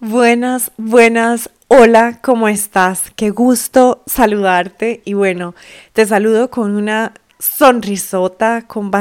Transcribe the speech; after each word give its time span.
Buenas, 0.00 0.70
buenas, 0.76 1.50
hola, 1.66 2.20
¿cómo 2.22 2.48
estás? 2.48 3.10
Qué 3.16 3.30
gusto 3.30 4.04
saludarte 4.06 5.02
y 5.04 5.14
bueno, 5.14 5.56
te 5.92 6.06
saludo 6.06 6.50
con 6.50 6.76
una 6.76 7.14
sonrisota, 7.40 8.62
con, 8.68 8.92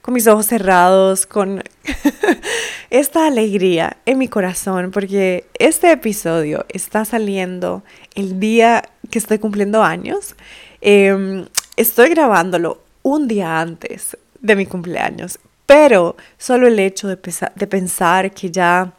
con 0.00 0.14
mis 0.14 0.26
ojos 0.26 0.46
cerrados, 0.46 1.26
con 1.26 1.62
esta 2.90 3.26
alegría 3.26 3.98
en 4.06 4.16
mi 4.16 4.28
corazón, 4.28 4.90
porque 4.90 5.44
este 5.58 5.92
episodio 5.92 6.64
está 6.70 7.04
saliendo 7.04 7.82
el 8.14 8.40
día 8.40 8.82
que 9.10 9.18
estoy 9.18 9.38
cumpliendo 9.38 9.82
años. 9.82 10.34
Em, 10.80 11.44
estoy 11.76 12.08
grabándolo 12.08 12.80
un 13.02 13.28
día 13.28 13.60
antes 13.60 14.16
de 14.40 14.56
mi 14.56 14.64
cumpleaños, 14.64 15.40
pero 15.66 16.16
solo 16.38 16.68
el 16.68 16.78
hecho 16.78 17.06
de, 17.06 17.18
de 17.54 17.66
pensar 17.66 18.30
que 18.30 18.50
ya 18.50 18.94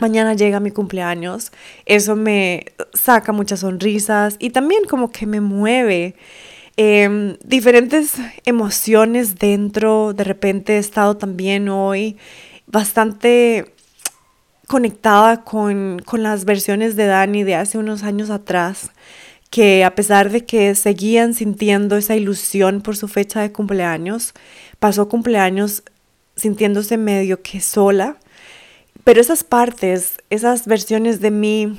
mañana 0.00 0.34
llega 0.34 0.60
mi 0.60 0.70
cumpleaños, 0.70 1.52
eso 1.86 2.16
me 2.16 2.66
saca 2.92 3.32
muchas 3.32 3.60
sonrisas 3.60 4.36
y 4.38 4.50
también 4.50 4.84
como 4.84 5.10
que 5.10 5.26
me 5.26 5.40
mueve 5.40 6.14
em, 6.76 7.36
diferentes 7.44 8.14
emociones 8.44 9.38
dentro. 9.38 10.12
De 10.12 10.24
repente 10.24 10.74
he 10.76 10.78
estado 10.78 11.16
también 11.16 11.68
hoy 11.68 12.16
bastante 12.66 13.74
conectada 14.66 15.44
con, 15.44 16.00
con 16.04 16.22
las 16.22 16.44
versiones 16.44 16.96
de 16.96 17.06
Dani 17.06 17.44
de 17.44 17.54
hace 17.54 17.78
unos 17.78 18.02
años 18.02 18.30
atrás 18.30 18.90
que 19.50 19.84
a 19.84 19.94
pesar 19.94 20.30
de 20.30 20.44
que 20.44 20.74
seguían 20.74 21.32
sintiendo 21.32 21.96
esa 21.96 22.16
ilusión 22.16 22.80
por 22.80 22.96
su 22.96 23.06
fecha 23.06 23.40
de 23.40 23.52
cumpleaños, 23.52 24.34
pasó 24.80 25.08
cumpleaños 25.08 25.84
sintiéndose 26.34 26.96
medio 26.96 27.40
que 27.40 27.60
sola 27.60 28.16
pero 29.04 29.20
esas 29.20 29.44
partes, 29.44 30.16
esas 30.30 30.66
versiones 30.66 31.20
de 31.20 31.30
mí, 31.30 31.78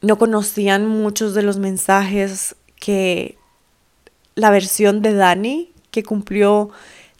no 0.00 0.16
conocían 0.16 0.86
muchos 0.86 1.34
de 1.34 1.42
los 1.42 1.58
mensajes 1.58 2.56
que 2.76 3.36
la 4.34 4.50
versión 4.50 5.02
de 5.02 5.12
Dani, 5.12 5.72
que 5.90 6.02
cumplió 6.02 6.70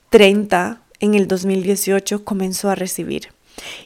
30 0.09 0.81
en 1.01 1.15
el 1.15 1.29
2018, 1.29 2.25
comenzó 2.25 2.71
a 2.71 2.75
recibir. 2.75 3.29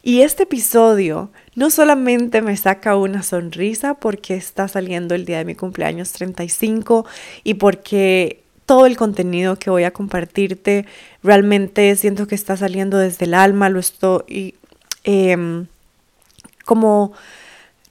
Y 0.02 0.20
este 0.20 0.44
episodio 0.44 1.30
no 1.56 1.70
solamente 1.70 2.42
me 2.42 2.56
saca 2.56 2.96
una 2.96 3.22
sonrisa 3.22 3.94
porque 3.94 4.34
está 4.34 4.68
saliendo 4.68 5.14
el 5.14 5.24
día 5.24 5.38
de 5.38 5.44
mi 5.44 5.56
cumpleaños 5.56 6.12
35 6.12 7.06
y 7.42 7.54
porque 7.54 8.44
todo 8.66 8.86
el 8.86 8.96
contenido 8.96 9.58
que 9.58 9.70
voy 9.70 9.84
a 9.84 9.92
compartirte 9.92 10.86
realmente 11.22 11.94
siento 11.96 12.26
que 12.26 12.34
está 12.34 12.56
saliendo 12.56 12.98
desde 12.98 13.24
el 13.24 13.34
alma, 13.34 13.68
lo 13.68 13.80
estoy 13.80 14.54
Em, 15.04 15.66
como 16.64 17.12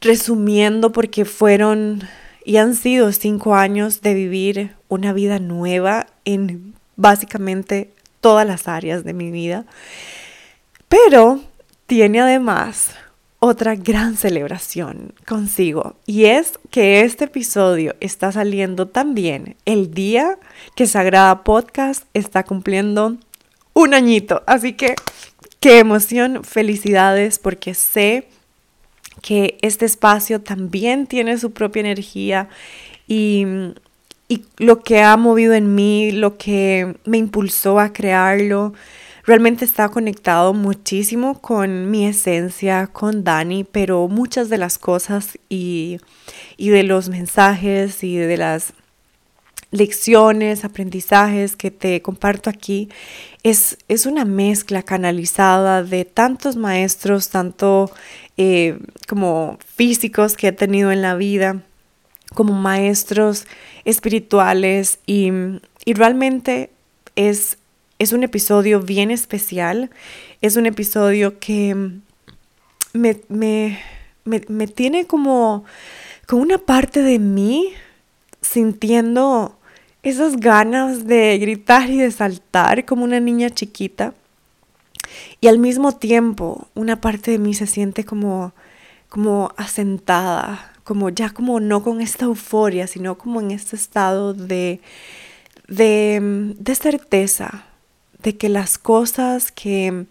resumiendo, 0.02 0.92
porque 0.92 1.26
fueron 1.26 2.04
y 2.46 2.58
han 2.58 2.76
sido 2.76 3.12
cinco 3.12 3.56
años 3.56 4.02
de 4.02 4.14
vivir 4.14 4.76
una 4.90 5.14
vida 5.14 5.40
nueva 5.40 6.08
en 6.26 6.74
básicamente 6.96 7.90
todas 8.20 8.46
las 8.46 8.68
áreas 8.68 9.04
de 9.04 9.14
mi 9.14 9.32
vida. 9.32 9.66
Pero 10.90 11.40
tiene 11.88 12.22
además 12.22 12.92
otra 13.40 13.76
gran 13.76 14.16
celebración 14.16 15.14
consigo 15.28 15.96
y 16.06 16.26
es 16.26 16.60
que 16.70 17.02
este 17.02 17.26
episodio 17.26 17.96
está 18.00 18.32
saliendo 18.32 18.88
también 18.88 19.58
el 19.66 19.94
día 19.94 20.38
que 20.76 20.88
Sagrada 20.88 21.44
Podcast 21.44 22.04
está 22.14 22.44
cumpliendo 22.44 23.18
un 23.74 23.94
añito. 23.94 24.44
Así 24.46 24.74
que 24.74 24.96
Qué 25.64 25.80
emoción, 25.80 26.44
felicidades, 26.44 27.40
porque 27.40 27.74
sé 27.74 28.28
que 29.22 29.58
este 29.62 29.86
espacio 29.86 30.42
también 30.42 31.08
tiene 31.08 31.38
su 31.38 31.54
propia 31.54 31.80
energía 31.80 32.50
y, 33.08 33.46
y, 34.28 34.44
lo 34.58 34.82
que 34.82 35.04
ha 35.04 35.16
movido 35.16 35.54
en 35.54 35.74
mí, 35.74 36.12
lo 36.12 36.38
que 36.38 36.98
me 37.06 37.18
impulsó 37.18 37.80
a 37.80 37.94
crearlo, 37.94 38.74
realmente 39.24 39.64
está 39.64 39.88
conectado 39.88 40.54
muchísimo 40.54 41.40
con 41.40 41.90
mi 41.90 42.08
esencia, 42.08 42.88
con 42.88 43.24
Dani, 43.24 43.64
pero 43.64 44.10
muchas 44.10 44.50
de 44.50 44.58
las 44.58 44.78
cosas 44.78 45.40
y, 45.48 45.98
y 46.58 46.72
de 46.72 46.84
los 46.84 47.08
mensajes 47.08 48.04
y 48.04 48.18
de 48.18 48.36
las 48.36 48.74
lecciones, 49.74 50.64
aprendizajes 50.64 51.56
que 51.56 51.72
te 51.72 52.02
comparto 52.04 52.50
aquí, 52.50 52.90
es, 53.42 53.78
es 53.88 54.06
una 54.06 54.24
mezcla 54.24 54.84
canalizada 54.84 55.84
de 55.84 56.06
tantos 56.06 56.56
maestros, 56.56 57.30
tanto 57.30 57.92
eh, 58.38 58.78
como 59.10 59.58
físicos 59.76 60.38
que 60.38 60.50
he 60.50 60.52
tenido 60.52 60.92
en 60.92 61.02
la 61.02 61.16
vida, 61.16 61.64
como 62.36 62.54
maestros 62.54 63.48
espirituales 63.84 65.00
y, 65.08 65.32
realmente 65.88 66.70
es, 67.16 67.58
es 67.98 68.14
un 68.14 68.24
episodio 68.24 68.80
bien 68.80 69.10
especial, 69.10 69.90
es 70.42 70.56
un 70.56 70.68
episodio 70.68 71.40
que 71.40 71.76
me, 72.94 73.22
me, 73.28 73.80
me 74.24 74.68
tiene 74.68 75.08
como, 75.08 75.66
como 76.28 76.44
una 76.44 76.60
parte 76.60 77.02
de 77.02 77.18
mí 77.18 77.74
sintiendo 78.42 79.58
esas 80.04 80.36
ganas 80.36 81.08
de 81.08 81.38
gritar 81.40 81.90
y 81.90 81.98
de 81.98 82.12
saltar 82.12 82.86
como 82.86 83.06
una 83.06 83.20
niña 83.20 83.50
chiquita. 83.50 84.14
Y 85.40 85.48
al 85.48 85.60
mismo 85.60 85.94
tiempo, 85.94 86.68
una 86.76 87.00
parte 87.02 87.32
de 87.32 87.40
mí 87.40 87.54
se 87.54 87.68
siente 87.68 88.04
como, 88.04 88.54
como 89.10 89.52
asentada, 89.58 90.74
como 90.84 91.10
ya 91.10 91.30
como 91.30 91.60
no 91.60 91.84
con 91.84 92.02
esta 92.02 92.26
euforia, 92.26 92.88
sino 92.88 93.18
como 93.18 93.40
en 93.40 93.52
este 93.52 93.76
estado 93.76 94.34
de, 94.34 94.82
de, 95.68 96.54
de 96.58 96.76
certeza, 96.76 97.66
de 98.22 98.36
que 98.38 98.50
las 98.50 98.78
cosas 98.78 99.52
que 99.52 100.06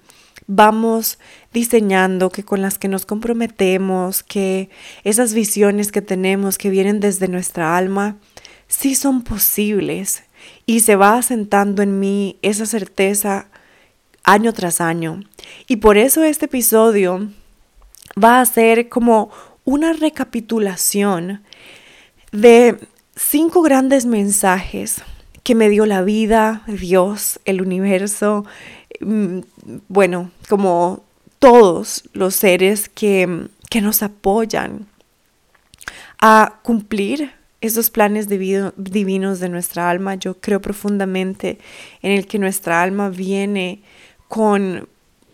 vamos 0.47 1.19
diseñando, 1.53 2.31
que 2.31 2.45
con 2.45 2.63
las 2.63 2.79
que 2.79 2.89
nos 2.89 3.07
comprometemos, 3.07 4.23
que 4.23 4.71
esas 5.05 5.35
visiones 5.35 5.93
que 5.93 6.03
tenemos 6.03 6.59
que 6.59 6.71
vienen 6.71 7.01
desde 7.01 7.29
nuestra 7.29 7.77
alma, 7.77 8.17
sí 8.73 8.95
son 8.95 9.23
posibles 9.23 10.25
y 10.67 10.81
se 10.81 10.97
va 10.97 11.17
asentando 11.17 11.83
en 11.83 12.01
mí 12.01 12.39
esa 12.43 12.67
certeza 12.67 13.47
año 14.25 14.53
tras 14.53 14.81
año. 14.81 15.21
Y 15.69 15.77
por 15.77 15.99
eso 15.99 16.25
este 16.25 16.47
episodio 16.47 17.29
va 18.23 18.41
a 18.41 18.47
ser 18.47 18.89
como 18.89 19.31
una 19.65 19.93
recapitulación 19.93 21.43
de 22.33 22.79
cinco 23.15 23.63
grandes 23.63 24.07
mensajes 24.07 25.03
que 25.43 25.55
me 25.55 25.69
dio 25.69 25.87
la 25.87 26.03
vida, 26.03 26.63
Dios, 26.67 27.41
el 27.45 27.61
universo, 27.61 28.47
mm, 29.01 29.41
bueno, 29.89 30.31
como 30.49 31.05
todos 31.39 32.05
los 32.13 32.37
seres 32.37 32.89
que, 32.89 33.49
que 33.69 33.81
nos 33.81 34.03
apoyan 34.03 34.87
a 36.21 36.61
cumplir 36.63 37.33
esos 37.63 37.91
planes 37.91 38.29
divinos 38.29 39.41
de 39.41 39.49
nuestra 39.49 39.89
alma. 39.89 40.17
Yo 40.17 40.35
creo 40.39 40.61
profundamente 40.61 41.59
en 42.03 42.13
el 42.13 42.27
que 42.27 42.39
nuestra 42.39 42.83
alma 42.83 43.09
viene 43.09 43.81
con 44.29 44.89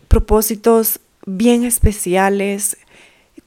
propósitos 0.07 0.99
bien 1.25 1.65
especiales, 1.65 2.77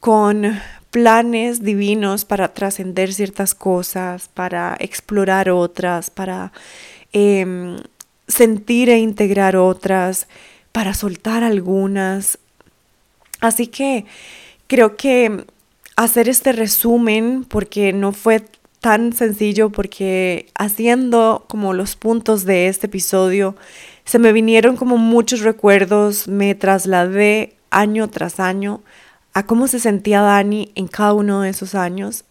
con 0.01 0.61
planes 0.91 1.63
divinos 1.63 2.25
para 2.25 2.53
trascender 2.53 3.15
ciertas 3.15 3.55
cosas, 3.55 4.29
para 4.29 4.77
explorar 4.81 5.49
otras, 5.49 6.11
para 6.11 6.53
em, 7.13 7.77
sentir 8.27 8.91
e 8.91 8.99
integrar 8.99 9.57
otras, 9.57 10.27
para 10.73 10.93
soltar 10.93 11.45
algunas. 11.45 12.37
Así 13.41 13.69
que 13.69 14.07
creo 14.67 14.97
que 14.97 15.45
hacer 15.95 16.29
este 16.29 16.53
resumen, 16.53 17.45
porque 17.45 17.93
no 17.93 18.13
fue 18.13 18.43
tan 18.83 19.13
sencillo 19.13 19.71
porque 19.71 20.47
haciendo 20.55 21.47
como 21.49 21.73
los 21.73 21.95
puntos 21.95 22.45
de 22.45 22.67
este 22.67 22.89
episodio, 22.89 23.55
se 24.05 24.19
me 24.19 24.33
vinieron 24.33 24.77
como 24.77 24.99
muchos 24.99 25.41
recuerdos, 25.41 26.27
me 26.27 26.57
trasladé 26.57 27.55
año 27.71 28.11
tras 28.11 28.41
año 28.41 28.83
a 29.35 29.47
cómo 29.47 29.69
se 29.69 29.79
sentía 29.79 30.21
Dani 30.21 30.73
en 30.75 30.89
cada 30.89 31.15
uno 31.15 31.43
de 31.43 31.51
esos 31.51 31.77
años. 31.77 32.25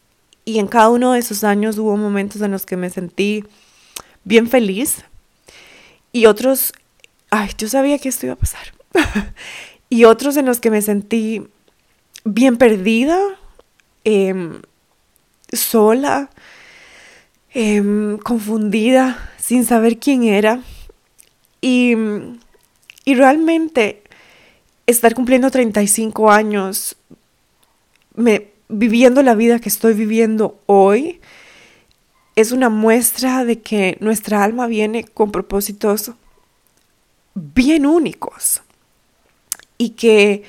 Y 0.43 0.59
en 0.59 0.67
cada 0.67 0.89
uno 0.89 1.13
de 1.13 1.19
esos 1.19 1.45
años 1.45 1.77
hubo 1.77 1.95
momentos 1.95 2.41
en 2.41 2.51
los 2.51 2.65
que 2.65 2.75
me 2.75 2.89
sentí 2.89 3.45
bien 4.25 4.49
feliz 4.49 5.05
y 6.11 6.25
otros, 6.25 6.73
ay, 7.29 7.49
yo 7.57 7.69
sabía 7.69 7.97
que 7.97 8.09
esto 8.09 8.25
iba 8.25 8.33
a 8.33 8.37
pasar. 8.37 8.73
y 9.89 10.03
otros 10.03 10.35
en 10.35 10.45
los 10.45 10.59
que 10.59 10.69
me 10.69 10.81
sentí 10.81 11.47
bien 12.25 12.57
perdida, 12.57 13.17
eh, 14.03 14.59
sola, 15.51 16.29
em, 17.53 18.17
confundida, 18.17 19.31
sin 19.37 19.65
saber 19.65 19.97
quién 19.97 20.23
era. 20.23 20.61
Y, 21.61 21.95
y 23.05 23.15
realmente 23.15 24.03
estar 24.87 25.13
cumpliendo 25.13 25.51
35 25.51 26.31
años 26.31 26.95
viviendo 28.67 29.21
la 29.21 29.35
vida 29.35 29.59
que 29.59 29.69
estoy 29.69 29.93
viviendo 29.93 30.59
hoy, 30.65 31.19
es 32.35 32.51
una 32.51 32.69
muestra 32.69 33.43
de 33.45 33.61
que 33.61 33.97
nuestra 33.99 34.43
alma 34.43 34.67
viene 34.67 35.03
con 35.03 35.31
propósitos 35.31 36.11
bien 37.33 37.85
únicos 37.85 38.61
y 39.77 39.91
que 39.91 40.43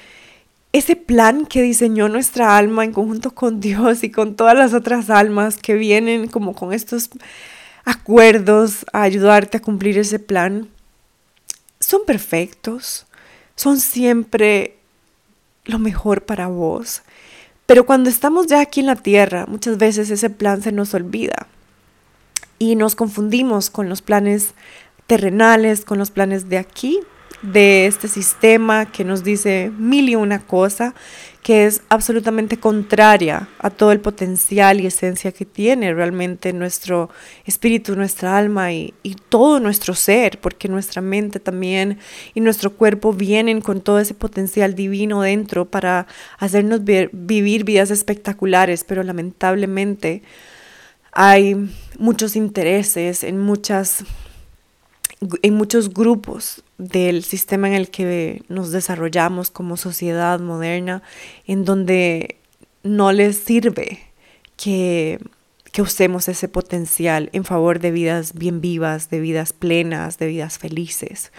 ese 0.73 0.97
plan 0.97 1.45
que 1.45 1.63
diseñó 1.63 2.09
nuestra 2.09 2.57
alma 2.57 2.85
en 2.85 2.93
conjunto 2.93 3.35
con 3.35 3.61
Dios 3.61 4.03
y 4.05 4.11
con 4.11 4.37
todas 4.37 4.57
las 4.57 4.73
otras 4.73 5.11
almas 5.11 5.59
que 5.59 5.75
vienen 5.75 6.29
como 6.29 6.55
con 6.55 6.73
estos 6.73 7.11
acuerdos 7.85 8.87
a 8.93 9.03
ayudarte 9.03 9.59
a 9.59 9.63
cumplir 9.63 9.99
ese 9.99 10.19
plan, 10.19 10.69
son 11.79 12.05
perfectos, 12.07 13.07
son 13.55 13.81
siempre 13.81 14.77
lo 15.65 15.79
mejor 15.79 16.25
para 16.25 16.47
vos. 16.47 17.03
Pero 17.67 17.85
cuando 17.85 18.09
estamos 18.09 18.47
ya 18.47 18.61
aquí 18.61 18.81
en 18.81 18.87
la 18.87 18.97
tierra, 18.97 19.47
muchas 19.47 19.79
veces 19.79 20.11
ese 20.11 20.31
plan 20.31 20.63
se 20.63 20.73
nos 20.73 20.95
olvida 20.95 21.49
y 22.59 22.77
nos 22.77 22.95
confundimos 22.95 23.69
con 23.69 23.89
los 23.89 24.01
planes 24.03 24.55
terrenales, 25.07 25.85
con 25.85 25.99
los 25.99 26.11
planes 26.11 26.49
de 26.49 26.59
aquí 26.59 27.01
de 27.43 27.87
este 27.87 28.09
sistema 28.09 28.87
que 28.87 29.05
nos 29.05 29.25
dice 29.25 29.71
mil 29.77 30.09
y 30.09 30.15
una 30.15 30.41
cosa, 30.41 30.95
que 31.43 31.67
es 31.67 31.83
absolutamente 31.89 32.57
contraria 32.57 33.49
a 33.59 33.71
todo 33.71 33.91
el 33.91 33.99
potencial 33.99 34.81
y 34.81 34.87
esencia 34.87 35.33
que 35.33 35.45
tiene 35.45 35.93
realmente 35.93 36.53
nuestro 36.53 37.11
espíritu, 37.45 37.97
nuestra 37.97 38.39
alma 38.39 38.73
y, 38.73 38.95
todo 39.29 39.59
nuestro 39.59 39.95
ser, 39.95 40.39
porque 40.41 40.69
nuestra 40.69 41.03
mente 41.03 41.41
también 41.41 41.99
y 42.35 42.41
nuestro 42.41 42.75
cuerpo 42.75 43.13
vienen 43.13 43.61
con 43.61 43.81
todo 43.81 43.99
ese 43.99 44.15
potencial 44.15 44.75
divino 44.75 45.23
dentro 45.23 45.65
para 45.65 46.07
hacernos 46.39 46.83
vivir 46.85 47.65
vidas 47.65 47.91
espectaculares, 47.91 48.85
pero 48.85 49.03
lamentablemente 49.03 50.23
hay 51.11 51.57
muchos 51.99 52.37
intereses 52.37 53.25
en 53.25 53.39
muchas 53.39 54.05
en 55.43 55.55
muchos 55.55 55.93
grupos 55.95 56.65
del 56.83 57.23
sistema 57.23 57.69
en 57.69 57.75
el 57.75 57.91
que 57.91 58.43
nos 58.49 58.73
desarrollamos 58.73 59.51
como 59.51 59.77
sociedad 59.77 60.41
moderna, 60.41 61.03
en 61.47 61.65
donde 61.65 62.37
no 62.83 63.13
les 63.13 63.37
sirve 63.39 64.01
que, 64.57 65.21
que 65.71 65.83
usemos 65.83 66.29
ese 66.29 66.49
potencial 66.49 67.31
en 67.33 67.45
favor 67.45 67.79
de 67.79 67.93
vidas 67.93 68.35
bien 68.35 68.61
vivas, 68.61 69.11
de 69.11 69.21
vidas 69.21 69.53
plenas, 69.53 70.19
de 70.19 70.27
vidas 70.27 70.59
felices. 70.59 71.33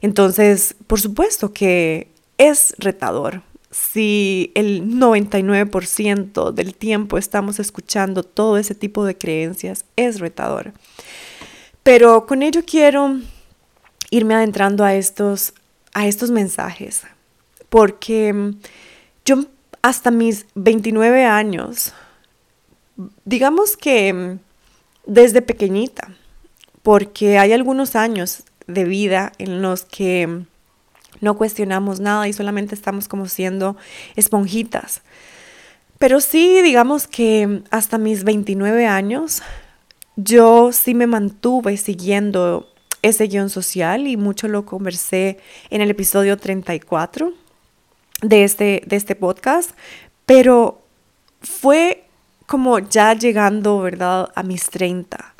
Entonces, 0.00 0.76
por 0.86 1.00
supuesto 1.00 1.52
que 1.52 2.08
es 2.38 2.74
retador. 2.78 3.42
Si 3.70 4.52
el 4.54 4.84
99% 4.84 6.52
del 6.52 6.76
tiempo 6.76 7.18
estamos 7.18 7.58
escuchando 7.58 8.22
todo 8.22 8.56
ese 8.56 8.76
tipo 8.76 9.04
de 9.04 9.18
creencias, 9.18 9.84
es 9.96 10.20
retador. 10.20 10.72
Pero 11.82 12.26
con 12.26 12.44
ello 12.44 12.62
quiero 12.64 13.18
irme 14.10 14.34
adentrando 14.34 14.84
a 14.84 14.94
estos, 14.94 15.54
a 15.92 16.06
estos 16.06 16.30
mensajes, 16.30 17.02
porque 17.68 18.32
mm, 18.32 18.50
yo 19.24 19.44
hasta 19.82 20.10
mis 20.10 20.46
29 20.54 21.24
años, 21.24 21.92
digamos 23.24 23.76
que 23.76 24.12
mm, 24.12 24.38
desde 25.06 25.42
pequeñita, 25.42 26.14
porque 26.82 27.38
hay 27.38 27.52
algunos 27.52 27.96
años 27.96 28.44
de 28.66 28.84
vida 28.84 29.32
en 29.38 29.62
los 29.62 29.84
que 29.84 30.26
mm, 30.26 30.46
no 31.20 31.36
cuestionamos 31.36 32.00
nada 32.00 32.28
y 32.28 32.32
solamente 32.32 32.74
estamos 32.74 33.08
como 33.08 33.26
siendo 33.26 33.76
esponjitas. 34.16 35.02
Pero 35.98 36.20
sí, 36.20 36.60
digamos 36.62 37.06
que 37.06 37.62
hasta 37.70 37.98
mis 37.98 38.24
29 38.24 38.86
años 38.86 39.42
yo 40.16 40.72
sí 40.72 40.94
me 40.94 41.06
mantuve 41.06 41.76
siguiendo 41.76 42.68
ese 43.04 43.26
guion 43.26 43.50
social 43.50 44.06
y 44.06 44.16
mucho 44.16 44.48
lo 44.48 44.64
conversé 44.64 45.38
en 45.68 45.82
el 45.82 45.90
episodio 45.90 46.38
34 46.38 47.32
de 48.22 48.44
este, 48.44 48.82
de 48.86 48.96
este 48.96 49.14
podcast, 49.14 49.72
pero 50.24 50.80
fue 51.42 52.04
como 52.46 52.78
ya 52.78 53.12
llegando, 53.12 53.80
¿verdad?, 53.80 54.30
a 54.34 54.42
mis 54.42 54.70
30. 54.70 55.34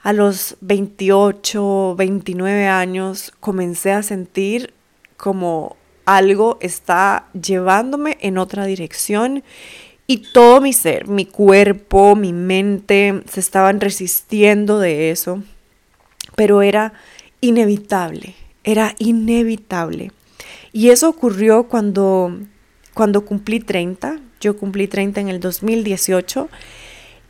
A 0.00 0.12
los 0.12 0.56
28, 0.60 1.94
29 1.96 2.66
años 2.66 3.32
comencé 3.38 3.92
a 3.92 4.02
sentir 4.02 4.74
como 5.16 5.76
algo 6.04 6.58
está 6.60 7.26
llevándome 7.32 8.16
en 8.20 8.38
otra 8.38 8.64
dirección 8.64 9.44
y 10.08 10.32
todo 10.32 10.60
mi 10.60 10.72
ser, 10.72 11.06
mi 11.06 11.26
cuerpo, 11.26 12.16
mi 12.16 12.32
mente 12.32 13.22
se 13.30 13.38
estaban 13.38 13.80
resistiendo 13.80 14.80
de 14.80 15.10
eso, 15.10 15.42
pero 16.38 16.62
era 16.62 16.92
inevitable, 17.40 18.36
era 18.62 18.94
inevitable. 19.00 20.12
Y 20.72 20.90
eso 20.90 21.08
ocurrió 21.08 21.64
cuando, 21.64 22.32
cuando 22.94 23.24
cumplí 23.24 23.58
30, 23.58 24.20
yo 24.40 24.56
cumplí 24.56 24.86
30 24.86 25.20
en 25.20 25.28
el 25.30 25.40
2018, 25.40 26.48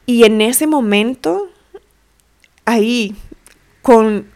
y 0.04 0.24
en 0.24 0.42
ese 0.42 0.66
momento, 0.66 1.48
ahí, 2.66 3.16
con, 3.80 4.26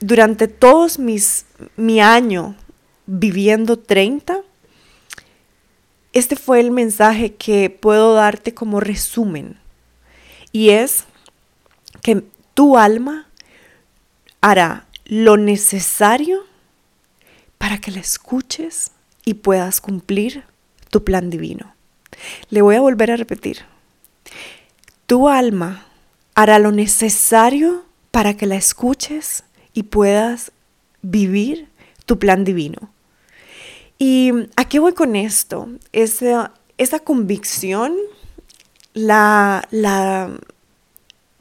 durante 0.00 0.46
todos 0.46 0.98
mis, 0.98 1.46
mi 1.76 2.02
año 2.02 2.54
viviendo 3.06 3.78
30, 3.78 4.42
este 6.12 6.36
fue 6.36 6.60
el 6.60 6.70
mensaje 6.70 7.32
que 7.32 7.70
puedo 7.70 8.12
darte 8.12 8.52
como 8.52 8.80
resumen. 8.80 9.56
Y 10.52 10.68
es 10.68 11.04
que 12.02 12.24
tu 12.52 12.76
alma 12.76 13.27
hará 14.40 14.86
lo 15.04 15.36
necesario 15.36 16.44
para 17.58 17.78
que 17.78 17.90
la 17.90 18.00
escuches 18.00 18.92
y 19.24 19.34
puedas 19.34 19.80
cumplir 19.80 20.44
tu 20.90 21.04
plan 21.04 21.30
divino. 21.30 21.74
Le 22.50 22.62
voy 22.62 22.76
a 22.76 22.80
volver 22.80 23.10
a 23.10 23.16
repetir. 23.16 23.64
Tu 25.06 25.28
alma 25.28 25.86
hará 26.34 26.58
lo 26.58 26.72
necesario 26.72 27.84
para 28.10 28.36
que 28.36 28.46
la 28.46 28.56
escuches 28.56 29.44
y 29.72 29.84
puedas 29.84 30.52
vivir 31.02 31.68
tu 32.06 32.18
plan 32.18 32.44
divino. 32.44 32.90
¿Y 33.98 34.32
a 34.56 34.68
qué 34.68 34.78
voy 34.78 34.92
con 34.94 35.16
esto? 35.16 35.68
Esa, 35.92 36.52
esa 36.78 37.00
convicción 37.00 37.96
la, 38.94 39.66
la, 39.70 40.30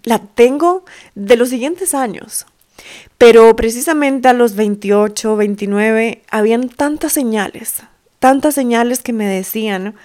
la 0.03 0.19
tengo 0.19 0.83
de 1.15 1.37
los 1.37 1.49
siguientes 1.49 1.93
años. 1.93 2.45
Pero 3.17 3.55
precisamente 3.55 4.27
a 4.27 4.33
los 4.33 4.55
28, 4.55 5.35
29, 5.35 6.23
habían 6.29 6.69
tantas 6.69 7.13
señales, 7.13 7.83
tantas 8.19 8.55
señales 8.55 9.01
que 9.01 9.13
me 9.13 9.25
decían 9.25 9.95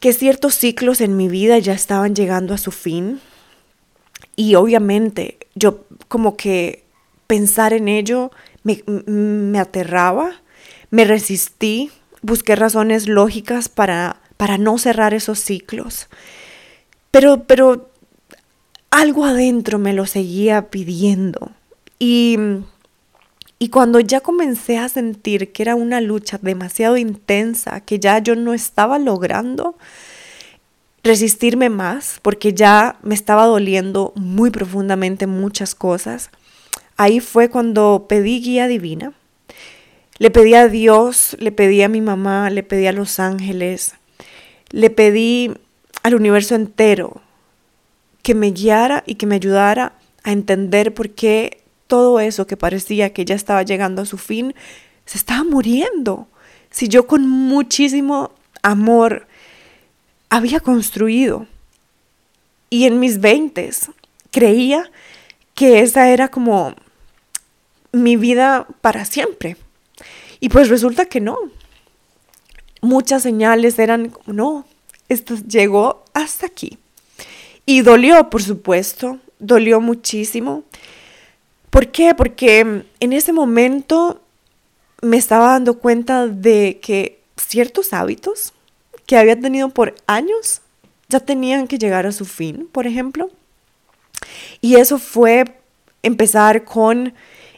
que 0.00 0.12
ciertos 0.12 0.54
ciclos 0.54 1.00
en 1.00 1.16
mi 1.16 1.28
vida 1.28 1.58
ya 1.58 1.72
estaban 1.72 2.14
llegando 2.14 2.54
a 2.54 2.58
su 2.58 2.70
fin. 2.70 3.20
Y 4.36 4.54
obviamente 4.54 5.38
yo 5.54 5.84
como 6.06 6.36
que 6.36 6.84
pensar 7.26 7.72
en 7.72 7.88
ello 7.88 8.30
me, 8.62 8.82
me 8.86 9.58
aterraba 9.58 10.40
me 10.90 11.04
resistí, 11.04 11.90
busqué 12.22 12.56
razones 12.56 13.08
lógicas 13.08 13.68
para, 13.68 14.20
para 14.36 14.58
no 14.58 14.78
cerrar 14.78 15.14
esos 15.14 15.38
ciclos. 15.38 16.08
Pero, 17.10 17.44
pero 17.44 17.90
algo 18.90 19.24
adentro 19.24 19.78
me 19.78 19.92
lo 19.92 20.06
seguía 20.06 20.70
pidiendo. 20.70 21.50
Y, 21.98 22.38
y 23.58 23.68
cuando 23.70 24.00
ya 24.00 24.20
comencé 24.20 24.78
a 24.78 24.88
sentir 24.88 25.52
que 25.52 25.62
era 25.62 25.74
una 25.74 26.00
lucha 26.00 26.38
demasiado 26.40 26.96
intensa, 26.96 27.80
que 27.80 27.98
ya 27.98 28.18
yo 28.18 28.34
no 28.34 28.54
estaba 28.54 28.98
logrando 28.98 29.76
resistirme 31.02 31.70
más, 31.70 32.18
porque 32.22 32.52
ya 32.52 32.98
me 33.02 33.14
estaba 33.14 33.46
doliendo 33.46 34.12
muy 34.16 34.50
profundamente 34.50 35.26
muchas 35.26 35.74
cosas, 35.74 36.30
ahí 36.96 37.20
fue 37.20 37.48
cuando 37.48 38.06
pedí 38.08 38.40
guía 38.40 38.66
divina 38.66 39.12
le 40.18 40.30
pedí 40.30 40.54
a 40.54 40.68
Dios, 40.68 41.36
le 41.38 41.52
pedí 41.52 41.82
a 41.82 41.88
mi 41.88 42.00
mamá, 42.00 42.50
le 42.50 42.64
pedí 42.64 42.86
a 42.88 42.92
los 42.92 43.20
ángeles, 43.20 43.94
le 44.70 44.90
pedí 44.90 45.52
al 46.02 46.16
universo 46.16 46.56
entero 46.56 47.20
que 48.28 48.34
me 48.34 48.50
guiara 48.50 49.04
y 49.06 49.14
que 49.14 49.24
me 49.24 49.36
ayudara 49.36 49.94
a 50.22 50.32
entender 50.32 50.92
por 50.92 51.08
qué 51.08 51.62
todo 51.86 52.20
eso 52.20 52.46
que 52.46 52.58
parecía 52.58 53.14
que 53.14 53.24
ya 53.24 53.34
estaba 53.34 53.62
llegando 53.62 54.02
a 54.02 54.04
su 54.04 54.18
fin 54.18 54.54
se 55.06 55.16
estaba 55.16 55.44
muriendo. 55.44 56.28
Si 56.68 56.88
yo 56.88 57.06
con 57.06 57.26
muchísimo 57.26 58.32
amor 58.62 59.26
había 60.28 60.60
construido 60.60 61.46
y 62.68 62.84
en 62.84 63.00
mis 63.00 63.18
veintes 63.18 63.90
creía 64.30 64.90
que 65.54 65.80
esa 65.80 66.10
era 66.10 66.28
como 66.28 66.74
mi 67.92 68.16
vida 68.16 68.66
para 68.82 69.06
siempre. 69.06 69.56
Y 70.38 70.50
pues 70.50 70.68
resulta 70.68 71.06
que 71.06 71.22
no. 71.22 71.38
Muchas 72.82 73.22
señales 73.22 73.78
eran, 73.78 74.12
no, 74.26 74.66
esto 75.08 75.34
llegó 75.48 76.04
hasta 76.12 76.44
aquí. 76.44 76.78
Y 77.68 77.82
dolió, 77.82 78.30
por 78.30 78.42
supuesto, 78.42 79.18
dolió 79.38 79.78
muchísimo. 79.78 80.64
¿Por 81.68 81.88
qué? 81.88 82.14
Porque 82.14 82.60
en 82.98 83.12
ese 83.12 83.34
momento 83.34 84.22
me 85.02 85.18
estaba 85.18 85.48
dando 85.52 85.78
cuenta 85.78 86.28
de 86.28 86.80
que 86.80 87.20
ciertos 87.36 87.92
hábitos 87.92 88.54
que 89.04 89.18
había 89.18 89.38
tenido 89.38 89.68
por 89.68 89.94
años 90.06 90.62
ya 91.10 91.20
tenían 91.20 91.68
que 91.68 91.76
llegar 91.76 92.06
a 92.06 92.12
su 92.12 92.24
fin, 92.24 92.66
por 92.72 92.86
ejemplo. 92.86 93.30
Y 94.62 94.76
eso 94.76 94.98
fue 94.98 95.44
empezar 96.02 96.64
con 96.64 97.12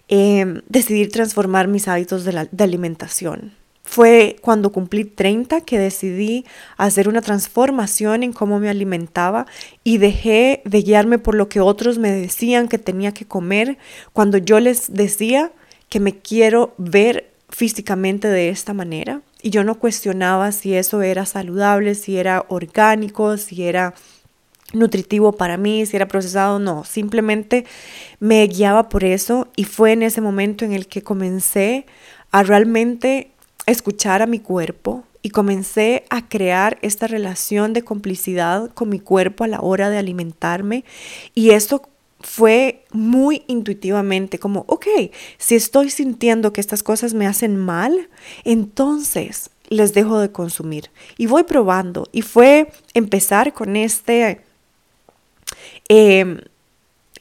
eh, 0.09 0.61
decidir 0.69 1.13
transformar 1.13 1.69
mis 1.69 1.87
hábitos 1.87 2.25
de, 2.25 2.49
de 2.51 2.65
alimentación. 2.65 3.60
Fue 3.83 4.37
cuando 4.41 4.71
cumplí 4.71 5.05
30 5.05 5.63
que 5.63 5.79
decidí 5.79 6.45
hacer 6.77 7.09
una 7.09 7.23
transformación 7.23 8.23
en 8.23 8.33
cómo 8.33 8.61
me 8.61 8.69
alimentaba 8.69 9.47
y 9.83 9.99
dejé 9.99 10.63
de 10.65 10.83
guiarme 10.83 11.19
por 11.19 11.35
lo 11.35 11.49
que 11.49 11.61
otros 11.61 11.99
me 11.99 12.13
decían 12.13 12.69
que 12.69 12.79
tenía 12.79 13.13
que 13.13 13.25
comer 13.25 13.79
cuando 14.13 14.39
yo 14.39 14.61
les 14.61 14.93
decía 14.93 15.51
que 15.89 15.99
me 15.99 16.19
quiero 16.19 16.75
ver 16.79 17.31
físicamente 17.49 18.29
de 18.29 18.49
esta 18.49 18.75
manera. 18.75 19.23
Y 19.43 19.51
yo 19.51 19.65
no 19.65 19.79
cuestionaba 19.79 20.53
si 20.53 20.75
eso 20.75 21.03
era 21.03 21.27
saludable, 21.27 21.95
si 21.95 22.17
era 22.17 22.45
orgánico, 22.49 23.37
si 23.39 23.65
era 23.65 23.95
nutritivo 24.73 25.33
para 25.33 25.57
mí, 25.57 25.85
si 25.87 25.97
era 25.97 26.07
procesado, 26.07 26.59
no, 26.59 26.85
simplemente 26.85 27.65
me 28.21 28.47
guiaba 28.47 28.89
por 28.89 29.05
eso 29.05 29.49
y 29.57 29.65
fue 29.65 29.93
en 29.93 30.03
ese 30.03 30.21
momento 30.21 30.65
en 30.65 30.73
el 30.73 30.87
que 30.87 31.03
comencé 31.03 31.87
a 32.31 32.43
realmente 32.43 33.30
escuchar 33.71 34.23
a 34.23 34.27
mi 34.27 34.39
cuerpo 34.39 35.05
y 35.23 35.31
comencé 35.31 36.05
a 36.11 36.29
crear 36.29 36.79
esta 36.83 37.07
relación 37.07 37.73
de 37.73 37.83
complicidad 37.83 38.71
con 38.73 38.89
mi 38.89 39.01
cuerpo 39.01 39.45
a 39.45 39.49
la 39.49 39.61
hora 39.61 39.91
de 39.91 39.99
alimentarme 39.99 40.85
y 41.35 41.51
esto 41.51 41.83
fue 42.21 42.85
muy 42.93 43.45
intuitivamente 43.47 44.39
como, 44.39 44.65
ok, 44.69 44.87
si 45.39 45.55
estoy 45.55 45.91
sintiendo 45.91 46.53
que 46.53 46.61
estas 46.61 46.83
cosas 46.83 47.15
me 47.15 47.27
hacen 47.27 47.57
mal, 47.57 48.09
entonces 48.45 49.51
les 49.69 49.95
dejo 49.95 50.19
de 50.19 50.31
consumir. 50.31 50.91
Y 51.17 51.27
voy 51.27 51.45
probando. 51.45 52.07
Y 52.13 52.23
fue 52.23 52.71
empezar 52.93 53.53
con 53.55 53.77
este, 53.77 54.43
em, 55.89 56.41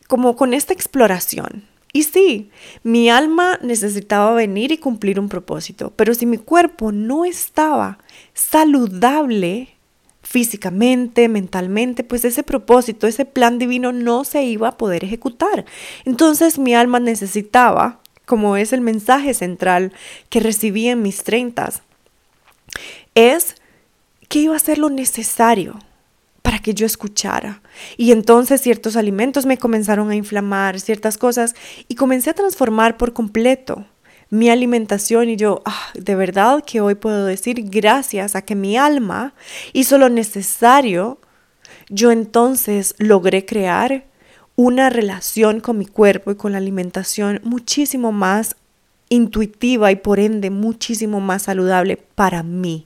como 0.08 0.36
con 0.36 0.53
esta 0.53 0.74
exploración. 0.74 1.68
Y 1.91 2.03
sí, 2.03 2.51
mi 2.84 3.10
alma 3.10 3.58
necesitaba 3.62 4.34
venir 4.34 4.72
y 4.72 4.77
cumplir 4.77 5.19
un 5.19 5.27
propósito, 5.27 5.91
pero 5.96 6.13
si 6.13 6.25
mi 6.25 6.38
cuerpo 6.38 6.91
no 6.91 7.25
estaba 7.25 7.98
saludable, 8.34 9.69
físicamente, 10.22 11.27
mentalmente, 11.27 12.03
pues 12.03 12.24
ese 12.24 12.43
propósito, 12.43 13.08
ese 13.08 13.25
plan 13.25 13.58
divino 13.58 13.91
no 13.91 14.24
se 14.24 14.43
iba 14.43 14.67
a 14.67 14.77
poder 14.77 15.03
ejecutar. 15.03 15.65
Entonces 16.05 16.60
mi 16.60 16.75
alma 16.75 17.00
necesitaba, 17.00 18.00
como 18.25 18.55
es 18.55 18.72
el 18.72 18.81
mensaje 18.81 19.34
central 19.34 19.91
que 20.29 20.39
recibí 20.39 20.88
en 20.88 21.01
mis 21.01 21.24
treintas, 21.24 21.81
es 23.15 23.55
que 24.27 24.39
iba 24.39 24.55
a 24.55 24.60
ser 24.60 24.77
lo 24.77 24.91
necesario 24.91 25.79
para 26.41 26.60
que 26.60 26.74
yo 26.74 26.86
escuchara. 26.86 27.62
Y 27.98 28.12
entonces 28.12 28.62
ciertos 28.62 28.96
alimentos 28.96 29.46
me 29.46 29.58
comenzaron 29.58 30.10
a 30.10 30.15
inflamar, 30.15 30.79
ciertas 30.79 31.17
cosas, 31.17 31.55
y 31.88 31.96
comencé 31.96 32.29
a 32.29 32.36
transformar 32.36 32.98
por 32.98 33.13
completo 33.13 33.86
mi 34.29 34.50
alimentación 34.50 35.29
y 35.29 35.36
yo, 35.36 35.62
ah, 35.65 35.88
de 35.96 36.15
verdad 36.15 36.63
que 36.65 36.81
hoy 36.81 36.96
puedo 36.96 37.25
decir 37.25 37.63
gracias 37.69 38.36
a 38.36 38.43
que 38.43 38.55
mi 38.55 38.77
alma 38.77 39.34
hizo 39.74 39.98
lo 39.98 40.10
necesario, 40.10 41.19
yo 41.89 42.12
entonces 42.12 42.93
logré 43.00 43.46
crear 43.46 44.05
una 44.55 44.89
relación 44.89 45.62
con 45.62 45.77
mi 45.77 45.86
cuerpo 45.86 46.31
y 46.31 46.36
con 46.36 46.51
la 46.51 46.60
alimentación 46.60 47.39
muchísimo 47.43 48.12
más 48.12 48.55
intuitiva 49.10 49.91
y 49.91 49.96
por 49.96 50.19
ende 50.19 50.51
muchísimo 50.51 51.19
más 51.19 51.43
saludable 51.43 51.98
para 51.98 52.43
mí. 52.43 52.86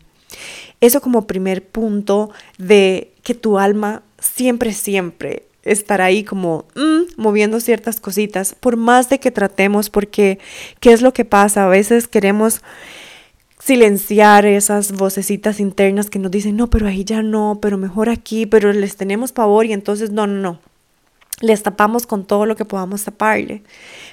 Eso 0.79 1.01
como 1.01 1.27
primer 1.27 1.65
punto 1.67 2.31
de 2.57 3.12
que 3.23 3.33
tu 3.33 3.57
alma 3.57 4.03
siempre, 4.19 4.73
siempre 4.73 5.43
estar 5.63 6.01
ahí 6.01 6.23
como 6.23 6.65
mm, 6.75 7.21
moviendo 7.21 7.59
ciertas 7.59 7.99
cositas, 7.99 8.55
por 8.59 8.75
más 8.77 9.09
de 9.09 9.19
que 9.19 9.31
tratemos, 9.31 9.89
porque 9.89 10.39
¿qué 10.79 10.91
es 10.91 11.01
lo 11.01 11.13
que 11.13 11.25
pasa? 11.25 11.65
A 11.65 11.69
veces 11.69 12.07
queremos 12.07 12.61
silenciar 13.59 14.45
esas 14.45 14.91
vocecitas 14.91 15.61
internas 15.61 16.09
que 16.09 16.19
nos 16.19 16.31
dicen, 16.31 16.57
no, 16.57 16.69
pero 16.69 16.87
ahí 16.87 17.05
ya 17.05 17.21
no, 17.21 17.59
pero 17.61 17.77
mejor 17.77 18.09
aquí, 18.09 18.45
pero 18.45 18.73
les 18.73 18.97
tenemos 18.97 19.31
pavor 19.31 19.65
y 19.65 19.73
entonces 19.73 20.11
no, 20.11 20.27
no, 20.27 20.39
no. 20.41 20.59
Les 21.39 21.63
tapamos 21.63 22.05
con 22.05 22.25
todo 22.25 22.45
lo 22.45 22.55
que 22.57 22.65
podamos 22.65 23.03
taparle. 23.05 23.63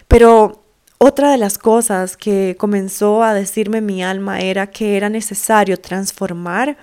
Pero 0.06 0.62
otra 0.98 1.32
de 1.32 1.38
las 1.38 1.58
cosas 1.58 2.16
que 2.16 2.56
comenzó 2.58 3.24
a 3.24 3.34
decirme 3.34 3.80
mi 3.80 4.04
alma 4.04 4.40
era 4.40 4.68
que 4.68 4.96
era 4.96 5.08
necesario 5.08 5.78
transformar 5.78 6.76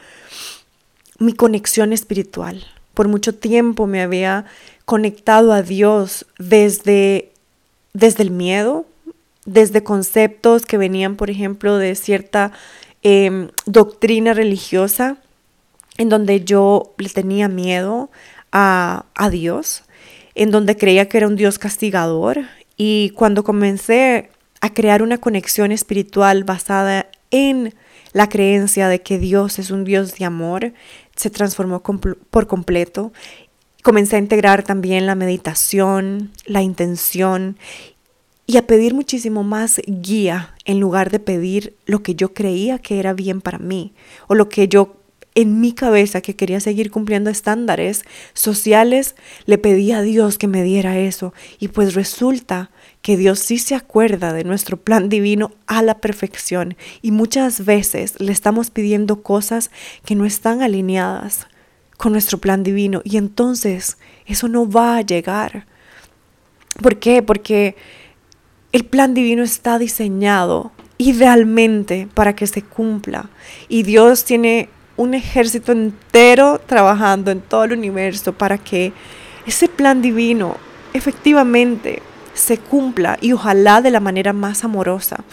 mi 1.20 1.34
conexión 1.34 1.94
espiritual 1.94 2.66
por 2.98 3.08
mucho 3.08 3.36
tiempo 3.36 3.86
me 3.86 4.02
había 4.02 4.46
conectado 4.86 5.54
a 5.54 5.62
Dios 5.62 6.26
desde, 6.40 7.32
desde 7.94 8.24
el 8.24 8.32
miedo, 8.32 8.88
desde 9.46 9.84
conceptos 9.84 10.66
que 10.66 10.80
venían, 10.80 11.16
por 11.16 11.30
ejemplo, 11.30 11.78
de 11.78 11.94
cierta 11.94 12.54
em, 13.04 13.50
doctrina 13.68 14.34
religiosa, 14.34 15.18
en 16.00 16.10
donde 16.10 16.44
yo 16.44 16.96
le 16.98 17.10
tenía 17.10 17.48
miedo 17.48 18.10
a, 18.52 19.06
a 19.14 19.30
Dios, 19.30 19.84
en 20.34 20.50
donde 20.50 20.76
creía 20.76 21.08
que 21.08 21.18
era 21.18 21.28
un 21.28 21.36
Dios 21.36 21.60
castigador. 21.60 22.46
Y 22.78 23.12
cuando 23.12 23.44
comencé 23.44 24.32
a 24.60 24.74
crear 24.74 25.04
una 25.04 25.20
conexión 25.20 25.72
espiritual 25.72 26.46
basada 26.46 27.06
en 27.30 27.76
la 28.14 28.28
creencia 28.28 28.88
de 28.88 29.04
que 29.04 29.20
Dios 29.20 29.60
es 29.60 29.70
un 29.70 29.84
Dios 29.84 30.16
de 30.16 30.26
amor, 30.26 30.74
se 31.18 31.30
transformó 31.30 31.82
por 31.82 32.48
completo. 32.48 33.12
Comencé 33.84 34.16
a 34.16 34.20
integrar 34.20 34.64
también 34.64 35.06
la 35.06 35.16
meditación, 35.16 36.32
la 36.46 36.62
intención 36.62 37.58
y 38.46 38.56
a 38.56 38.66
pedir 38.66 38.94
muchísimo 38.94 39.44
más 39.44 39.82
guía 39.86 40.56
en 40.64 40.80
lugar 40.80 41.12
de 41.12 41.20
pedir 41.20 41.76
lo 41.86 42.02
que 42.02 42.16
yo 42.16 42.34
creía 42.34 42.80
que 42.80 43.00
era 43.00 43.14
bien 43.14 43.42
para 43.42 43.58
mí 43.58 43.94
o 44.28 44.36
lo 44.36 44.48
que 44.48 44.70
yo 44.70 44.96
en 45.36 45.60
mi 45.62 45.74
cabeza 45.74 46.22
que 46.22 46.36
quería 46.36 46.60
seguir 46.60 46.90
cumpliendo 46.90 47.30
estándares 47.30 48.06
sociales, 48.34 49.16
le 49.46 49.60
pedí 49.60 49.92
a 49.92 50.02
Dios 50.02 50.40
que 50.40 50.48
me 50.48 50.64
diera 50.64 50.98
eso. 50.98 51.32
Y 51.60 51.68
pues 51.68 51.94
resulta 51.94 52.72
que 53.08 53.16
Dios 53.16 53.40
sí 53.40 53.58
se 53.58 53.74
acuerda 53.74 54.34
de 54.34 54.44
nuestro 54.44 54.76
plan 54.76 55.08
divino 55.08 55.52
a 55.66 55.82
la 55.82 56.00
perfección. 56.00 56.76
Y 57.02 57.12
muchas 57.12 57.64
veces 57.64 58.20
le 58.20 58.34
estamos 58.34 58.70
pidiendo 58.70 59.24
cosas 59.24 59.72
que 60.04 60.14
no 60.14 60.26
están 60.26 60.62
alineadas 60.62 61.48
con 61.96 62.12
nuestro 62.12 62.40
plan 62.40 62.64
divino. 62.64 63.00
Y 63.06 63.16
entonces 63.16 63.98
eso 64.26 64.50
no 64.50 64.70
va 64.70 64.98
a 64.98 65.04
llegar. 65.04 65.68
¿Por 66.84 67.00
qué? 67.00 67.24
Porque 67.24 67.78
el 68.74 68.84
plan 68.84 69.14
divino 69.14 69.42
está 69.42 69.80
diseñado 69.80 70.74
idealmente 70.98 72.10
para 72.14 72.36
que 72.36 72.46
se 72.46 72.62
cumpla. 72.62 73.30
Y 73.70 73.84
Dios 73.84 74.26
tiene 74.26 74.68
un 74.98 75.14
ejército 75.14 75.72
entero 75.72 76.60
trabajando 76.60 77.32
en 77.32 77.40
todo 77.40 77.64
el 77.64 77.72
universo 77.72 78.34
para 78.34 78.58
que 78.58 78.92
ese 79.46 79.70
plan 79.70 80.02
divino 80.02 80.58
efectivamente 80.92 82.02
se 82.38 82.58
cumpla 82.58 83.18
y 83.20 83.34
ojalá 83.34 83.82
de 83.82 83.92
la 83.92 84.00
manera 84.00 84.32
más 84.32 84.64
amorosa. 84.64 85.24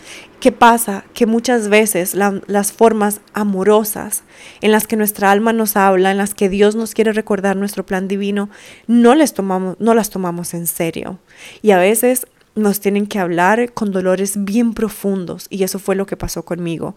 ¿Qué 0.41 0.53
pasa? 0.53 1.05
Que 1.15 1.27
muchas 1.27 1.69
veces 1.69 2.15
las 2.15 2.73
formas 2.73 3.21
amorosas 3.33 4.25
en 4.61 4.73
las 4.73 4.87
que 4.87 4.97
nuestra 4.97 5.31
alma 5.31 5.53
nos 5.53 5.77
habla, 5.77 6.11
en 6.11 6.19
las 6.19 6.35
que 6.35 6.49
Dios 6.49 6.75
nos 6.77 6.95
quiere 6.95 7.13
recordar 7.13 7.57
nuestro 7.57 7.85
plan 7.87 8.09
divino, 8.09 8.51
no, 8.87 9.15
les 9.15 9.35
tomamos, 9.35 9.77
no 9.79 9.95
las 9.95 10.11
tomamos 10.11 10.55
en 10.55 10.67
serio. 10.67 11.19
Y 11.63 11.71
a 11.71 11.79
veces 11.79 12.27
nos 12.55 12.81
tienen 12.81 13.07
que 13.07 13.19
hablar 13.19 13.73
con 13.73 13.93
dolores 13.93 14.45
bien 14.45 14.75
profundos 14.75 15.47
y 15.51 15.63
eso 15.63 15.79
fue 15.79 15.97
lo 15.97 16.07
que 16.07 16.17
pasó 16.17 16.45
conmigo. 16.45 16.97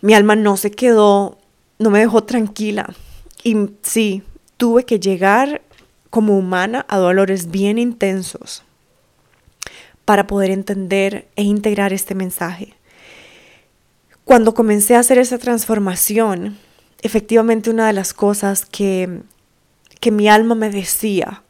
Mi 0.00 0.14
alma 0.14 0.36
no 0.36 0.56
se 0.56 0.70
quedó 0.70 1.38
no 1.78 1.90
me 1.90 1.98
dejó 1.98 2.24
tranquila. 2.24 2.94
Y 3.42 3.56
sí, 3.82 4.22
tuve 4.56 4.84
que 4.84 5.00
llegar 5.00 5.62
como 6.10 6.38
humana 6.38 6.86
a 6.88 6.98
dolores 6.98 7.50
bien 7.50 7.78
intensos 7.78 8.64
para 10.04 10.26
poder 10.26 10.50
entender 10.50 11.28
e 11.36 11.42
integrar 11.42 11.92
este 11.92 12.14
mensaje. 12.14 12.74
Cuando 14.24 14.54
comencé 14.54 14.96
a 14.96 15.00
hacer 15.00 15.18
esa 15.18 15.38
transformación, 15.38 16.58
efectivamente 17.02 17.70
una 17.70 17.86
de 17.86 17.92
las 17.92 18.14
cosas 18.14 18.64
que, 18.64 19.20
que 20.00 20.10
mi 20.10 20.28
alma 20.28 20.54
me 20.54 20.70
decía 20.70 21.42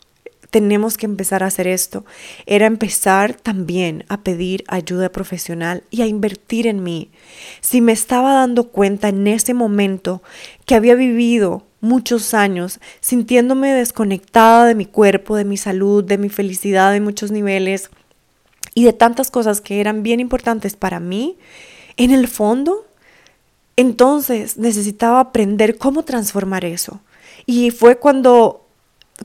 tenemos 0.55 0.97
que 0.97 1.07
empezar 1.07 1.43
a 1.43 1.47
hacer 1.47 1.67
esto, 1.67 2.05
era 2.47 2.67
empezar 2.67 3.35
también 3.35 4.05
a 4.09 4.21
pedir 4.21 4.63
ayuda 4.69 5.11
profesional 5.11 5.83
y 5.91 6.03
a 6.03 6.07
invertir 6.07 6.69
en 6.69 6.85
mí. 6.85 7.11
Si 7.61 7.81
me 7.81 7.91
estaba 7.91 8.35
dando 8.35 8.69
cuenta 8.69 9.09
en 9.09 9.27
ese 9.27 9.53
momento 9.53 10.23
que 10.65 10.77
había 10.77 10.95
vivido 10.95 11.67
muchos 11.81 12.35
años 12.35 12.79
sintiéndome 13.01 13.73
desconectada 13.73 14.65
de 14.65 14.77
mi 14.77 14.87
cuerpo, 14.87 15.35
de 15.35 15.45
mi 15.45 15.57
salud, 15.57 16.05
de 16.05 16.19
mi 16.19 16.29
felicidad 16.29 16.93
de 16.93 17.01
muchos 17.01 17.33
niveles 17.33 17.91
y 18.75 18.85
de 18.85 18.93
tantas 18.93 19.31
cosas 19.31 19.61
que 19.61 19.81
eran 19.81 20.03
bien 20.03 20.21
importantes 20.21 20.77
para 20.77 21.01
mí, 21.01 21.37
en 21.97 22.11
el 22.11 22.29
fondo, 22.29 22.87
entonces 23.77 24.57
necesitaba 24.59 25.21
aprender 25.21 25.79
cómo 25.79 26.05
transformar 26.05 26.65
eso. 26.65 27.01
Y 27.47 27.71
fue 27.71 27.99
cuando 27.99 28.65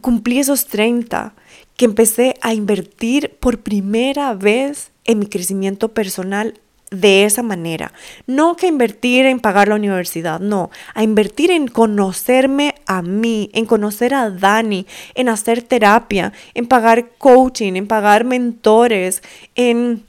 cumplí 0.01 0.39
esos 0.39 0.68
30 0.68 1.34
que 1.75 1.86
empecé 1.86 2.36
a 2.41 2.53
invertir 2.53 3.38
por 3.39 3.60
primera 3.60 4.34
vez 4.34 4.91
en 5.06 5.20
mi 5.20 5.27
crecimiento 5.27 5.89
personal 5.89 6.60
de 6.91 7.25
esa 7.25 7.43
manera. 7.43 7.93
No 8.27 8.55
que 8.55 8.67
invertir 8.67 9.25
en 9.25 9.39
pagar 9.39 9.67
la 9.67 9.75
universidad, 9.75 10.39
no, 10.39 10.72
a 10.93 11.03
invertir 11.03 11.51
en 11.51 11.67
conocerme 11.67 12.75
a 12.86 13.01
mí, 13.01 13.50
en 13.53 13.65
conocer 13.65 14.13
a 14.13 14.29
Dani, 14.29 14.88
en 15.15 15.29
hacer 15.29 15.62
terapia, 15.62 16.34
en 16.53 16.67
pagar 16.67 17.10
coaching, 17.17 17.74
en 17.74 17.88
pagar 17.88 18.24
mentores, 18.24 19.22
en 19.55 20.03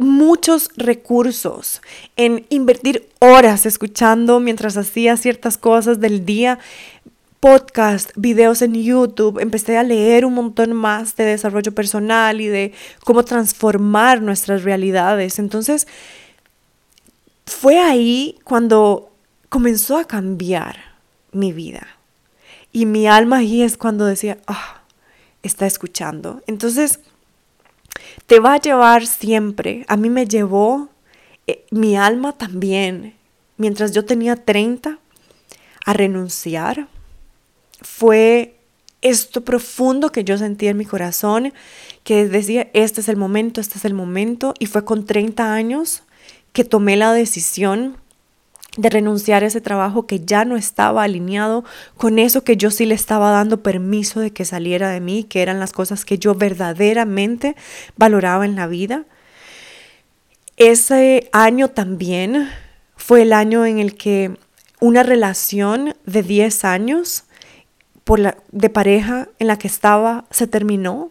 muchos 0.00 0.70
recursos, 0.76 1.82
en 2.16 2.46
invertir 2.48 3.06
horas 3.18 3.66
escuchando 3.66 4.40
mientras 4.40 4.78
hacía 4.78 5.18
ciertas 5.18 5.58
cosas 5.58 6.00
del 6.00 6.24
día 6.24 6.58
podcast, 7.40 8.10
videos 8.16 8.60
en 8.60 8.74
YouTube, 8.74 9.40
empecé 9.40 9.78
a 9.78 9.82
leer 9.82 10.26
un 10.26 10.34
montón 10.34 10.74
más 10.74 11.16
de 11.16 11.24
desarrollo 11.24 11.74
personal 11.74 12.40
y 12.40 12.46
de 12.46 12.72
cómo 13.04 13.24
transformar 13.24 14.20
nuestras 14.20 14.62
realidades. 14.62 15.38
Entonces, 15.38 15.88
fue 17.46 17.78
ahí 17.78 18.38
cuando 18.44 19.10
comenzó 19.48 19.96
a 19.96 20.04
cambiar 20.04 20.76
mi 21.32 21.52
vida. 21.52 21.86
Y 22.72 22.86
mi 22.86 23.08
alma 23.08 23.38
ahí 23.38 23.62
es 23.62 23.78
cuando 23.78 24.04
decía, 24.04 24.38
ah, 24.46 24.82
está 25.42 25.66
escuchando. 25.66 26.42
Entonces, 26.46 27.00
te 28.26 28.38
va 28.38 28.54
a 28.54 28.60
llevar 28.60 29.06
siempre. 29.06 29.84
A 29.88 29.96
mí 29.96 30.10
me 30.10 30.26
llevó 30.26 30.90
eh, 31.46 31.64
mi 31.70 31.96
alma 31.96 32.36
también, 32.36 33.14
mientras 33.56 33.92
yo 33.92 34.04
tenía 34.04 34.36
30, 34.36 34.98
a 35.86 35.92
renunciar 35.94 36.86
fue 37.82 38.56
esto 39.02 39.42
profundo 39.42 40.12
que 40.12 40.24
yo 40.24 40.36
sentí 40.36 40.68
en 40.68 40.76
mi 40.76 40.84
corazón, 40.84 41.52
que 42.04 42.26
decía, 42.26 42.68
este 42.74 43.00
es 43.00 43.08
el 43.08 43.16
momento, 43.16 43.60
este 43.60 43.78
es 43.78 43.84
el 43.84 43.94
momento, 43.94 44.54
y 44.58 44.66
fue 44.66 44.84
con 44.84 45.06
30 45.06 45.54
años 45.54 46.02
que 46.52 46.64
tomé 46.64 46.96
la 46.96 47.12
decisión 47.12 47.96
de 48.76 48.88
renunciar 48.88 49.42
a 49.42 49.46
ese 49.46 49.60
trabajo 49.60 50.06
que 50.06 50.20
ya 50.20 50.44
no 50.44 50.56
estaba 50.56 51.02
alineado 51.02 51.64
con 51.96 52.18
eso 52.18 52.44
que 52.44 52.56
yo 52.56 52.70
sí 52.70 52.86
le 52.86 52.94
estaba 52.94 53.30
dando 53.30 53.62
permiso 53.62 54.20
de 54.20 54.32
que 54.32 54.44
saliera 54.44 54.90
de 54.90 55.00
mí, 55.00 55.24
que 55.24 55.42
eran 55.42 55.58
las 55.58 55.72
cosas 55.72 56.04
que 56.04 56.18
yo 56.18 56.34
verdaderamente 56.34 57.56
valoraba 57.96 58.44
en 58.44 58.54
la 58.54 58.68
vida. 58.68 59.06
Ese 60.56 61.28
año 61.32 61.68
también 61.68 62.48
fue 62.96 63.22
el 63.22 63.32
año 63.32 63.66
en 63.66 63.78
el 63.78 63.96
que 63.96 64.36
una 64.78 65.02
relación 65.02 65.94
de 66.06 66.22
10 66.22 66.64
años 66.64 67.24
la, 68.18 68.36
de 68.50 68.70
pareja 68.70 69.28
en 69.38 69.46
la 69.46 69.58
que 69.58 69.68
estaba 69.68 70.24
se 70.30 70.46
terminó. 70.46 71.10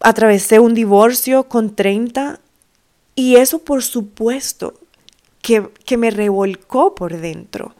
Atravesé 0.00 0.58
un 0.58 0.74
divorcio 0.74 1.44
con 1.44 1.74
30 1.74 2.40
y 3.14 3.36
eso 3.36 3.60
por 3.60 3.82
supuesto 3.82 4.74
que, 5.42 5.68
que 5.84 5.96
me 5.96 6.10
revolcó 6.10 6.94
por 6.94 7.16
dentro, 7.16 7.74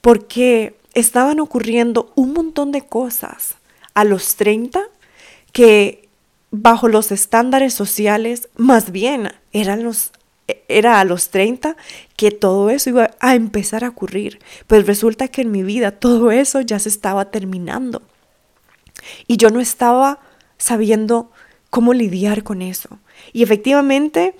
porque 0.00 0.76
estaban 0.94 1.40
ocurriendo 1.40 2.12
un 2.14 2.32
montón 2.32 2.72
de 2.72 2.82
cosas 2.82 3.56
a 3.94 4.04
los 4.04 4.36
30 4.36 4.82
que 5.52 6.08
bajo 6.50 6.88
los 6.88 7.12
estándares 7.12 7.74
sociales 7.74 8.48
más 8.56 8.92
bien 8.92 9.32
eran 9.52 9.82
los 9.82 10.12
era 10.68 11.00
a 11.00 11.04
los 11.04 11.30
30 11.30 11.76
que 12.16 12.30
todo 12.30 12.70
eso 12.70 12.90
iba 12.90 13.10
a 13.20 13.34
empezar 13.34 13.84
a 13.84 13.88
ocurrir. 13.88 14.38
Pues 14.66 14.86
resulta 14.86 15.28
que 15.28 15.42
en 15.42 15.50
mi 15.50 15.62
vida 15.62 15.92
todo 15.92 16.30
eso 16.30 16.60
ya 16.60 16.78
se 16.78 16.88
estaba 16.88 17.30
terminando. 17.30 18.02
Y 19.26 19.36
yo 19.36 19.50
no 19.50 19.60
estaba 19.60 20.20
sabiendo 20.58 21.30
cómo 21.70 21.92
lidiar 21.92 22.42
con 22.42 22.62
eso. 22.62 22.98
Y 23.32 23.42
efectivamente 23.42 24.34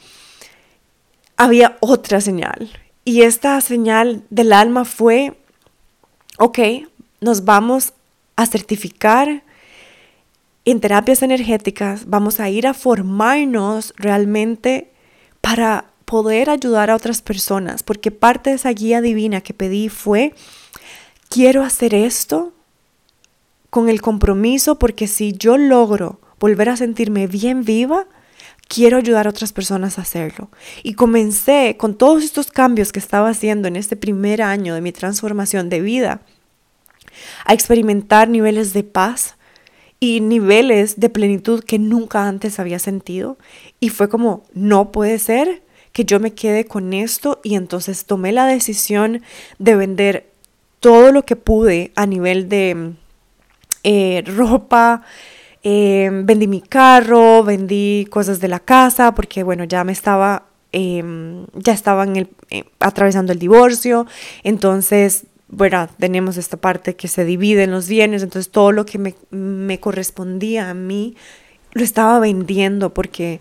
había 1.37 1.77
otra 1.81 2.21
señal. 2.21 2.71
Y 3.05 3.23
esta 3.23 3.61
señal 3.61 4.25
del 4.31 4.53
alma 4.53 4.85
fue, 4.85 5.35
ok, 6.38 6.59
nos 7.21 7.45
vamos 7.45 7.92
a 8.37 8.47
certificar 8.47 9.42
en 10.64 10.81
terapias 10.81 11.23
energéticas, 11.23 12.09
vamos 12.09 12.40
a 12.40 12.51
ir 12.51 12.66
a 12.66 12.75
formarnos 12.75 13.95
realmente 13.97 14.90
para 15.40 15.85
poder 16.07 16.49
ayudar 16.49 16.90
a 16.90 16.97
otras 16.97 17.21
personas, 17.21 17.83
porque 17.83 18.11
parte 18.11 18.51
de 18.51 18.57
esa 18.57 18.71
guía 18.71 19.03
divina 19.03 19.42
que 19.42 19.53
pedí 19.53 19.90
fue, 19.90 20.35
quiero 21.29 21.62
hacer 21.62 21.95
esto 21.95 22.55
con 23.69 23.90
el 23.90 24.01
compromiso, 24.01 24.79
porque 24.79 25.09
si 25.09 25.33
yo 25.33 25.59
logro 25.59 26.21
volver 26.38 26.71
a 26.71 26.77
sentirme 26.77 27.27
bien 27.27 27.64
viva, 27.64 28.07
quiero 28.69 28.99
ayudar 28.99 29.27
a 29.27 29.31
otras 29.31 29.53
personas 29.53 29.99
a 29.99 30.03
hacerlo. 30.03 30.49
Y 30.85 30.95
comencé 30.95 31.77
con 31.77 31.97
todos 31.97 32.23
estos 32.23 32.51
cambios 32.51 32.92
que 32.92 33.01
estaba 33.01 33.29
haciendo 33.29 33.66
en 33.66 33.75
este 33.75 33.97
primer 33.97 34.42
año 34.42 34.75
de 34.75 34.81
mi 34.81 34.92
transformación 34.92 35.69
de 35.69 35.81
vida, 35.81 36.23
a 37.45 37.53
experimentar 37.53 38.29
niveles 38.29 38.73
de 38.73 38.85
paz 38.85 39.35
y 39.99 40.21
niveles 40.21 41.01
de 41.01 41.09
plenitud 41.09 41.64
que 41.64 41.81
nunca 41.81 42.29
antes 42.29 42.61
había 42.61 42.79
sentido. 42.79 43.38
Y 43.81 43.88
fue 43.88 44.09
como, 44.09 44.45
no 44.55 44.92
puede 44.92 45.19
ser 45.19 45.65
que 45.97 46.05
yo 46.05 46.21
me 46.21 46.35
quede 46.35 46.67
con 46.67 46.93
esto 46.93 47.41
y 47.43 47.55
entonces 47.55 48.05
tomé 48.05 48.31
la 48.31 48.45
decisión 48.45 49.23
de 49.59 49.77
vender 49.77 50.27
todo 50.79 51.11
lo 51.11 51.25
que 51.25 51.37
pude 51.37 51.91
a 51.97 52.05
nivel 52.05 52.51
de 52.51 52.93
eh, 53.83 54.23
ropa, 54.27 55.01
eh, 55.63 56.11
vendí 56.13 56.49
mi 56.49 56.61
carro, 56.61 57.43
vendí 57.45 58.07
cosas 58.11 58.41
de 58.41 58.49
la 58.49 58.61
casa 58.61 59.15
porque 59.15 59.43
bueno, 59.43 59.65
ya 59.65 59.85
me 59.85 59.93
estaba, 59.93 60.49
em, 60.71 61.47
ya 61.55 61.73
estaba 61.73 62.05
en 62.05 62.17
el, 62.17 62.29
eh, 62.51 62.65
atravesando 62.79 63.33
el 63.33 63.39
divorcio, 63.39 64.07
entonces 64.45 65.25
bueno, 65.49 65.89
tenemos 65.99 66.37
esta 66.37 66.59
parte 66.59 66.95
que 66.95 67.09
se 67.09 67.25
divide 67.25 67.63
en 67.63 67.71
los 67.71 67.89
bienes, 67.89 68.23
entonces 68.23 68.53
todo 68.53 68.71
lo 68.71 68.85
que 68.85 68.99
me, 68.99 69.15
me 69.31 69.81
correspondía 69.81 70.69
a 70.69 70.75
mí 70.75 71.17
lo 71.73 71.83
estaba 71.83 72.19
vendiendo 72.19 72.93
porque 72.93 73.41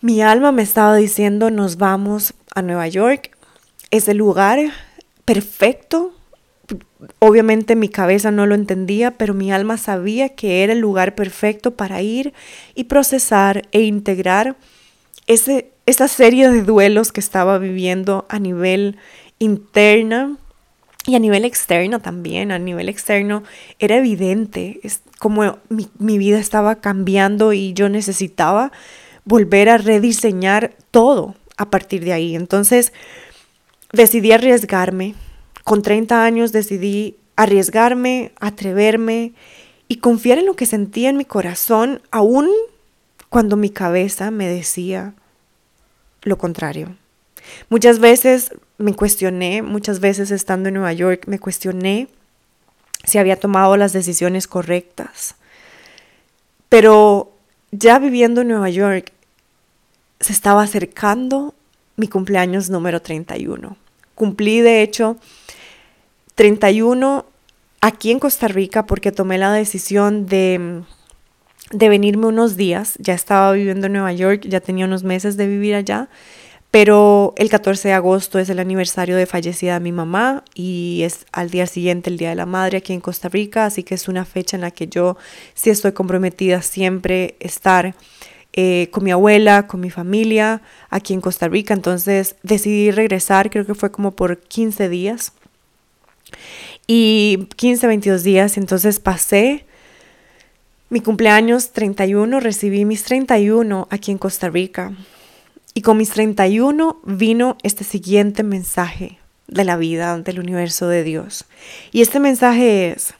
mi 0.00 0.22
alma 0.22 0.52
me 0.52 0.62
estaba 0.62 0.94
diciendo, 0.96 1.50
nos 1.50 1.76
vamos 1.76 2.34
a 2.54 2.62
Nueva 2.62 2.88
York, 2.88 3.36
es 3.90 4.08
el 4.08 4.18
lugar 4.18 4.58
perfecto. 5.24 6.12
Obviamente 7.18 7.76
mi 7.76 7.88
cabeza 7.88 8.30
no 8.30 8.46
lo 8.46 8.54
entendía, 8.54 9.12
pero 9.12 9.34
mi 9.34 9.52
alma 9.52 9.76
sabía 9.78 10.30
que 10.30 10.64
era 10.64 10.72
el 10.72 10.80
lugar 10.80 11.14
perfecto 11.14 11.72
para 11.72 12.02
ir 12.02 12.34
y 12.74 12.84
procesar 12.84 13.62
e 13.72 13.82
integrar 13.82 14.56
ese, 15.26 15.70
esa 15.86 16.08
serie 16.08 16.50
de 16.50 16.62
duelos 16.62 17.12
que 17.12 17.20
estaba 17.20 17.58
viviendo 17.58 18.26
a 18.28 18.38
nivel 18.38 18.96
interna 19.38 20.36
y 21.06 21.14
a 21.14 21.20
nivel 21.20 21.44
externo 21.44 22.00
también, 22.00 22.50
a 22.50 22.58
nivel 22.58 22.88
externo 22.88 23.44
era 23.78 23.96
evidente, 23.96 24.80
es 24.82 25.02
como 25.18 25.58
mi, 25.68 25.88
mi 25.98 26.18
vida 26.18 26.38
estaba 26.38 26.76
cambiando 26.76 27.52
y 27.52 27.72
yo 27.74 27.88
necesitaba 27.88 28.72
volver 29.26 29.68
a 29.68 29.76
rediseñar 29.76 30.74
todo 30.90 31.34
a 31.58 31.68
partir 31.68 32.02
de 32.04 32.14
ahí. 32.14 32.34
Entonces, 32.34 32.94
decidí 33.92 34.32
arriesgarme. 34.32 35.14
Con 35.64 35.82
30 35.82 36.24
años 36.24 36.52
decidí 36.52 37.18
arriesgarme, 37.34 38.32
atreverme 38.40 39.34
y 39.88 39.96
confiar 39.96 40.38
en 40.38 40.46
lo 40.46 40.56
que 40.56 40.64
sentía 40.64 41.10
en 41.10 41.16
mi 41.18 41.24
corazón, 41.24 42.00
aún 42.10 42.48
cuando 43.28 43.56
mi 43.56 43.68
cabeza 43.68 44.30
me 44.30 44.46
decía 44.46 45.12
lo 46.22 46.38
contrario. 46.38 46.96
Muchas 47.68 47.98
veces 47.98 48.52
me 48.78 48.94
cuestioné, 48.94 49.62
muchas 49.62 50.00
veces 50.00 50.30
estando 50.30 50.68
en 50.68 50.74
Nueva 50.74 50.92
York, 50.92 51.24
me 51.26 51.38
cuestioné 51.38 52.08
si 53.04 53.18
había 53.18 53.38
tomado 53.38 53.76
las 53.76 53.92
decisiones 53.92 54.46
correctas. 54.48 55.36
Pero 56.68 57.32
ya 57.70 57.98
viviendo 57.98 58.40
en 58.40 58.48
Nueva 58.48 58.70
York, 58.70 59.12
se 60.20 60.32
estaba 60.32 60.62
acercando 60.62 61.54
mi 61.96 62.08
cumpleaños 62.08 62.70
número 62.70 63.00
31. 63.00 63.76
Cumplí, 64.14 64.60
de 64.60 64.82
hecho, 64.82 65.16
31 66.34 67.26
aquí 67.80 68.10
en 68.10 68.18
Costa 68.18 68.48
Rica 68.48 68.86
porque 68.86 69.12
tomé 69.12 69.38
la 69.38 69.52
decisión 69.52 70.26
de, 70.26 70.82
de 71.70 71.88
venirme 71.88 72.26
unos 72.26 72.56
días. 72.56 72.94
Ya 72.98 73.14
estaba 73.14 73.52
viviendo 73.52 73.86
en 73.86 73.94
Nueva 73.94 74.12
York, 74.12 74.42
ya 74.46 74.60
tenía 74.60 74.86
unos 74.86 75.04
meses 75.04 75.36
de 75.36 75.46
vivir 75.46 75.74
allá. 75.74 76.08
Pero 76.70 77.32
el 77.36 77.48
14 77.48 77.88
de 77.88 77.94
agosto 77.94 78.38
es 78.38 78.50
el 78.50 78.58
aniversario 78.58 79.16
de 79.16 79.24
fallecida 79.24 79.80
mi 79.80 79.92
mamá 79.92 80.44
y 80.54 81.02
es 81.04 81.24
al 81.32 81.48
día 81.48 81.66
siguiente 81.66 82.10
el 82.10 82.18
Día 82.18 82.30
de 82.30 82.34
la 82.34 82.44
Madre 82.44 82.78
aquí 82.78 82.92
en 82.92 83.00
Costa 83.00 83.28
Rica, 83.28 83.64
así 83.64 83.82
que 83.82 83.94
es 83.94 84.08
una 84.08 84.24
fecha 84.24 84.56
en 84.56 84.60
la 84.60 84.72
que 84.72 84.86
yo 84.88 85.16
sí 85.54 85.70
estoy 85.70 85.92
comprometida 85.92 86.60
siempre 86.60 87.36
estar 87.40 87.94
eh, 88.58 88.88
con 88.90 89.04
mi 89.04 89.10
abuela, 89.10 89.66
con 89.66 89.80
mi 89.80 89.90
familia 89.90 90.62
aquí 90.88 91.12
en 91.12 91.20
Costa 91.20 91.46
Rica. 91.46 91.74
Entonces 91.74 92.36
decidí 92.42 92.90
regresar, 92.90 93.50
creo 93.50 93.66
que 93.66 93.74
fue 93.74 93.90
como 93.90 94.12
por 94.12 94.38
15 94.38 94.88
días. 94.88 95.32
Y 96.86 97.48
15, 97.56 97.86
22 97.86 98.22
días, 98.22 98.56
entonces 98.56 98.98
pasé 98.98 99.66
mi 100.88 101.00
cumpleaños 101.00 101.72
31, 101.72 102.40
recibí 102.40 102.84
mis 102.84 103.02
31 103.04 103.88
aquí 103.90 104.10
en 104.10 104.18
Costa 104.18 104.48
Rica. 104.48 104.92
Y 105.74 105.82
con 105.82 105.98
mis 105.98 106.10
31 106.10 107.00
vino 107.04 107.58
este 107.62 107.84
siguiente 107.84 108.42
mensaje 108.42 109.18
de 109.48 109.64
la 109.64 109.76
vida, 109.76 110.18
del 110.18 110.38
universo 110.40 110.88
de 110.88 111.02
Dios. 111.04 111.44
Y 111.92 112.00
este 112.00 112.20
mensaje 112.20 112.92
es 112.92 113.12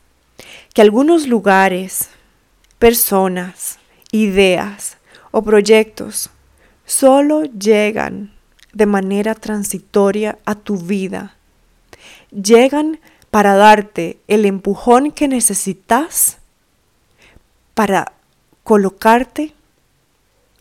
que 0.73 0.81
algunos 0.81 1.27
lugares, 1.27 2.09
personas, 2.79 3.79
ideas 4.13 4.96
o 5.37 5.43
proyectos 5.43 6.31
solo 6.87 7.45
llegan 7.45 8.33
de 8.73 8.87
manera 8.87 9.35
transitoria 9.35 10.39
a 10.47 10.55
tu 10.55 10.79
vida. 10.79 11.37
Llegan 12.31 13.01
para 13.31 13.55
darte 13.55 14.19
el 14.29 14.47
empujón 14.47 15.13
que 15.13 15.29
necesitas 15.29 16.39
para 17.75 18.13
colocarte 18.65 19.53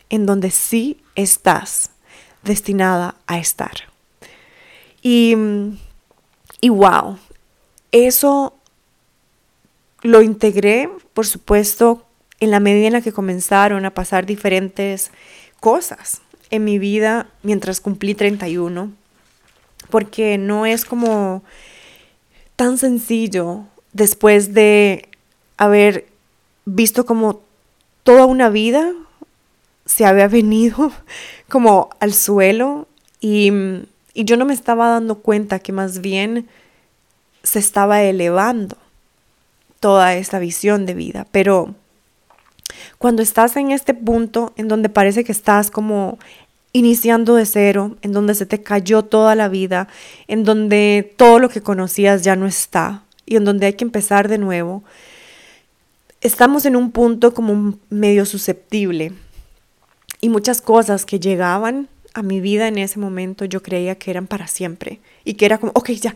en 0.10 0.26
donde 0.26 0.52
sí 0.52 1.02
estás 1.16 1.92
destinada 2.44 3.16
a 3.28 3.38
estar. 3.38 3.76
Y, 5.02 5.38
y 6.60 6.68
wow, 6.68 7.18
eso 7.94 8.54
lo 10.02 10.22
integré, 10.22 10.90
por 11.14 11.26
supuesto, 11.26 12.05
en 12.46 12.52
la 12.52 12.60
medida 12.60 12.88
en 12.88 12.94
la 12.94 13.02
que 13.02 13.12
comenzaron 13.12 13.86
a 13.86 13.94
pasar 13.94 14.26
diferentes 14.26 15.12
cosas 15.60 16.22
en 16.50 16.64
mi 16.64 16.80
vida 16.80 17.28
mientras 17.44 17.82
cumplí 17.82 18.16
31, 18.16 18.92
porque 19.90 20.38
no 20.38 20.66
es 20.66 20.86
como 20.86 21.44
tan 22.56 22.78
sencillo 22.78 23.64
después 23.94 24.54
de 24.54 25.10
haber 25.58 26.08
visto 26.66 27.06
como 27.06 27.42
toda 28.04 28.26
una 28.26 28.50
vida 28.50 28.94
se 29.86 30.06
había 30.06 30.28
venido 30.28 30.92
como 31.50 31.90
al 32.00 32.14
suelo 32.14 32.88
y, 33.20 33.52
y 34.14 34.26
yo 34.26 34.38
no 34.38 34.46
me 34.46 34.54
estaba 34.54 34.90
dando 34.90 35.16
cuenta 35.16 35.60
que 35.60 35.72
más 35.72 36.00
bien 36.00 36.48
se 37.44 37.60
estaba 37.60 38.04
elevando 38.04 38.78
toda 39.80 40.16
esta 40.16 40.40
visión 40.40 40.86
de 40.86 40.94
vida. 40.96 41.28
Pero 41.32 41.76
cuando 42.98 43.22
estás 43.22 43.56
en 43.58 43.72
este 43.72 43.94
punto 43.94 44.54
en 44.58 44.68
donde 44.68 44.90
parece 44.90 45.24
que 45.24 45.32
estás 45.32 45.72
como 45.72 46.18
iniciando 46.74 47.36
de 47.36 47.46
cero, 47.46 47.96
en 48.02 48.12
donde 48.12 48.36
se 48.36 48.46
te 48.46 48.62
cayó 48.62 49.04
toda 49.04 49.36
la 49.36 49.48
vida, 49.48 49.88
en 50.28 50.44
donde 50.44 51.14
todo 51.16 51.40
lo 51.40 51.50
que 51.50 51.62
conocías 51.62 52.24
ya 52.24 52.36
no 52.36 52.48
está 52.48 53.04
y 53.26 53.38
en 53.38 53.46
donde 53.46 53.68
hay 53.68 53.74
que 53.74 53.86
empezar 53.86 54.28
de 54.28 54.38
nuevo, 54.38 54.84
estamos 56.22 56.66
en 56.66 56.76
un 56.76 56.92
punto 56.92 57.34
como 57.34 57.78
medio 57.90 58.26
susceptible 58.26 59.14
y 60.22 60.30
muchas 60.30 60.62
cosas 60.62 61.06
que 61.06 61.20
llegaban 61.20 61.88
a 62.16 62.24
mi 62.24 62.40
vida 62.40 62.68
en 62.68 62.78
ese 62.78 62.98
momento 62.98 63.46
yo 63.46 63.62
creía 63.62 63.96
que 63.96 64.10
eran 64.10 64.26
para 64.26 64.48
siempre. 64.48 65.00
Y 65.24 65.36
que 65.36 65.46
era 65.46 65.58
como, 65.58 65.74
ok, 65.76 65.92
ya, 65.92 66.16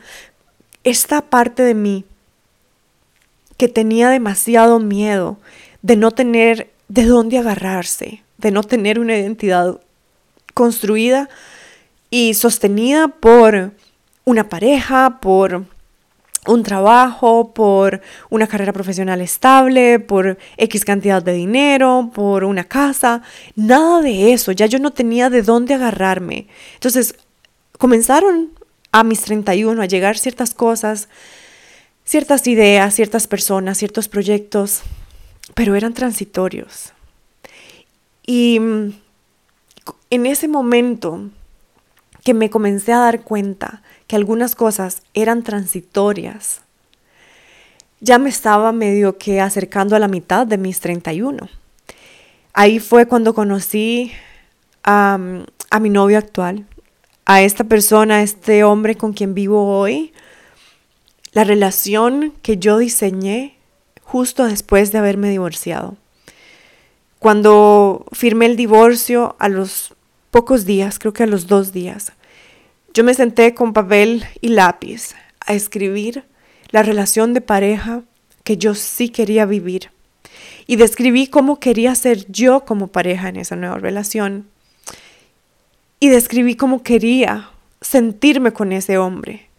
esta 0.84 1.22
parte 1.22 1.62
de 1.62 1.74
mí 1.74 2.06
que 3.58 3.68
tenía 3.68 4.10
demasiado 4.10 4.80
miedo 4.80 5.38
de 5.82 5.96
no 5.96 6.12
tener 6.12 6.72
de 6.88 7.06
dónde 7.06 7.38
agarrarse, 7.38 8.24
de 8.38 8.52
no 8.52 8.64
tener 8.64 9.00
una 9.00 9.18
identidad 9.18 9.80
construida 10.54 11.30
y 12.10 12.34
sostenida 12.34 13.08
por 13.08 13.72
una 14.26 14.50
pareja, 14.50 15.20
por 15.22 15.66
un 16.48 16.64
trabajo, 16.64 17.54
por 17.54 18.02
una 18.30 18.48
carrera 18.48 18.74
profesional 18.74 19.22
estable, 19.22 20.00
por 20.00 20.38
X 20.58 20.86
cantidad 20.86 21.22
de 21.22 21.34
dinero, 21.34 22.12
por 22.14 22.44
una 22.44 22.64
casa, 22.64 23.22
nada 23.56 24.02
de 24.02 24.34
eso, 24.34 24.52
ya 24.52 24.66
yo 24.66 24.80
no 24.80 24.92
tenía 24.92 25.30
de 25.30 25.44
dónde 25.44 25.76
agarrarme. 25.76 26.48
Entonces, 26.76 27.16
comenzaron 27.78 28.52
a 28.92 29.04
mis 29.04 29.22
31 29.22 29.82
a 29.82 29.86
llegar 29.86 30.18
ciertas 30.18 30.54
cosas, 30.54 31.10
ciertas 32.04 32.48
ideas, 32.48 32.96
ciertas 32.96 33.28
personas, 33.28 33.78
ciertos 33.78 34.08
proyectos, 34.08 34.82
pero 35.60 35.76
eran 35.76 35.94
transitorios. 35.94 36.94
Y 38.26 38.62
mm, 38.62 38.94
en 40.10 40.26
ese 40.26 40.48
momento 40.48 41.32
que 42.24 42.34
me 42.34 42.50
comencé 42.50 42.94
a 42.94 43.00
dar 43.00 43.24
cuenta 43.24 43.82
que 44.08 44.16
algunas 44.16 44.56
cosas 44.56 45.02
eran 45.14 45.44
transitorias, 45.44 46.62
ya 48.00 48.20
me 48.20 48.30
estaba 48.30 48.72
medio 48.72 49.18
que 49.18 49.42
acercando 49.42 49.98
a 49.98 50.00
la 50.00 50.08
mitad 50.08 50.48
de 50.48 50.58
mis 50.58 50.80
31. 50.80 51.50
Ahí 52.54 52.80
fue 52.80 53.06
cuando 53.06 53.34
conocí 53.34 54.14
a, 54.86 55.20
a 55.70 55.80
mi 55.82 55.90
novio 55.90 56.20
actual, 56.20 56.68
a 57.26 57.42
esta 57.42 57.66
persona, 57.66 58.20
a 58.20 58.22
este 58.22 58.64
hombre 58.64 58.96
con 58.96 59.12
quien 59.12 59.34
vivo 59.34 59.78
hoy, 59.78 60.14
la 61.34 61.44
relación 61.44 62.34
que 62.44 62.56
yo 62.56 62.78
diseñé 62.78 63.59
justo 64.12 64.46
después 64.46 64.92
de 64.92 64.98
haberme 64.98 65.30
divorciado. 65.30 65.96
Cuando 67.20 68.08
firmé 68.12 68.48
el 68.48 68.56
divorcio 68.56 69.36
a 69.38 69.50
los 69.50 69.94
pocos 70.32 70.66
días, 70.66 70.98
creo 70.98 71.14
que 71.14 71.24
a 71.24 71.28
los 71.28 71.46
dos 71.46 71.74
días, 71.74 72.14
yo 72.96 73.04
me 73.04 73.14
senté 73.14 73.54
con 73.54 73.72
papel 73.74 74.26
y 74.42 74.48
lápiz 74.48 75.14
a 75.46 75.54
escribir 75.54 76.24
la 76.72 76.82
relación 76.82 77.36
de 77.36 77.42
pareja 77.42 78.02
que 78.44 78.58
yo 78.58 78.74
sí 78.74 79.10
quería 79.10 79.46
vivir. 79.46 79.92
Y 80.66 80.78
describí 80.78 81.28
cómo 81.28 81.60
quería 81.60 81.94
ser 81.94 82.26
yo 82.32 82.66
como 82.66 82.88
pareja 82.88 83.30
en 83.30 83.36
esa 83.36 83.56
nueva 83.56 83.78
relación. 83.78 84.48
Y 86.00 86.10
describí 86.10 86.56
cómo 86.56 86.82
quería 86.82 87.52
sentirme 87.80 88.54
con 88.54 88.72
ese 88.72 88.98
hombre. 88.98 89.50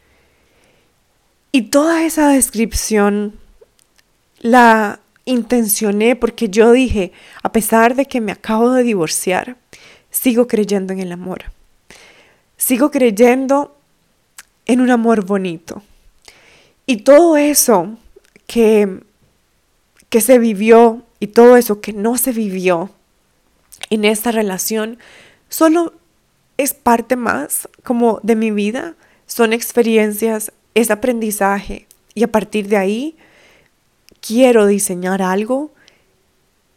Y 1.53 1.63
toda 1.63 2.05
esa 2.05 2.29
descripción 2.31 3.40
la 4.41 5.01
intencioné 5.25 6.17
porque 6.17 6.49
yo 6.49 6.73
dije, 6.73 7.13
a 7.43 7.53
pesar 7.53 7.95
de 7.95 8.07
que 8.07 8.21
me 8.21 8.33
acabo 8.33 8.73
de 8.73 8.83
divorciar, 8.83 9.57
sigo 10.11 10.49
creyendo 10.49 10.93
en 10.93 11.01
el 11.01 11.13
amor 11.13 11.45
sigo 12.61 12.91
creyendo 12.91 13.75
en 14.67 14.83
un 14.83 14.91
amor 14.91 15.25
bonito. 15.25 15.83
Y 16.87 16.99
todo 16.99 17.39
eso 17.39 17.97
que, 18.47 19.01
que 20.11 20.21
se 20.21 20.39
vivió 20.39 21.03
y 21.19 21.29
todo 21.29 21.57
eso 21.57 21.81
que 21.81 21.95
no 21.95 22.19
se 22.19 22.33
vivió 22.33 22.91
en 23.89 24.05
esta 24.05 24.31
relación, 24.31 24.99
solo 25.49 25.95
es 26.59 26.75
parte 26.75 27.17
más 27.17 27.67
como 27.83 28.21
de 28.23 28.37
mi 28.37 28.51
vida, 28.51 28.95
son 29.27 29.55
experiencias, 29.55 30.53
es 30.75 30.91
aprendizaje 30.91 31.87
y 32.15 32.25
a 32.25 32.31
partir 32.31 32.69
de 32.69 32.77
ahí 32.77 33.17
quiero 34.21 34.67
diseñar 34.67 35.23
algo 35.23 35.73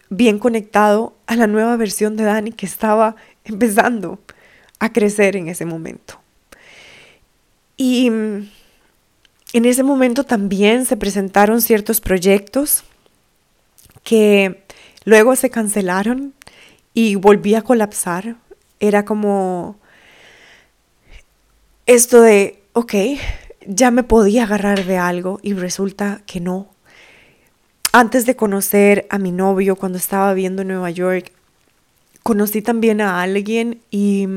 bien 0.09 0.39
conectado 0.39 1.13
a 1.27 1.35
la 1.35 1.47
nueva 1.47 1.75
versión 1.77 2.15
de 2.15 2.23
Dani 2.23 2.51
que 2.51 2.65
estaba 2.65 3.15
empezando 3.45 4.19
a 4.79 4.91
crecer 4.91 5.35
en 5.35 5.47
ese 5.47 5.65
momento. 5.65 6.19
Y 7.77 8.09
mm, 8.09 8.49
en 9.53 9.65
ese 9.65 9.83
momento 9.83 10.23
también 10.23 10.85
se 10.85 10.97
presentaron 10.97 11.61
ciertos 11.61 12.01
proyectos 12.01 12.83
que 14.03 14.63
luego 15.05 15.35
se 15.35 15.49
cancelaron 15.49 16.33
y 16.93 17.15
volví 17.15 17.55
a 17.55 17.61
colapsar. 17.61 18.35
Era 18.79 19.05
como 19.05 19.77
esto 21.85 22.21
de, 22.21 22.63
ok, 22.73 22.93
ya 23.65 23.91
me 23.91 24.03
podía 24.03 24.43
agarrar 24.43 24.85
de 24.85 24.97
algo 24.97 25.39
y 25.41 25.53
resulta 25.53 26.21
que 26.25 26.39
no. 26.39 26.72
Antes 27.93 28.25
de 28.25 28.35
conocer 28.35 29.07
a 29.09 29.17
mi 29.17 29.31
novio, 29.31 29.77
cuando 29.77 29.97
estaba 29.97 30.33
viviendo 30.33 30.63
en 30.63 30.67
Nueva 30.67 30.89
York, 30.89 31.31
conocí 32.23 32.61
también 32.61 32.99
a 32.99 33.21
alguien 33.21 33.81
y 33.89 34.27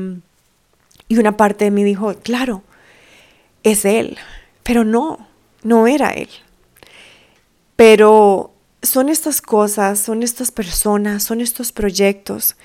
y 1.09 1.17
una 1.17 1.37
parte 1.37 1.65
de 1.65 1.71
mí 1.71 1.83
dijo, 1.83 2.13
claro, 2.15 2.63
es 3.63 3.85
él, 3.85 4.17
pero 4.63 4.83
no, 4.83 5.27
no 5.63 5.87
era 5.87 6.11
él. 6.11 6.29
Pero 7.75 8.51
son 8.81 9.09
estas 9.09 9.41
cosas, 9.41 9.99
son 9.99 10.23
estas 10.23 10.51
personas, 10.51 11.23
son 11.23 11.41
estos 11.41 11.71
proyectos 11.71 12.55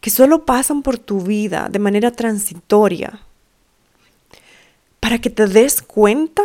que 0.00 0.10
solo 0.10 0.44
pasan 0.44 0.82
por 0.82 0.98
tu 0.98 1.20
vida 1.20 1.68
de 1.70 1.78
manera 1.78 2.10
transitoria 2.10 3.20
para 5.00 5.20
que 5.20 5.30
te 5.30 5.46
des 5.46 5.82
cuenta 5.82 6.42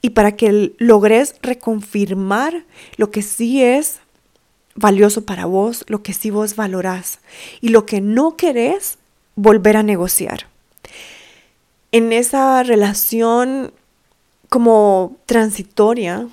y 0.00 0.10
para 0.10 0.32
que 0.32 0.74
logres 0.78 1.34
reconfirmar 1.42 2.64
lo 2.96 3.10
que 3.10 3.22
sí 3.22 3.62
es 3.62 3.98
valioso 4.74 5.24
para 5.24 5.46
vos, 5.46 5.84
lo 5.88 6.02
que 6.02 6.12
sí 6.12 6.30
vos 6.30 6.56
valorás 6.56 7.18
y 7.60 7.68
lo 7.68 7.84
que 7.84 8.00
no 8.00 8.36
querés 8.36 8.98
volver 9.34 9.76
a 9.76 9.82
negociar. 9.82 10.46
En 11.90 12.12
esa 12.12 12.62
relación 12.62 13.72
como 14.48 15.16
transitoria, 15.26 16.28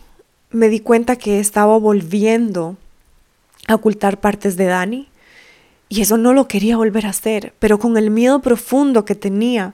me 0.52 0.70
di 0.70 0.80
cuenta 0.80 1.16
que 1.16 1.40
estaba 1.40 1.78
volviendo 1.78 2.78
a 3.68 3.76
ocultar 3.76 4.20
partes 4.20 4.58
de 4.58 4.66
Dani 4.66 5.10
y 5.90 6.02
eso 6.02 6.18
no 6.18 6.34
lo 6.34 6.48
quería 6.48 6.78
volver 6.78 7.06
a 7.06 7.10
hacer, 7.10 7.54
pero 7.60 7.80
con 7.80 7.98
el 7.98 8.10
miedo 8.10 8.42
profundo 8.42 9.06
que 9.06 9.16
tenía 9.16 9.74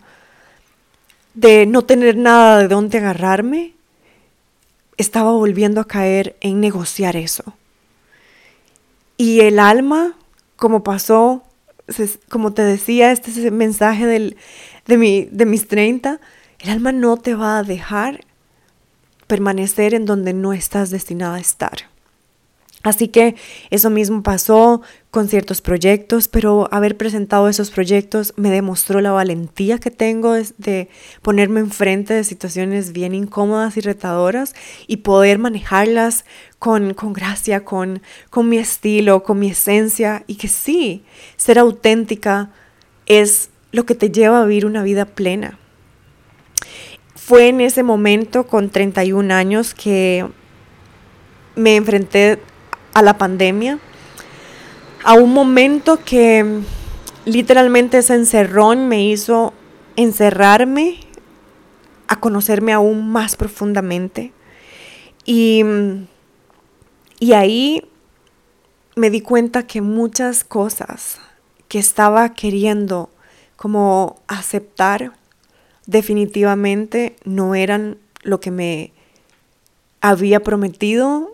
de 1.34 1.66
no 1.66 1.84
tener 1.84 2.18
nada 2.18 2.60
de 2.60 2.68
dónde 2.68 2.98
agarrarme, 2.98 3.74
estaba 4.98 5.32
volviendo 5.32 5.82
a 5.82 5.88
caer 5.88 6.36
en 6.42 6.60
negociar 6.60 7.16
eso. 7.16 7.54
Y 9.18 9.42
el 9.42 9.60
alma, 9.60 10.18
como 10.56 10.84
pasó, 10.84 11.44
como 12.30 12.54
te 12.54 12.64
decía, 12.64 13.12
este 13.12 13.32
es 13.32 13.38
el 13.38 13.52
mensaje 13.52 14.06
del, 14.06 14.38
de, 14.88 14.98
mi, 14.98 15.26
de 15.26 15.46
mis 15.46 15.68
30, 15.68 16.20
el 16.60 16.70
alma 16.70 16.92
no 16.92 17.18
te 17.18 17.36
va 17.36 17.60
a 17.60 17.64
dejar 17.64 18.26
permanecer 19.28 19.94
en 19.94 20.06
donde 20.06 20.34
no 20.34 20.54
estás 20.54 20.90
destinada 20.90 21.36
a 21.36 21.40
estar. 21.40 21.91
Así 22.84 23.10
que 23.10 23.36
eso 23.70 23.90
mismo 23.90 24.24
pasó 24.24 24.82
con 25.12 25.28
ciertos 25.28 25.62
proyectos, 25.62 26.28
pero 26.28 26.68
haber 26.72 26.98
presentado 26.98 27.48
esos 27.48 27.70
proyectos 27.70 28.34
me 28.38 28.50
demostró 28.50 29.02
la 29.02 29.12
valentía 29.12 29.78
que 29.78 29.92
tengo 29.92 30.34
de 30.58 30.90
ponerme 31.22 31.60
enfrente 31.60 32.14
de 32.14 32.24
situaciones 32.24 32.92
bien 32.92 33.14
incómodas 33.14 33.78
y 33.78 33.82
retadoras 33.82 34.56
y 34.88 34.98
poder 34.98 35.38
manejarlas 35.38 36.26
con, 36.60 36.94
con 36.94 37.14
gracia, 37.14 37.64
con, 37.66 38.02
con 38.30 38.50
mi 38.50 38.58
estilo, 38.58 39.22
con 39.24 39.38
mi 39.38 39.50
esencia 39.52 40.24
y 40.26 40.36
que 40.36 40.48
sí, 40.48 41.04
ser 41.36 41.60
auténtica 41.60 42.52
es 43.06 43.50
lo 43.72 43.86
que 43.86 43.96
te 43.96 44.10
lleva 44.10 44.42
a 44.42 44.46
vivir 44.46 44.66
una 44.66 44.84
vida 44.84 45.06
plena. 45.06 45.60
Fue 47.16 47.50
en 47.50 47.62
ese 47.62 47.84
momento, 47.84 48.48
con 48.48 48.70
31 48.70 49.34
años, 49.34 49.74
que 49.74 50.28
me 51.56 51.76
enfrenté 51.76 52.40
a 52.94 53.02
la 53.02 53.18
pandemia, 53.18 53.80
a 55.04 55.14
un 55.14 55.34
momento 55.34 56.00
que 56.04 56.62
literalmente 57.26 58.00
ese 58.00 58.16
encerrón 58.16 58.88
me 58.88 59.04
hizo 59.06 59.54
encerrarme, 59.96 61.00
a 62.08 62.20
conocerme 62.20 62.74
aún 62.74 63.12
más 63.12 63.36
profundamente. 63.36 64.34
Y, 65.26 65.64
y 67.20 67.34
ahí 67.34 67.84
me 68.96 69.10
di 69.10 69.22
cuenta 69.22 69.68
que 69.68 69.82
muchas 69.82 70.44
cosas 70.44 71.20
que 71.68 71.80
estaba 71.80 72.34
queriendo 72.34 73.10
como 73.56 74.22
aceptar 74.28 75.14
definitivamente 75.86 77.16
no 77.24 77.56
eran 77.56 77.98
lo 78.24 78.40
que 78.40 78.52
me 78.52 78.92
había 80.02 80.42
prometido 80.42 81.34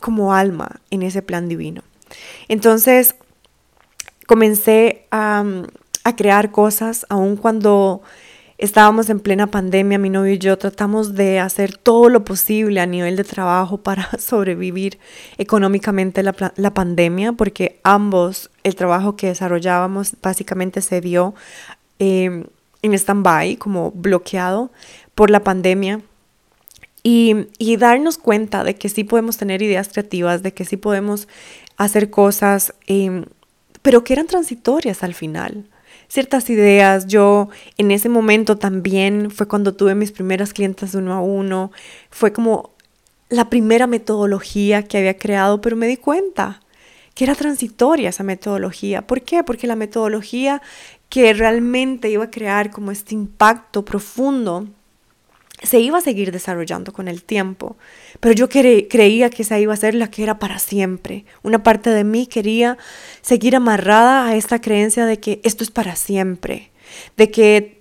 como 0.00 0.34
alma 0.34 0.80
en 0.90 1.02
ese 1.02 1.22
plan 1.22 1.48
divino. 1.48 1.82
Entonces 2.48 3.14
comencé 4.26 5.06
a, 5.10 5.44
crear 6.16 6.52
cosas, 6.52 7.04
aun 7.08 7.36
cuando 7.36 8.00
estábamos 8.58 9.10
en 9.10 9.18
plena 9.18 9.48
pandemia, 9.48 9.98
mi 9.98 10.08
novio 10.08 10.34
y 10.34 10.38
yo 10.38 10.56
tratamos 10.56 11.14
de 11.14 11.40
hacer 11.40 11.76
todo 11.76 12.08
lo 12.08 12.24
posible 12.24 12.80
a 12.80 12.86
nivel 12.86 13.16
de 13.16 13.24
trabajo 13.24 13.78
para 13.82 14.08
sobrevivir 14.18 14.98
económicamente 15.38 16.22
la, 16.22 16.34
la 16.56 16.74
pandemia, 16.74 17.32
porque 17.32 17.80
ambos, 17.82 18.50
el 18.62 18.76
trabajo 18.76 19.16
que 19.16 19.28
desarrollábamos 19.28 20.14
básicamente 20.22 20.80
se 20.80 21.00
vio 21.00 21.34
em, 21.98 22.44
en 22.82 22.94
stand-by, 22.94 23.56
como 23.56 23.90
bloqueado 23.90 24.70
por 25.14 25.30
la 25.30 25.42
pandemia. 25.42 26.00
Y, 27.08 27.76
darnos 27.76 28.18
cuenta 28.18 28.64
de 28.64 28.74
que 28.74 28.88
sí 28.88 29.04
podemos 29.04 29.36
tener 29.36 29.62
ideas 29.62 29.88
creativas, 29.88 30.42
de 30.42 30.52
que 30.52 30.64
sí 30.64 30.76
podemos 30.76 31.28
hacer 31.76 32.10
cosas, 32.10 32.74
em, 32.88 33.26
pero 33.80 34.02
que 34.02 34.12
eran 34.12 34.26
transitorias 34.26 35.04
al 35.04 35.14
final. 35.14 35.66
Ciertas 36.08 36.50
ideas, 36.50 37.06
yo 37.06 37.48
en 37.78 37.92
ese 37.92 38.08
momento 38.08 38.58
también 38.58 39.30
fue 39.30 39.46
cuando 39.46 39.72
tuve 39.76 39.94
mis 39.94 40.10
primeras 40.10 40.52
clientes 40.52 40.96
uno 40.96 41.14
a 41.14 41.20
uno, 41.20 41.70
fue 42.10 42.32
como 42.32 42.70
la 43.28 43.50
primera 43.50 43.86
metodología 43.86 44.82
que 44.82 44.98
había 44.98 45.16
creado, 45.16 45.60
pero 45.60 45.76
me 45.76 45.86
di 45.86 45.98
cuenta 45.98 46.60
que 47.14 47.22
era 47.22 47.36
transitoria 47.36 48.08
esa 48.08 48.24
metodología. 48.24 49.06
¿Por 49.06 49.22
qué? 49.22 49.44
Porque 49.44 49.68
la 49.68 49.76
metodología 49.76 50.60
que 51.08 51.32
realmente 51.34 52.10
iba 52.10 52.24
a 52.24 52.30
crear 52.32 52.72
como 52.72 52.90
este 52.90 53.14
impacto 53.14 53.84
profundo 53.84 54.66
se 55.62 55.80
iba 55.80 55.98
a 55.98 56.02
seguir 56.02 56.32
desarrollando 56.32 56.92
con 56.92 57.08
el 57.08 57.22
tiempo, 57.22 57.76
pero 58.20 58.34
yo 58.34 58.48
creía 58.48 59.30
que 59.30 59.42
esa 59.42 59.58
iba 59.58 59.72
a 59.72 59.76
ser 59.76 59.94
la 59.94 60.10
que 60.10 60.22
era 60.22 60.38
para 60.38 60.58
siempre. 60.58 61.24
Una 61.42 61.62
parte 61.62 61.90
de 61.90 62.04
mí 62.04 62.26
quería 62.26 62.76
seguir 63.22 63.56
amarrada 63.56 64.26
a 64.26 64.36
esta 64.36 64.60
creencia 64.60 65.06
de 65.06 65.18
que 65.18 65.40
esto 65.44 65.64
es 65.64 65.70
para 65.70 65.96
siempre, 65.96 66.70
de 67.16 67.30
que 67.30 67.75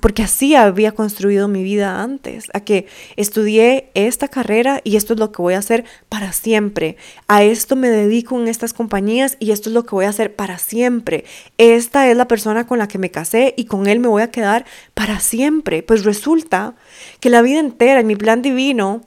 porque 0.00 0.22
así 0.22 0.54
había 0.54 0.92
construido 0.92 1.48
mi 1.48 1.62
vida 1.62 2.02
antes, 2.02 2.50
a 2.52 2.60
que 2.60 2.86
estudié 3.16 3.90
esta 3.94 4.28
carrera 4.28 4.80
y 4.84 4.96
esto 4.96 5.14
es 5.14 5.20
lo 5.20 5.32
que 5.32 5.42
voy 5.42 5.54
a 5.54 5.58
hacer 5.58 5.84
para 6.08 6.32
siempre. 6.32 6.96
A 7.28 7.42
esto 7.42 7.76
me 7.76 7.88
dedico 7.88 8.38
en 8.38 8.48
estas 8.48 8.74
compañías 8.74 9.36
y 9.40 9.52
esto 9.52 9.70
es 9.70 9.74
lo 9.74 9.84
que 9.84 9.94
voy 9.94 10.04
a 10.04 10.10
hacer 10.10 10.34
para 10.34 10.58
siempre. 10.58 11.24
Esta 11.56 12.10
es 12.10 12.16
la 12.16 12.28
persona 12.28 12.66
con 12.66 12.78
la 12.78 12.88
que 12.88 12.98
me 12.98 13.10
casé 13.10 13.54
y 13.56 13.64
con 13.64 13.86
él 13.86 14.00
me 14.00 14.08
voy 14.08 14.22
a 14.22 14.30
quedar 14.30 14.66
para 14.94 15.20
siempre. 15.20 15.82
Pues 15.82 16.04
resulta 16.04 16.74
que 17.20 17.30
la 17.30 17.42
vida 17.42 17.60
entera 17.60 18.00
en 18.00 18.06
mi 18.06 18.16
plan 18.16 18.42
divino 18.42 19.02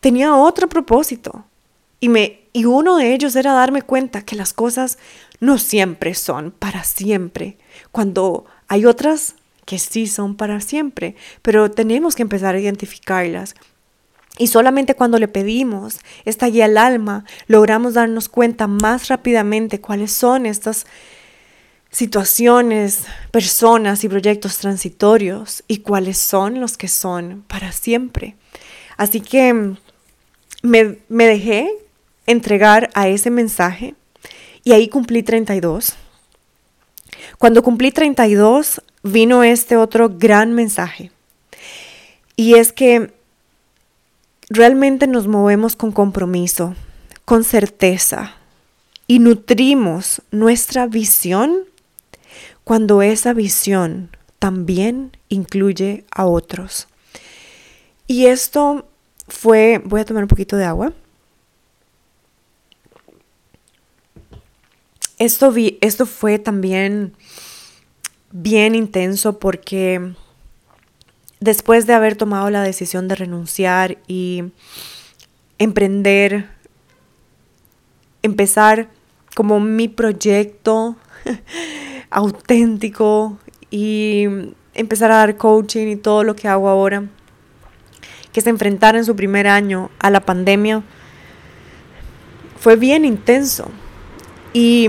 tenía 0.00 0.34
otro 0.34 0.68
propósito. 0.68 1.44
Y, 2.00 2.08
me, 2.08 2.40
y 2.52 2.64
uno 2.64 2.96
de 2.96 3.12
ellos 3.12 3.34
era 3.34 3.52
darme 3.52 3.82
cuenta 3.82 4.22
que 4.22 4.36
las 4.36 4.52
cosas 4.52 4.98
no 5.40 5.58
siempre 5.58 6.14
son 6.14 6.52
para 6.52 6.84
siempre. 6.84 7.58
Cuando 7.90 8.46
hay 8.68 8.86
otras 8.86 9.34
que 9.68 9.78
sí 9.78 10.06
son 10.06 10.34
para 10.34 10.62
siempre, 10.62 11.14
pero 11.42 11.70
tenemos 11.70 12.16
que 12.16 12.22
empezar 12.22 12.54
a 12.54 12.58
identificarlas. 12.58 13.54
Y 14.38 14.46
solamente 14.46 14.94
cuando 14.94 15.18
le 15.18 15.28
pedimos 15.28 15.98
esta 16.24 16.46
guía 16.46 16.64
al 16.64 16.78
alma, 16.78 17.26
logramos 17.48 17.92
darnos 17.92 18.30
cuenta 18.30 18.66
más 18.66 19.08
rápidamente 19.08 19.78
cuáles 19.78 20.10
son 20.10 20.46
estas 20.46 20.86
situaciones, 21.90 23.02
personas 23.30 24.04
y 24.04 24.08
proyectos 24.08 24.56
transitorios 24.56 25.62
y 25.68 25.80
cuáles 25.80 26.16
son 26.16 26.60
los 26.60 26.78
que 26.78 26.88
son 26.88 27.44
para 27.46 27.70
siempre. 27.70 28.36
Así 28.96 29.20
que 29.20 29.74
me, 30.62 30.98
me 31.10 31.26
dejé 31.26 31.68
entregar 32.24 32.88
a 32.94 33.08
ese 33.08 33.28
mensaje 33.28 33.94
y 34.64 34.72
ahí 34.72 34.88
cumplí 34.88 35.22
32. 35.22 35.92
Cuando 37.36 37.62
cumplí 37.62 37.92
32, 37.92 38.80
vino 39.02 39.44
este 39.44 39.76
otro 39.76 40.10
gran 40.10 40.52
mensaje. 40.52 41.10
Y 42.36 42.54
es 42.54 42.72
que 42.72 43.12
realmente 44.48 45.06
nos 45.06 45.26
movemos 45.26 45.76
con 45.76 45.92
compromiso, 45.92 46.74
con 47.24 47.44
certeza 47.44 48.34
y 49.06 49.18
nutrimos 49.18 50.22
nuestra 50.30 50.86
visión 50.86 51.64
cuando 52.64 53.02
esa 53.02 53.32
visión 53.32 54.10
también 54.38 55.16
incluye 55.28 56.04
a 56.10 56.26
otros. 56.26 56.86
Y 58.06 58.26
esto 58.26 58.86
fue, 59.26 59.80
voy 59.84 60.00
a 60.00 60.04
tomar 60.04 60.24
un 60.24 60.28
poquito 60.28 60.56
de 60.56 60.64
agua. 60.64 60.92
Esto, 65.18 65.50
vi, 65.50 65.78
esto 65.80 66.06
fue 66.06 66.38
también 66.38 67.14
bien 68.30 68.74
intenso 68.74 69.38
porque 69.38 70.12
después 71.40 71.86
de 71.86 71.94
haber 71.94 72.16
tomado 72.16 72.50
la 72.50 72.62
decisión 72.62 73.08
de 73.08 73.14
renunciar 73.14 73.98
y 74.06 74.44
emprender, 75.58 76.48
empezar 78.22 78.88
como 79.34 79.60
mi 79.60 79.88
proyecto 79.88 80.96
auténtico 82.10 83.38
y 83.70 84.26
empezar 84.74 85.10
a 85.12 85.16
dar 85.16 85.36
coaching 85.36 85.88
y 85.88 85.96
todo 85.96 86.24
lo 86.24 86.36
que 86.36 86.48
hago 86.48 86.68
ahora, 86.68 87.04
que 88.32 88.40
se 88.40 88.50
enfrentara 88.50 88.98
en 88.98 89.04
su 89.04 89.16
primer 89.16 89.46
año 89.46 89.90
a 89.98 90.10
la 90.10 90.20
pandemia 90.20 90.82
fue 92.58 92.76
bien 92.76 93.04
intenso. 93.04 93.70
Y, 94.52 94.88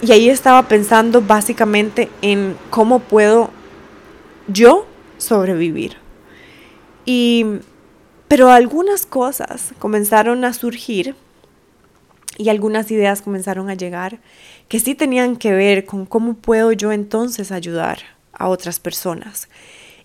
y 0.00 0.12
ahí 0.12 0.28
estaba 0.28 0.68
pensando 0.68 1.22
básicamente 1.22 2.08
en 2.22 2.56
cómo 2.70 3.00
puedo 3.00 3.50
yo 4.46 4.86
sobrevivir. 5.18 5.96
Y, 7.04 7.44
pero 8.28 8.50
algunas 8.50 9.06
cosas 9.06 9.72
comenzaron 9.78 10.44
a 10.44 10.52
surgir 10.52 11.14
y 12.36 12.50
algunas 12.50 12.90
ideas 12.90 13.22
comenzaron 13.22 13.68
a 13.68 13.74
llegar 13.74 14.20
que 14.68 14.78
sí 14.78 14.94
tenían 14.94 15.36
que 15.36 15.52
ver 15.52 15.84
con 15.84 16.06
cómo 16.06 16.34
puedo 16.34 16.72
yo 16.72 16.92
entonces 16.92 17.50
ayudar 17.50 17.98
a 18.32 18.48
otras 18.48 18.78
personas. 18.78 19.48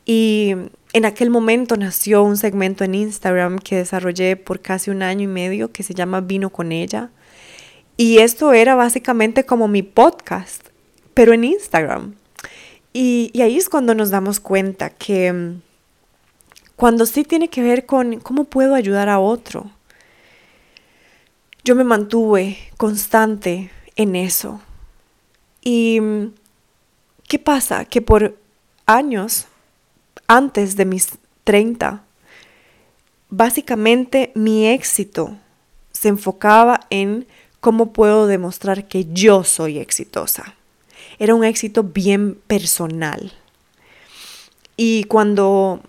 Y 0.06 0.56
en 0.94 1.06
aquel 1.06 1.30
momento 1.30 1.78
nació 1.78 2.24
un 2.24 2.38
segmento 2.38 2.84
en 2.84 2.96
Instagram 2.96 3.60
que 3.60 3.78
desarrollé 3.78 4.36
por 4.36 4.62
casi 4.62 4.90
un 4.90 5.04
año 5.04 5.24
y 5.24 5.28
medio 5.28 5.72
que 5.72 5.84
se 5.84 5.94
llama 5.94 6.22
Vino 6.22 6.50
con 6.50 6.72
ella. 6.72 7.12
Y 7.96 8.18
esto 8.20 8.54
era 8.54 8.76
básicamente 8.76 9.46
como 9.46 9.68
mi 9.68 9.84
podcast, 9.84 10.68
pero 11.14 11.34
en 11.34 11.44
Instagram. 11.44 12.16
Y, 12.92 13.32
ahí 13.42 13.58
es 13.58 13.70
cuando 13.70 13.96
nos 13.96 14.10
damos 14.10 14.40
cuenta 14.40 14.90
que 14.90 15.32
mm, 15.32 15.62
cuando 16.76 17.06
sí 17.06 17.24
tiene 17.24 17.50
que 17.50 17.62
ver 17.62 17.86
con 17.86 18.20
cómo 18.20 18.46
puedo 18.46 18.76
ayudar 18.76 19.10
a 19.10 19.20
otro, 19.20 19.70
yo 21.64 21.76
me 21.76 21.84
mantuve 21.84 22.58
constante 22.78 23.72
en 23.96 24.16
eso. 24.16 24.62
¿Y 25.62 26.00
mm, 26.02 26.34
qué 27.28 27.40
pasa? 27.40 27.86
Que 27.86 28.02
por 28.02 28.38
años, 28.86 29.48
antes 30.28 30.76
de 30.76 30.86
mis 30.86 31.10
30, 31.44 32.04
básicamente 33.30 34.32
mi 34.36 34.68
éxito 34.68 35.38
se 35.92 36.10
enfocaba 36.10 36.82
en 36.90 37.26
cómo 37.64 37.94
puedo 37.94 38.28
demostrar 38.28 38.90
que 38.90 39.06
yo 39.14 39.46
soy 39.46 39.80
exitosa. 39.80 40.54
Era 41.18 41.34
un 41.34 41.46
éxito 41.46 41.82
bien 41.82 42.36
personal. 42.46 43.32
Y 44.76 45.06
cuando 45.06 45.80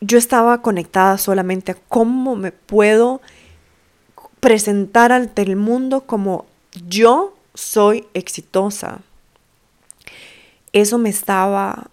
yo 0.00 0.18
estaba 0.18 0.62
conectada 0.62 1.16
solamente 1.16 1.70
a 1.70 1.76
cómo 1.88 2.34
me 2.34 2.50
puedo 2.50 3.20
presentar 4.40 5.12
ante 5.12 5.42
el 5.42 5.54
mundo 5.54 6.00
como 6.00 6.44
yo 6.88 7.36
soy 7.54 8.08
exitosa. 8.12 8.98
Eso 10.72 10.98
me 10.98 11.10
estaba 11.10 11.88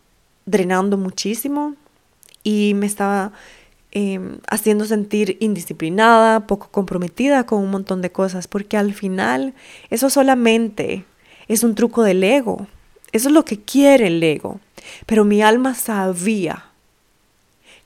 drenando 0.47 0.97
muchísimo 0.97 1.75
y 2.43 2.73
me 2.73 2.87
estaba 2.87 3.31
em, 3.91 4.39
haciendo 4.49 4.85
sentir 4.85 5.37
indisciplinada, 5.39 6.47
poco 6.47 6.69
comprometida 6.69 7.45
con 7.45 7.61
un 7.61 7.71
montón 7.71 8.01
de 8.01 8.11
cosas, 8.11 8.47
porque 8.47 8.77
al 8.77 8.93
final 8.93 9.53
eso 9.89 10.09
solamente 10.09 11.05
es 11.47 11.63
un 11.63 11.75
truco 11.75 12.03
del 12.03 12.23
ego. 12.23 12.67
Eso 13.11 13.27
es 13.27 13.33
lo 13.33 13.43
que 13.43 13.59
quiere 13.59 14.07
el 14.07 14.23
ego. 14.23 14.59
Pero 15.05 15.25
mi 15.25 15.41
alma 15.41 15.75
sabía 15.75 16.65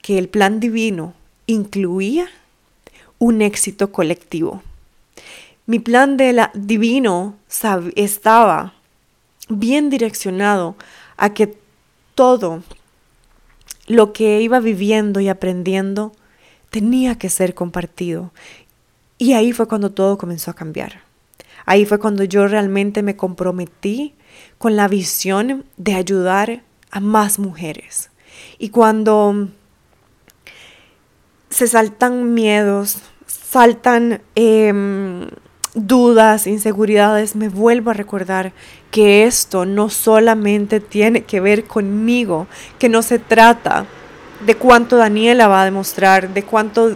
que 0.01 0.17
el 0.17 0.29
plan 0.29 0.59
divino 0.59 1.13
incluía 1.47 2.27
un 3.17 3.41
éxito 3.41 3.91
colectivo. 3.91 4.61
Mi 5.65 5.79
plan 5.79 6.17
divino 6.53 7.35
estaba 7.95 8.73
bien 9.49 9.89
direccionado 9.89 10.75
a 11.17 11.33
que 11.33 11.57
todo 12.13 12.63
lo 13.87 14.13
que 14.13 14.41
iba 14.41 14.59
viviendo 14.59 15.19
y 15.19 15.29
aprendiendo 15.29 16.11
tenía 16.69 17.17
que 17.17 17.29
ser 17.29 17.53
compartido. 17.53 18.31
Y 19.17 19.33
ahí 19.33 19.53
fue 19.53 19.67
cuando 19.67 19.91
todo 19.91 20.17
comenzó 20.17 20.51
a 20.51 20.55
cambiar. 20.55 21.01
Ahí 21.65 21.85
fue 21.85 21.99
cuando 21.99 22.23
yo 22.23 22.47
realmente 22.47 23.01
me 23.01 23.15
comprometí 23.15 24.13
con 24.57 24.75
la 24.75 24.87
visión 24.87 25.65
de 25.77 25.95
ayudar 25.95 26.63
a 26.91 26.99
más 26.99 27.39
mujeres. 27.39 28.11
Y 28.59 28.69
cuando 28.69 29.49
se 31.49 31.67
saltan 31.67 32.33
miedos, 32.33 32.99
saltan 33.25 34.21
em, 34.35 35.27
dudas, 35.73 36.47
inseguridades, 36.47 37.35
me 37.35 37.49
vuelvo 37.49 37.91
a 37.91 37.93
recordar 37.93 38.53
que 38.95 39.25
esto 39.25 39.65
no 39.65 39.89
solamente 39.89 40.79
tiene 40.79 41.25
que 41.25 41.41
ver 41.41 41.65
conmigo, 41.65 42.47
que 42.79 42.88
no 42.88 43.01
se 43.01 43.19
trata 43.19 43.86
de 44.45 44.55
cuánto 44.55 44.95
Daniela 44.95 45.49
va 45.49 45.63
a 45.63 45.65
demostrar, 45.65 46.34
de 46.34 46.43
cuánto 46.43 46.95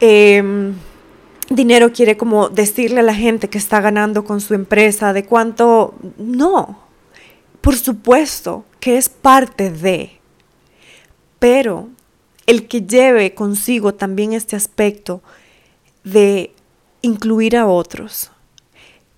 em, 0.00 0.74
dinero 1.48 1.94
quiere 1.94 2.18
como 2.18 2.50
decirle 2.50 3.00
a 3.00 3.04
la 3.04 3.14
gente 3.14 3.48
que 3.48 3.56
está 3.56 3.80
ganando 3.80 4.26
con 4.26 4.42
su 4.42 4.52
empresa, 4.52 5.14
de 5.14 5.24
cuánto... 5.24 5.94
No, 6.18 6.78
por 7.62 7.76
supuesto 7.76 8.66
que 8.78 8.98
es 8.98 9.08
parte 9.08 9.70
de, 9.70 10.20
pero 11.38 11.88
el 12.44 12.68
que 12.68 12.82
lleve 12.82 13.32
consigo 13.32 13.94
también 13.94 14.34
este 14.34 14.56
aspecto 14.56 15.22
de 16.04 16.52
incluir 17.00 17.56
a 17.56 17.66
otros, 17.66 18.30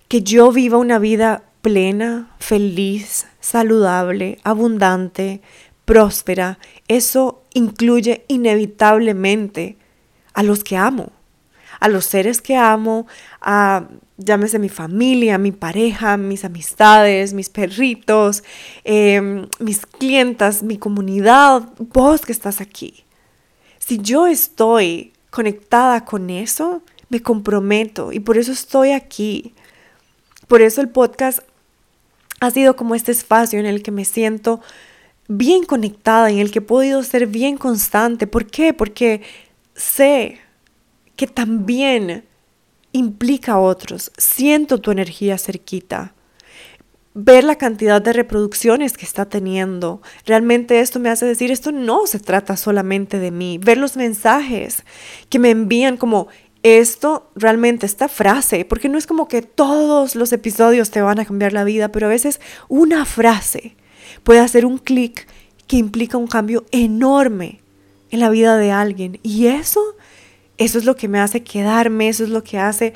que 0.07 0.21
yo 0.21 0.53
viva 0.53 0.77
una 0.77 0.97
vida 0.97 1.43
plena, 1.61 2.35
feliz, 2.39 3.27
saludable, 3.39 4.39
abundante, 4.43 5.41
próspera, 5.85 6.59
eso 6.87 7.43
incluye 7.53 8.25
inevitablemente 8.27 9.77
a 10.33 10.43
los 10.43 10.63
que 10.63 10.77
amo, 10.77 11.11
a 11.79 11.87
los 11.89 12.05
seres 12.05 12.41
que 12.41 12.55
amo, 12.55 13.07
a 13.41 13.87
llámese 14.17 14.59
mi 14.59 14.69
familia, 14.69 15.37
mi 15.37 15.51
pareja, 15.51 16.17
mis 16.17 16.45
amistades, 16.45 17.33
mis 17.33 17.49
perritos, 17.49 18.43
em, 18.83 19.47
mis 19.59 19.85
clientas, 19.85 20.63
mi 20.63 20.77
comunidad, 20.77 21.69
vos 21.77 22.21
que 22.21 22.31
estás 22.31 22.61
aquí. 22.61 23.03
Si 23.79 23.97
yo 23.97 24.27
estoy 24.27 25.13
conectada 25.29 26.05
con 26.05 26.29
eso, 26.29 26.83
me 27.09 27.21
comprometo 27.21 28.11
y 28.11 28.19
por 28.19 28.37
eso 28.37 28.51
estoy 28.51 28.91
aquí. 28.91 29.53
Por 30.47 30.61
eso 30.61 30.81
el 30.81 30.89
podcast 30.89 31.39
ha 32.41 32.51
sido 32.51 32.75
como 32.75 32.95
este 32.95 33.13
espacio 33.13 33.59
en 33.59 33.65
el 33.65 33.83
que 33.83 33.91
me 33.91 34.03
siento 34.03 34.59
bien 35.29 35.63
conectada, 35.63 36.29
en 36.29 36.39
el 36.39 36.51
que 36.51 36.59
he 36.59 36.63
podido 36.63 37.01
ser 37.03 37.27
bien 37.27 37.55
constante. 37.55 38.27
¿Por 38.27 38.47
qué? 38.47 38.73
Porque 38.73 39.21
sé 39.75 40.39
que 41.15 41.27
también 41.27 42.25
implica 42.91 43.53
a 43.53 43.59
otros. 43.59 44.11
Siento 44.17 44.79
tu 44.79 44.91
energía 44.91 45.37
cerquita 45.37 46.13
ver 47.13 47.43
la 47.43 47.57
cantidad 47.57 48.01
de 48.01 48.13
reproducciones 48.13 48.97
que 48.97 49.05
está 49.05 49.25
teniendo. 49.25 50.01
Realmente 50.25 50.79
esto 50.79 50.99
me 50.99 51.09
hace 51.09 51.25
decir, 51.25 51.51
esto 51.51 51.71
no 51.71 52.07
se 52.07 52.19
trata 52.19 52.55
solamente 52.57 53.19
de 53.19 53.31
mí. 53.31 53.57
Ver 53.57 53.77
los 53.77 53.97
mensajes 53.97 54.83
que 55.29 55.39
me 55.39 55.49
envían 55.49 55.97
como 55.97 56.27
esto, 56.63 57.31
realmente 57.35 57.85
esta 57.85 58.07
frase, 58.07 58.65
porque 58.65 58.89
no 58.89 58.97
es 58.97 59.07
como 59.07 59.27
que 59.27 59.41
todos 59.41 60.15
los 60.15 60.31
episodios 60.31 60.91
te 60.91 61.01
van 61.01 61.19
a 61.19 61.25
cambiar 61.25 61.53
la 61.53 61.63
vida, 61.63 61.91
pero 61.91 62.07
a 62.07 62.09
veces 62.09 62.39
una 62.69 63.05
frase 63.05 63.75
puede 64.23 64.39
hacer 64.39 64.65
un 64.65 64.77
clic 64.77 65.27
que 65.67 65.77
implica 65.77 66.17
un 66.17 66.27
cambio 66.27 66.65
enorme 66.71 67.61
en 68.11 68.19
la 68.19 68.29
vida 68.29 68.57
de 68.57 68.71
alguien. 68.71 69.19
Y 69.23 69.47
eso, 69.47 69.81
eso 70.57 70.77
es 70.77 70.85
lo 70.85 70.95
que 70.95 71.07
me 71.07 71.19
hace 71.19 71.43
quedarme, 71.43 72.09
eso 72.09 72.23
es 72.23 72.29
lo 72.29 72.43
que 72.43 72.59
hace 72.59 72.93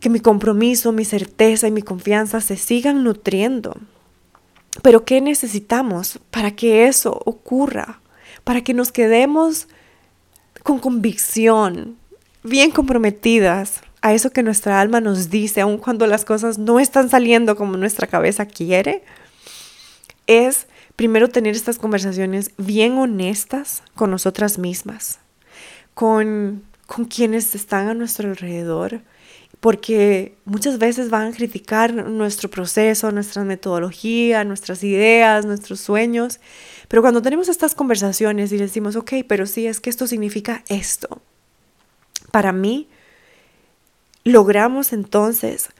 que 0.00 0.08
mi 0.08 0.20
compromiso, 0.20 0.92
mi 0.92 1.04
certeza 1.04 1.66
y 1.66 1.72
mi 1.72 1.82
confianza 1.82 2.40
se 2.40 2.56
sigan 2.56 3.04
nutriendo. 3.04 3.76
Pero 4.82 5.04
¿qué 5.04 5.20
necesitamos 5.20 6.20
para 6.30 6.52
que 6.52 6.86
eso 6.86 7.20
ocurra? 7.24 8.00
Para 8.44 8.62
que 8.62 8.74
nos 8.74 8.92
quedemos 8.92 9.66
con 10.62 10.78
convicción, 10.78 11.97
bien 12.42 12.70
comprometidas 12.70 13.80
a 14.00 14.14
eso 14.14 14.30
que 14.30 14.42
nuestra 14.42 14.80
alma 14.80 15.00
nos 15.00 15.30
dice, 15.30 15.60
aun 15.60 15.78
cuando 15.78 16.06
las 16.06 16.24
cosas 16.24 16.58
no 16.58 16.78
están 16.80 17.10
saliendo 17.10 17.56
como 17.56 17.76
nuestra 17.76 18.06
cabeza 18.06 18.46
quiere, 18.46 19.02
es 20.26 20.66
primero 20.94 21.28
tener 21.28 21.54
estas 21.54 21.78
conversaciones 21.78 22.52
bien 22.56 22.98
honestas 22.98 23.82
con 23.94 24.10
nosotras 24.10 24.58
mismas, 24.58 25.18
con, 25.94 26.64
con 26.86 27.06
quienes 27.06 27.54
están 27.54 27.88
a 27.88 27.94
nuestro 27.94 28.28
alrededor, 28.28 29.00
porque 29.60 30.36
muchas 30.44 30.78
veces 30.78 31.10
van 31.10 31.32
a 31.32 31.36
criticar 31.36 31.92
nuestro 31.92 32.48
proceso, 32.48 33.10
nuestra 33.10 33.42
metodología, 33.44 34.44
nuestras 34.44 34.84
ideas, 34.84 35.46
nuestros 35.46 35.80
sueños, 35.80 36.38
pero 36.86 37.02
cuando 37.02 37.22
tenemos 37.22 37.48
estas 37.48 37.74
conversaciones 37.74 38.52
y 38.52 38.56
decimos, 38.56 38.94
ok, 38.94 39.14
pero 39.26 39.46
sí, 39.46 39.66
es 39.66 39.80
que 39.80 39.90
esto 39.90 40.06
significa 40.06 40.62
esto, 40.68 41.22
para 42.30 42.52
mí, 42.52 42.88
logramos 44.24 44.92
entonces 44.92 45.70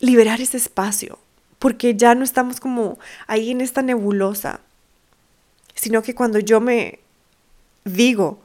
liberar 0.00 0.40
ese 0.40 0.56
espacio, 0.56 1.18
porque 1.58 1.96
ya 1.96 2.14
no 2.14 2.24
estamos 2.24 2.60
como 2.60 2.98
ahí 3.26 3.50
en 3.50 3.60
esta 3.60 3.82
nebulosa, 3.82 4.60
sino 5.74 6.02
que 6.02 6.14
cuando 6.14 6.38
yo 6.38 6.60
me 6.60 7.00
digo 7.84 8.40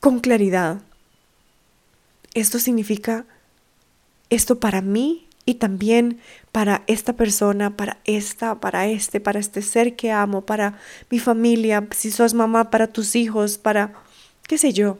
con 0.00 0.20
claridad, 0.20 0.80
esto 2.34 2.58
significa 2.58 3.26
esto 4.30 4.58
para 4.60 4.80
mí 4.80 5.28
y 5.44 5.54
también 5.54 6.20
para 6.52 6.84
esta 6.86 7.14
persona, 7.14 7.76
para 7.76 7.98
esta, 8.04 8.60
para 8.60 8.86
este, 8.86 9.20
para 9.20 9.40
este 9.40 9.60
ser 9.60 9.96
que 9.96 10.12
amo, 10.12 10.46
para 10.46 10.78
mi 11.10 11.18
familia, 11.18 11.86
si 11.90 12.10
sos 12.10 12.32
mamá, 12.32 12.70
para 12.70 12.86
tus 12.86 13.16
hijos, 13.16 13.58
para 13.58 13.92
qué 14.46 14.56
sé 14.56 14.72
yo. 14.72 14.98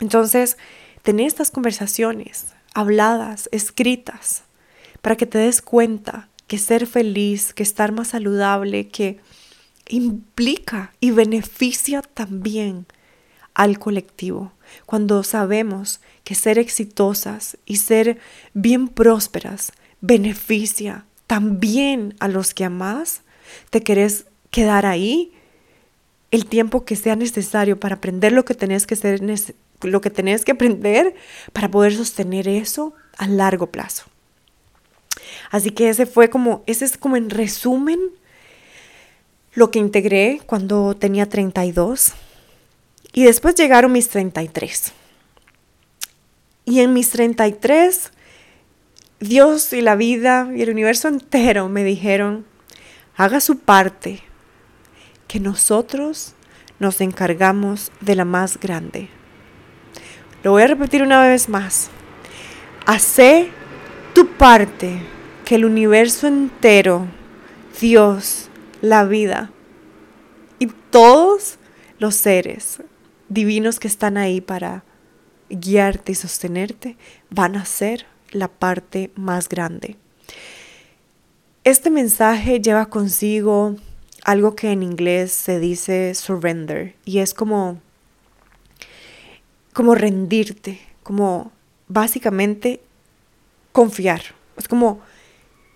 Entonces, 0.00 0.56
tener 1.02 1.26
estas 1.26 1.50
conversaciones 1.50 2.46
habladas, 2.74 3.48
escritas, 3.52 4.44
para 5.02 5.16
que 5.16 5.26
te 5.26 5.38
des 5.38 5.62
cuenta 5.62 6.28
que 6.46 6.58
ser 6.58 6.86
feliz, 6.86 7.52
que 7.52 7.62
estar 7.62 7.92
más 7.92 8.08
saludable, 8.08 8.88
que 8.88 9.18
implica 9.88 10.92
y 11.00 11.10
beneficia 11.10 12.02
también 12.02 12.86
al 13.54 13.78
colectivo. 13.78 14.52
Cuando 14.86 15.22
sabemos 15.22 16.00
que 16.24 16.34
ser 16.34 16.58
exitosas 16.58 17.56
y 17.66 17.76
ser 17.76 18.18
bien 18.54 18.88
prósperas 18.88 19.72
beneficia 20.00 21.04
también 21.26 22.14
a 22.20 22.28
los 22.28 22.54
que 22.54 22.64
amas, 22.64 23.22
te 23.70 23.82
querés 23.82 24.26
quedar 24.50 24.86
ahí 24.86 25.32
el 26.30 26.46
tiempo 26.46 26.84
que 26.84 26.96
sea 26.96 27.16
necesario 27.16 27.80
para 27.80 27.96
aprender 27.96 28.32
lo 28.32 28.44
que 28.44 28.54
tenés 28.54 28.86
que 28.86 28.96
ser 28.96 29.22
lo 29.82 30.00
que 30.00 30.10
tenés 30.10 30.44
que 30.44 30.52
aprender 30.52 31.14
para 31.52 31.70
poder 31.70 31.94
sostener 31.94 32.48
eso 32.48 32.94
a 33.16 33.26
largo 33.26 33.68
plazo. 33.68 34.04
Así 35.50 35.70
que 35.70 35.88
ese 35.88 36.06
fue 36.06 36.30
como, 36.30 36.62
ese 36.66 36.84
es 36.84 36.96
como 36.96 37.16
en 37.16 37.30
resumen 37.30 38.00
lo 39.54 39.70
que 39.70 39.78
integré 39.78 40.40
cuando 40.46 40.94
tenía 40.96 41.28
32 41.28 42.12
y 43.12 43.24
después 43.24 43.54
llegaron 43.54 43.92
mis 43.92 44.08
33. 44.08 44.92
Y 46.64 46.80
en 46.80 46.92
mis 46.92 47.10
33, 47.10 48.12
Dios 49.20 49.72
y 49.72 49.80
la 49.80 49.96
vida 49.96 50.48
y 50.54 50.62
el 50.62 50.70
universo 50.70 51.08
entero 51.08 51.68
me 51.68 51.82
dijeron, 51.82 52.44
haga 53.16 53.40
su 53.40 53.58
parte, 53.58 54.22
que 55.26 55.40
nosotros 55.40 56.34
nos 56.78 57.00
encargamos 57.00 57.90
de 58.00 58.14
la 58.14 58.24
más 58.24 58.60
grande. 58.60 59.08
Lo 60.42 60.52
voy 60.52 60.62
a 60.62 60.68
repetir 60.68 61.02
una 61.02 61.26
vez 61.26 61.48
más. 61.48 61.90
Hace 62.86 63.50
tu 64.14 64.28
parte, 64.28 65.00
que 65.44 65.54
el 65.54 65.64
universo 65.64 66.26
entero, 66.26 67.06
Dios, 67.80 68.50
la 68.82 69.04
vida 69.04 69.50
y 70.58 70.66
todos 70.90 71.58
los 71.98 72.14
seres 72.16 72.82
divinos 73.28 73.80
que 73.80 73.88
están 73.88 74.16
ahí 74.16 74.40
para 74.40 74.84
guiarte 75.48 76.12
y 76.12 76.14
sostenerte 76.14 76.96
van 77.30 77.56
a 77.56 77.64
ser 77.64 78.06
la 78.30 78.48
parte 78.48 79.10
más 79.14 79.48
grande. 79.48 79.96
Este 81.64 81.90
mensaje 81.90 82.60
lleva 82.60 82.86
consigo 82.86 83.76
algo 84.24 84.54
que 84.54 84.70
en 84.70 84.82
inglés 84.82 85.32
se 85.32 85.58
dice 85.60 86.14
surrender 86.14 86.94
y 87.04 87.20
es 87.20 87.32
como 87.32 87.80
como 89.78 89.94
rendirte, 89.94 90.80
como 91.04 91.52
básicamente 91.86 92.80
confiar. 93.70 94.22
Es 94.56 94.66
como 94.66 94.98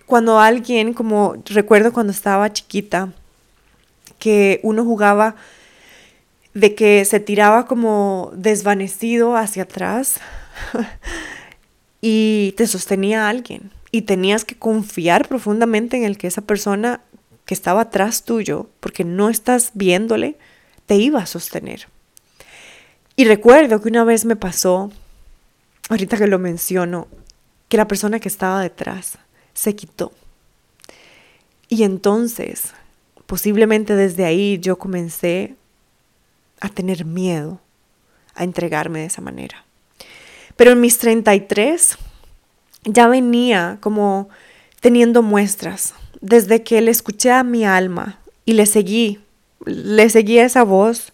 cuando 0.05 0.41
alguien, 0.41 0.93
como 0.93 1.37
recuerdo 1.45 1.93
cuando 1.93 2.11
estaba 2.11 2.51
chiquita, 2.51 3.13
que 4.19 4.59
uno 4.61 4.83
jugaba 4.83 5.37
de 6.53 6.75
que 6.75 7.05
se 7.05 7.21
tiraba 7.21 7.65
como 7.65 8.33
desvanecido 8.35 9.37
hacia 9.37 9.63
atrás 9.63 10.15
y 12.01 12.55
te 12.57 12.67
sostenía 12.67 13.29
alguien 13.29 13.71
y 13.89 14.01
tenías 14.01 14.43
que 14.43 14.55
confiar 14.55 15.29
profundamente 15.29 15.95
en 15.95 16.03
el 16.03 16.17
que 16.17 16.27
esa 16.27 16.41
persona 16.41 16.99
que 17.45 17.53
estaba 17.53 17.79
atrás 17.79 18.25
tuyo, 18.25 18.67
porque 18.81 19.05
no 19.05 19.29
estás 19.29 19.71
viéndole, 19.73 20.35
te 20.87 20.95
iba 20.95 21.21
a 21.21 21.25
sostener. 21.25 21.87
Y 23.15 23.25
recuerdo 23.25 23.81
que 23.81 23.89
una 23.89 24.03
vez 24.03 24.25
me 24.25 24.35
pasó, 24.35 24.91
ahorita 25.89 26.17
que 26.17 26.27
lo 26.27 26.39
menciono, 26.39 27.07
que 27.69 27.77
la 27.77 27.87
persona 27.87 28.19
que 28.19 28.27
estaba 28.27 28.61
detrás 28.61 29.17
se 29.53 29.75
quitó. 29.75 30.11
Y 31.69 31.83
entonces, 31.83 32.73
posiblemente 33.25 33.95
desde 33.95 34.25
ahí 34.25 34.59
yo 34.59 34.77
comencé 34.77 35.55
a 36.59 36.69
tener 36.69 37.05
miedo 37.05 37.59
a 38.35 38.43
entregarme 38.43 38.99
de 38.99 39.05
esa 39.05 39.21
manera. 39.21 39.63
Pero 40.55 40.71
en 40.71 40.81
mis 40.81 40.97
33 40.97 41.97
ya 42.85 43.07
venía 43.07 43.77
como 43.79 44.29
teniendo 44.79 45.21
muestras 45.21 45.93
desde 46.21 46.63
que 46.63 46.81
le 46.81 46.91
escuché 46.91 47.31
a 47.31 47.43
mi 47.43 47.65
alma 47.65 48.19
y 48.45 48.53
le 48.53 48.65
seguí, 48.65 49.19
le 49.65 50.09
seguí 50.09 50.39
esa 50.39 50.63
voz, 50.63 51.11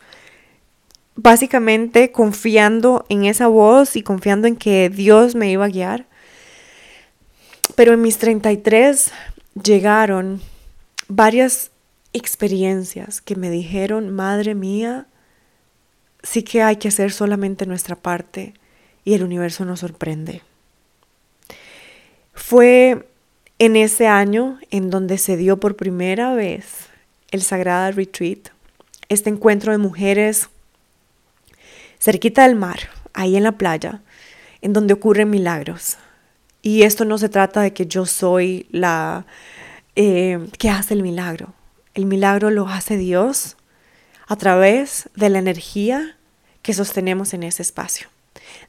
básicamente 1.22 2.12
confiando 2.14 3.06
en 3.10 3.26
esa 3.26 3.48
voz 3.48 3.98
y 3.98 4.04
confiando 4.04 4.48
en 4.48 4.56
que 4.56 4.90
Dios 4.90 5.36
me 5.36 5.52
iba 5.52 5.66
a 5.66 5.70
guiar. 5.70 6.06
Pero 7.76 7.94
en 7.94 8.02
mis 8.02 8.18
33 8.18 9.12
llegaron 9.62 10.42
varias 11.10 11.72
experiencias 12.14 13.20
que 13.20 13.36
me 13.36 13.50
dijeron, 13.50 14.12
madre 14.12 14.56
mía, 14.56 15.08
sí 16.24 16.44
que 16.44 16.64
hay 16.64 16.78
que 16.78 16.88
hacer 16.88 17.12
solamente 17.12 17.66
nuestra 17.66 17.98
parte 17.98 18.54
y 19.04 19.14
el 19.14 19.24
universo 19.24 19.66
nos 19.66 19.82
sorprende. 19.82 20.42
Fue 22.34 23.06
en 23.60 23.76
ese 23.76 24.08
año 24.08 24.58
en 24.72 24.90
donde 24.90 25.18
se 25.18 25.36
dio 25.36 25.60
por 25.60 25.76
primera 25.76 26.34
vez 26.34 26.88
el 27.32 27.42
Sagrada 27.42 27.92
Retreat, 27.92 28.52
este 29.10 29.30
encuentro 29.30 29.74
de 29.74 29.78
mujeres 29.78 30.50
cerquita 32.00 32.44
del 32.44 32.56
mar, 32.56 32.80
ahí 33.14 33.36
en 33.36 33.44
la 33.44 33.54
playa, 33.54 34.02
en 34.62 34.74
donde 34.74 34.94
ocurren 34.94 35.30
milagros. 35.30 35.98
Y 36.62 36.84
esto 36.84 37.06
no 37.06 37.18
se 37.18 37.30
trata 37.30 37.62
de 37.62 37.74
que 37.74 37.86
yo 37.86 38.06
soy 38.06 38.68
la 38.72 39.26
eh, 39.96 40.48
que 40.58 40.70
hace 40.70 40.94
el 40.94 41.04
milagro. 41.04 41.54
El 41.94 42.06
milagro 42.06 42.52
lo 42.52 42.68
hace 42.68 42.98
Dios 42.98 43.58
a 44.28 44.36
través 44.36 45.10
de 45.16 45.30
la 45.30 45.40
energía 45.40 46.16
que 46.62 46.74
sostenemos 46.74 47.34
en 47.34 47.44
ese 47.44 47.62
espacio, 47.62 48.08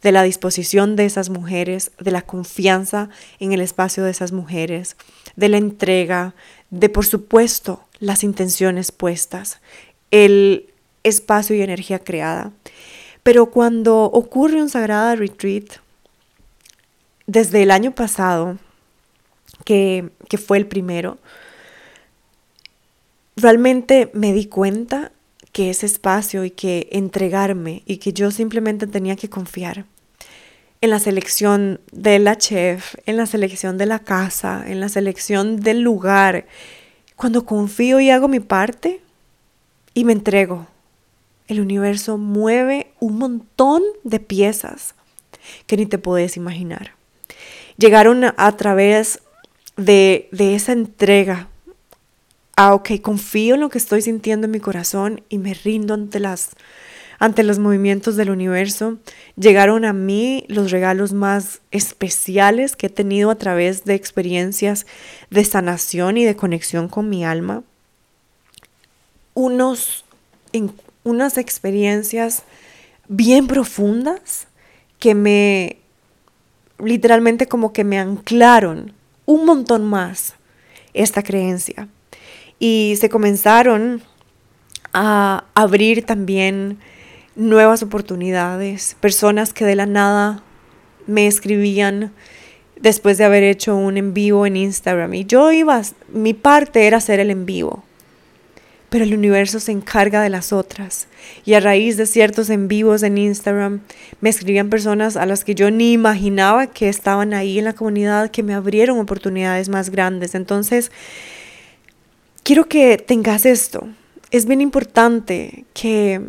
de 0.02 0.10
la 0.10 0.22
disposición 0.22 0.96
de 0.96 1.04
esas 1.04 1.28
mujeres, 1.28 1.92
de 2.00 2.10
la 2.10 2.22
confianza 2.22 3.10
en 3.38 3.52
el 3.52 3.60
espacio 3.60 4.04
de 4.04 4.10
esas 4.10 4.32
mujeres, 4.32 4.96
de 5.36 5.48
la 5.48 5.58
entrega, 5.58 6.34
de 6.70 6.88
por 6.88 7.06
supuesto 7.06 7.84
las 7.98 8.24
intenciones 8.24 8.90
puestas, 8.90 9.60
el 10.10 10.72
espacio 11.02 11.54
y 11.56 11.62
energía 11.62 11.98
creada. 11.98 12.52
Pero 13.22 13.50
cuando 13.50 14.04
ocurre 14.04 14.62
un 14.62 14.68
Sagrada 14.68 15.14
Retreat, 15.14 15.64
desde 17.26 17.62
el 17.62 17.70
año 17.70 17.94
pasado, 17.94 18.58
que, 19.64 20.10
que 20.28 20.38
fue 20.38 20.58
el 20.58 20.66
primero, 20.66 21.18
realmente 23.36 24.10
me 24.14 24.32
di 24.32 24.46
cuenta 24.46 25.12
que 25.52 25.70
ese 25.70 25.86
espacio 25.86 26.44
y 26.44 26.50
que 26.50 26.88
entregarme 26.92 27.82
y 27.86 27.98
que 27.98 28.12
yo 28.12 28.30
simplemente 28.30 28.86
tenía 28.86 29.16
que 29.16 29.28
confiar 29.28 29.84
en 30.80 30.90
la 30.90 30.98
selección 30.98 31.80
de 31.92 32.18
la 32.18 32.36
chef, 32.36 32.94
en 33.06 33.16
la 33.16 33.26
selección 33.26 33.76
de 33.76 33.86
la 33.86 33.98
casa, 33.98 34.64
en 34.66 34.80
la 34.80 34.88
selección 34.88 35.60
del 35.60 35.82
lugar. 35.82 36.46
Cuando 37.16 37.44
confío 37.44 38.00
y 38.00 38.10
hago 38.10 38.28
mi 38.28 38.40
parte 38.40 39.00
y 39.92 40.04
me 40.04 40.12
entrego, 40.12 40.66
el 41.52 41.60
universo 41.60 42.18
mueve 42.18 42.92
un 43.00 43.18
montón 43.18 43.82
de 44.04 44.20
piezas 44.20 44.94
que 45.66 45.76
ni 45.76 45.86
te 45.86 45.98
puedes 45.98 46.36
imaginar. 46.36 46.92
Llegaron 47.76 48.24
a, 48.24 48.56
través 48.56 49.20
de, 49.76 50.28
de 50.32 50.54
esa 50.54 50.72
entrega 50.72 51.48
ah, 52.60 52.74
ok, 52.74 53.00
confío 53.00 53.54
en 53.54 53.62
lo 53.62 53.70
que 53.70 53.78
estoy 53.78 54.02
sintiendo 54.02 54.44
en 54.44 54.50
mi 54.50 54.60
corazón 54.60 55.22
y 55.30 55.38
me 55.38 55.54
rindo 55.54 55.94
ante 55.94 56.20
las 56.20 56.50
ante 57.18 57.42
los 57.42 57.58
movimientos 57.58 58.16
del 58.16 58.30
universo, 58.30 58.96
llegaron 59.36 59.84
a 59.84 59.92
mí 59.92 60.46
los 60.48 60.70
regalos 60.70 61.12
más 61.12 61.60
especiales 61.70 62.76
que 62.76 62.86
he 62.86 62.90
tenido 62.90 63.30
a 63.30 63.34
través 63.34 63.84
de 63.84 63.94
experiencias 63.94 64.86
de 65.28 65.44
sanación 65.44 66.16
y 66.16 66.24
de 66.24 66.34
conexión 66.34 66.88
con 66.88 67.10
mi 67.10 67.22
alma. 67.22 67.62
Unos, 69.34 70.06
en, 70.54 70.72
unas 71.10 71.36
experiencias 71.36 72.44
bien 73.08 73.46
profundas 73.46 74.46
que 74.98 75.14
me 75.14 75.76
literalmente 76.78 77.46
como 77.46 77.72
que 77.72 77.84
me 77.84 77.98
anclaron 77.98 78.92
un 79.26 79.44
montón 79.44 79.84
más 79.84 80.34
esta 80.94 81.22
creencia 81.22 81.88
y 82.58 82.94
se 82.98 83.08
comenzaron 83.08 84.02
a 84.92 85.44
abrir 85.54 86.04
también 86.04 86.78
nuevas 87.36 87.82
oportunidades, 87.82 88.96
personas 89.00 89.52
que 89.52 89.64
de 89.64 89.76
la 89.76 89.86
nada 89.86 90.42
me 91.06 91.26
escribían 91.26 92.12
después 92.80 93.18
de 93.18 93.24
haber 93.24 93.44
hecho 93.44 93.76
un 93.76 93.96
en 93.96 94.14
vivo 94.14 94.46
en 94.46 94.56
Instagram. 94.56 95.14
Y 95.14 95.24
yo 95.24 95.52
iba, 95.52 95.80
mi 96.12 96.34
parte 96.34 96.86
era 96.86 96.98
hacer 96.98 97.20
el 97.20 97.30
en 97.30 97.46
vivo. 97.46 97.84
Pero 98.90 99.04
el 99.04 99.14
universo 99.14 99.60
se 99.60 99.72
encarga 99.72 100.20
de 100.20 100.28
las 100.28 100.52
otras. 100.52 101.06
Y 101.46 101.54
a 101.54 101.60
raíz 101.60 101.96
de 101.96 102.06
ciertos 102.06 102.50
en 102.50 102.68
vivos 102.68 103.02
en 103.02 103.16
Instagram, 103.16 103.80
me 104.20 104.28
escribían 104.28 104.68
personas 104.68 105.16
a 105.16 105.26
las 105.26 105.44
que 105.44 105.54
yo 105.54 105.70
ni 105.70 105.92
imaginaba 105.92 106.66
que 106.66 106.88
estaban 106.88 107.32
ahí 107.32 107.58
en 107.58 107.64
la 107.64 107.72
comunidad, 107.72 108.30
que 108.30 108.42
me 108.42 108.52
abrieron 108.52 108.98
oportunidades 108.98 109.68
más 109.68 109.90
grandes. 109.90 110.34
Entonces, 110.34 110.90
quiero 112.42 112.66
que 112.66 112.98
tengas 112.98 113.46
esto. 113.46 113.88
Es 114.30 114.44
bien 114.44 114.60
importante 114.60 115.64
que, 115.72 116.20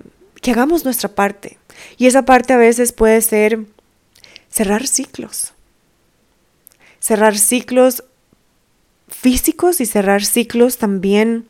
que 0.41 0.51
hagamos 0.51 0.85
nuestra 0.85 1.09
parte. 1.09 1.57
Y 1.97 2.05
esa 2.05 2.23
parte 2.23 2.53
a 2.53 2.57
veces 2.57 2.93
puede 2.93 3.21
ser 3.21 3.59
cerrar 4.49 4.87
ciclos 4.87 5.53
cerrar 7.01 7.37
ciclos 7.37 8.05
físicos 9.09 9.81
y 9.81 9.85
cerrar 9.85 10.23
ciclos 10.23 10.77
también 10.77 11.49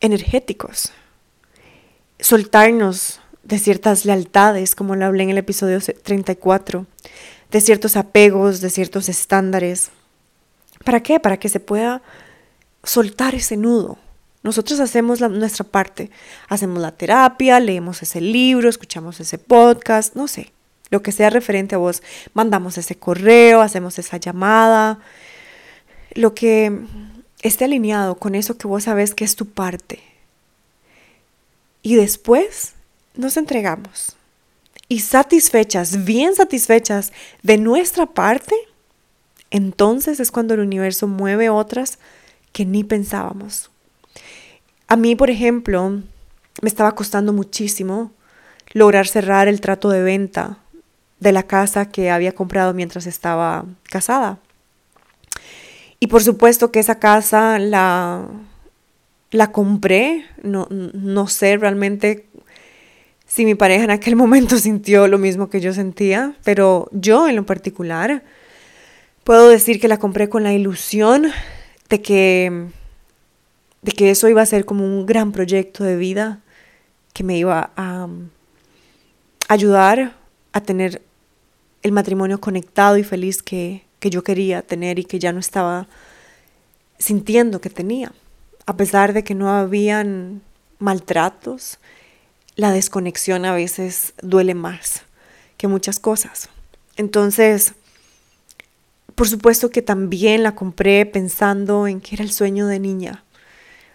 energéticos. 0.00 0.92
Soltarnos 2.20 3.20
de 3.42 3.58
ciertas 3.58 4.04
lealtades, 4.04 4.74
como 4.74 4.96
lo 4.96 5.06
hablé 5.06 5.24
en 5.24 5.30
el 5.30 5.38
episodio 5.38 5.78
34, 5.80 6.86
de 7.50 7.60
ciertos 7.60 7.96
apegos, 7.96 8.60
de 8.60 8.70
ciertos 8.70 9.08
estándares. 9.08 9.90
¿Para 10.84 11.02
qué? 11.02 11.20
Para 11.20 11.38
que 11.38 11.48
se 11.48 11.60
pueda 11.60 12.02
soltar 12.82 13.34
ese 13.34 13.56
nudo. 13.56 13.98
Nosotros 14.42 14.80
hacemos 14.80 15.20
nuestra 15.20 15.64
parte, 15.64 16.10
hacemos 16.48 16.80
la 16.80 16.92
terapia, 16.92 17.58
leemos 17.60 18.02
ese 18.02 18.20
libro, 18.20 18.68
escuchamos 18.68 19.20
ese 19.20 19.38
podcast, 19.38 20.14
no 20.14 20.28
sé 20.28 20.52
lo 20.90 21.02
que 21.02 21.12
sea 21.12 21.30
referente 21.30 21.74
a 21.74 21.78
vos, 21.78 22.02
mandamos 22.34 22.78
ese 22.78 22.96
correo, 22.96 23.60
hacemos 23.60 23.98
esa 23.98 24.16
llamada, 24.16 24.98
lo 26.14 26.34
que 26.34 26.80
esté 27.42 27.64
alineado 27.64 28.16
con 28.16 28.34
eso 28.34 28.56
que 28.58 28.66
vos 28.66 28.84
sabes 28.84 29.14
que 29.14 29.24
es 29.24 29.36
tu 29.36 29.46
parte. 29.46 30.00
Y 31.82 31.96
después 31.96 32.74
nos 33.14 33.36
entregamos. 33.36 34.16
Y 34.88 35.00
satisfechas, 35.00 36.04
bien 36.04 36.34
satisfechas 36.34 37.12
de 37.42 37.58
nuestra 37.58 38.06
parte, 38.06 38.54
entonces 39.50 40.20
es 40.20 40.30
cuando 40.30 40.54
el 40.54 40.60
universo 40.60 41.06
mueve 41.06 41.50
otras 41.50 41.98
que 42.52 42.64
ni 42.64 42.84
pensábamos. 42.84 43.70
A 44.86 44.96
mí, 44.96 45.14
por 45.14 45.30
ejemplo, 45.30 46.02
me 46.62 46.68
estaba 46.68 46.94
costando 46.94 47.32
muchísimo 47.32 48.12
lograr 48.72 49.06
cerrar 49.06 49.48
el 49.48 49.60
trato 49.60 49.90
de 49.90 50.02
venta 50.02 50.58
de 51.20 51.32
la 51.32 51.42
casa 51.42 51.90
que 51.90 52.10
había 52.10 52.34
comprado 52.34 52.74
mientras 52.74 53.06
estaba 53.06 53.64
casada. 53.84 54.38
Y 56.00 56.06
por 56.06 56.22
supuesto 56.22 56.70
que 56.70 56.78
esa 56.78 56.98
casa 56.98 57.58
la, 57.58 58.26
la 59.30 59.52
compré, 59.52 60.24
no, 60.42 60.68
no 60.70 61.26
sé 61.26 61.56
realmente 61.56 62.26
si 63.26 63.44
mi 63.44 63.54
pareja 63.54 63.84
en 63.84 63.90
aquel 63.90 64.16
momento 64.16 64.58
sintió 64.58 65.06
lo 65.08 65.18
mismo 65.18 65.50
que 65.50 65.60
yo 65.60 65.72
sentía, 65.72 66.34
pero 66.44 66.88
yo 66.92 67.28
en 67.28 67.36
lo 67.36 67.46
particular 67.46 68.22
puedo 69.24 69.48
decir 69.48 69.80
que 69.80 69.88
la 69.88 69.98
compré 69.98 70.28
con 70.28 70.42
la 70.42 70.54
ilusión 70.54 71.26
de 71.88 72.00
que, 72.00 72.68
de 73.82 73.92
que 73.92 74.10
eso 74.10 74.28
iba 74.28 74.42
a 74.42 74.46
ser 74.46 74.64
como 74.64 74.84
un 74.84 75.04
gran 75.04 75.32
proyecto 75.32 75.84
de 75.84 75.96
vida 75.96 76.40
que 77.12 77.24
me 77.24 77.36
iba 77.36 77.72
a 77.76 78.08
ayudar 79.48 80.16
a 80.52 80.60
tener 80.60 81.02
el 81.82 81.92
matrimonio 81.92 82.40
conectado 82.40 82.96
y 82.96 83.04
feliz 83.04 83.42
que, 83.42 83.84
que 83.98 84.10
yo 84.10 84.22
quería 84.22 84.62
tener 84.62 84.98
y 84.98 85.04
que 85.04 85.18
ya 85.18 85.32
no 85.32 85.40
estaba 85.40 85.88
sintiendo 86.98 87.60
que 87.60 87.70
tenía. 87.70 88.12
A 88.66 88.76
pesar 88.76 89.12
de 89.12 89.24
que 89.24 89.34
no 89.34 89.50
habían 89.50 90.42
maltratos, 90.78 91.78
la 92.56 92.72
desconexión 92.72 93.44
a 93.44 93.54
veces 93.54 94.14
duele 94.20 94.54
más 94.54 95.02
que 95.56 95.68
muchas 95.68 96.00
cosas. 96.00 96.48
Entonces, 96.96 97.74
por 99.14 99.28
supuesto 99.28 99.70
que 99.70 99.82
también 99.82 100.42
la 100.42 100.54
compré 100.54 101.06
pensando 101.06 101.86
en 101.86 102.00
que 102.00 102.14
era 102.14 102.24
el 102.24 102.30
sueño 102.30 102.66
de 102.66 102.78
niña. 102.78 103.24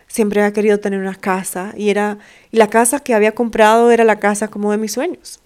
Siempre 0.08 0.42
había 0.42 0.54
querido 0.54 0.80
tener 0.80 1.00
una 1.00 1.16
casa 1.16 1.74
y 1.78 1.90
era 1.90 2.20
y 2.52 2.58
la 2.58 2.70
casa 2.70 3.00
que 3.00 3.14
había 3.14 3.34
comprado 3.34 3.90
era 3.90 4.04
la 4.04 4.20
casa 4.20 4.50
como 4.50 4.72
de 4.72 4.78
mis 4.78 4.92
sueños. 4.92 5.40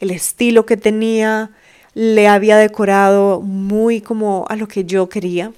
El 0.00 0.10
estilo 0.10 0.66
que 0.66 0.76
tenía, 0.76 1.50
le 1.94 2.28
había 2.28 2.56
decorado 2.56 3.40
muy 3.40 4.00
como 4.00 4.46
a 4.48 4.56
lo 4.56 4.68
que 4.68 4.84
yo 4.84 5.08
quería 5.08 5.52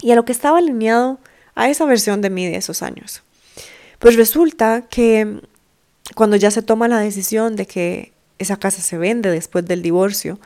y 0.00 0.10
a 0.10 0.14
lo 0.14 0.24
que 0.24 0.32
estaba 0.32 0.58
alineado 0.58 1.18
a 1.54 1.68
esa 1.68 1.84
versión 1.84 2.20
de 2.22 2.30
mí 2.30 2.46
de 2.46 2.56
esos 2.56 2.82
años. 2.82 3.22
Pues 3.98 4.16
resulta 4.16 4.82
que 4.88 5.40
cuando 6.14 6.36
ya 6.36 6.50
se 6.50 6.62
toma 6.62 6.88
la 6.88 6.98
decisión 6.98 7.56
de 7.56 7.66
que 7.66 8.12
esa 8.38 8.56
casa 8.56 8.82
se 8.82 8.98
vende 8.98 9.30
después 9.30 9.64
del 9.66 9.82
divorcio, 9.82 10.40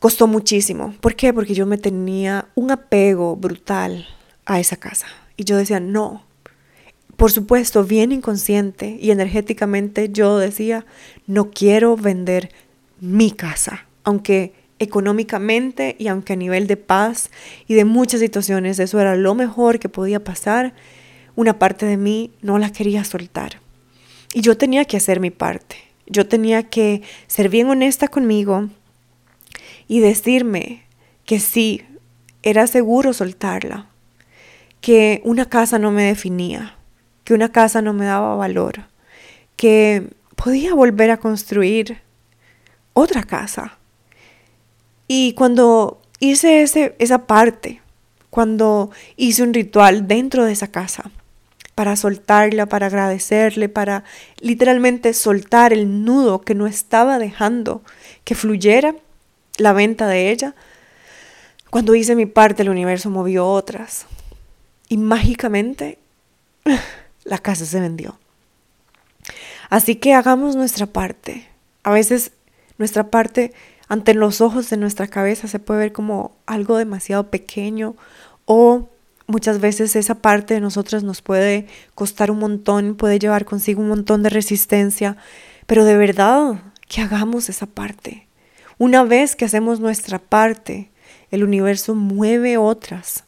costó 0.00 0.26
muchísimo. 0.26 0.94
¿Por 1.00 1.14
qué? 1.14 1.32
Porque 1.32 1.54
yo 1.54 1.66
me 1.66 1.78
tenía 1.78 2.48
un 2.54 2.70
apego 2.70 3.36
brutal 3.36 4.06
a 4.46 4.58
esa 4.58 4.76
casa. 4.76 5.06
Y 5.36 5.44
yo 5.44 5.56
decía, 5.56 5.78
no. 5.78 6.24
Por 7.16 7.30
supuesto, 7.30 7.84
bien 7.84 8.12
inconsciente 8.12 8.96
y 9.00 9.10
energéticamente 9.10 10.08
yo 10.10 10.38
decía, 10.38 10.86
no 11.26 11.50
quiero 11.50 11.96
vender 11.96 12.50
mi 13.00 13.30
casa 13.30 13.87
aunque 14.08 14.54
económicamente 14.78 15.94
y 15.98 16.08
aunque 16.08 16.32
a 16.32 16.36
nivel 16.36 16.66
de 16.66 16.78
paz 16.78 17.30
y 17.66 17.74
de 17.74 17.84
muchas 17.84 18.20
situaciones 18.20 18.78
eso 18.78 18.98
era 18.98 19.16
lo 19.16 19.34
mejor 19.34 19.78
que 19.78 19.90
podía 19.90 20.24
pasar, 20.24 20.72
una 21.36 21.58
parte 21.58 21.84
de 21.84 21.98
mí 21.98 22.30
no 22.40 22.58
la 22.58 22.72
quería 22.72 23.04
soltar. 23.04 23.60
Y 24.32 24.40
yo 24.40 24.56
tenía 24.56 24.86
que 24.86 24.96
hacer 24.96 25.20
mi 25.20 25.30
parte. 25.30 25.76
Yo 26.06 26.26
tenía 26.26 26.62
que 26.62 27.02
ser 27.26 27.50
bien 27.50 27.68
honesta 27.68 28.08
conmigo 28.08 28.70
y 29.88 30.00
decirme 30.00 30.84
que 31.26 31.38
sí, 31.38 31.82
era 32.42 32.66
seguro 32.66 33.12
soltarla, 33.12 33.90
que 34.80 35.20
una 35.24 35.44
casa 35.44 35.78
no 35.78 35.90
me 35.90 36.04
definía, 36.04 36.76
que 37.24 37.34
una 37.34 37.52
casa 37.52 37.82
no 37.82 37.92
me 37.92 38.06
daba 38.06 38.36
valor, 38.36 38.86
que 39.56 40.08
podía 40.34 40.72
volver 40.72 41.10
a 41.10 41.18
construir 41.18 41.98
otra 42.94 43.22
casa 43.22 43.77
y 45.08 45.32
cuando 45.32 46.00
hice 46.20 46.62
ese, 46.62 46.94
esa 46.98 47.26
parte, 47.26 47.80
cuando 48.30 48.90
hice 49.16 49.42
un 49.42 49.54
ritual 49.54 50.06
dentro 50.06 50.44
de 50.44 50.52
esa 50.52 50.68
casa, 50.68 51.10
para 51.74 51.96
soltarla, 51.96 52.66
para 52.66 52.86
agradecerle, 52.86 53.68
para 53.68 54.02
literalmente 54.40 55.14
soltar 55.14 55.72
el 55.72 56.04
nudo 56.04 56.40
que 56.40 56.54
no 56.54 56.66
estaba 56.66 57.18
dejando 57.18 57.82
que 58.24 58.34
fluyera 58.34 58.96
la 59.58 59.72
venta 59.72 60.08
de 60.08 60.30
ella, 60.30 60.54
cuando 61.70 61.94
hice 61.94 62.16
mi 62.16 62.26
parte 62.26 62.62
el 62.62 62.68
universo 62.68 63.10
movió 63.10 63.46
otras 63.46 64.06
y 64.88 64.96
mágicamente 64.96 65.98
la 67.24 67.38
casa 67.38 67.64
se 67.64 67.80
vendió. 67.80 68.18
Así 69.70 69.96
que 69.96 70.14
hagamos 70.14 70.56
nuestra 70.56 70.86
parte. 70.86 71.46
A 71.84 71.92
veces 71.92 72.32
nuestra 72.78 73.10
parte 73.10 73.52
ante 73.88 74.14
los 74.14 74.40
ojos 74.40 74.68
de 74.70 74.76
nuestra 74.76 75.08
cabeza 75.08 75.48
se 75.48 75.58
puede 75.58 75.80
ver 75.80 75.92
como 75.92 76.36
algo 76.46 76.76
demasiado 76.76 77.30
pequeño 77.30 77.96
o 78.44 78.88
muchas 79.26 79.60
veces 79.60 79.96
esa 79.96 80.16
parte 80.16 80.54
de 80.54 80.60
nosotras 80.60 81.02
nos 81.02 81.22
puede 81.22 81.66
costar 81.94 82.30
un 82.30 82.38
montón, 82.38 82.96
puede 82.96 83.18
llevar 83.18 83.44
consigo 83.44 83.80
un 83.80 83.88
montón 83.88 84.22
de 84.22 84.30
resistencia, 84.30 85.16
pero 85.66 85.84
de 85.84 85.96
verdad 85.96 86.62
que 86.86 87.02
hagamos 87.02 87.48
esa 87.48 87.66
parte. 87.66 88.26
Una 88.78 89.04
vez 89.04 89.36
que 89.36 89.44
hacemos 89.44 89.80
nuestra 89.80 90.18
parte, 90.18 90.90
el 91.30 91.44
universo 91.44 91.94
mueve 91.94 92.56
otras 92.56 93.24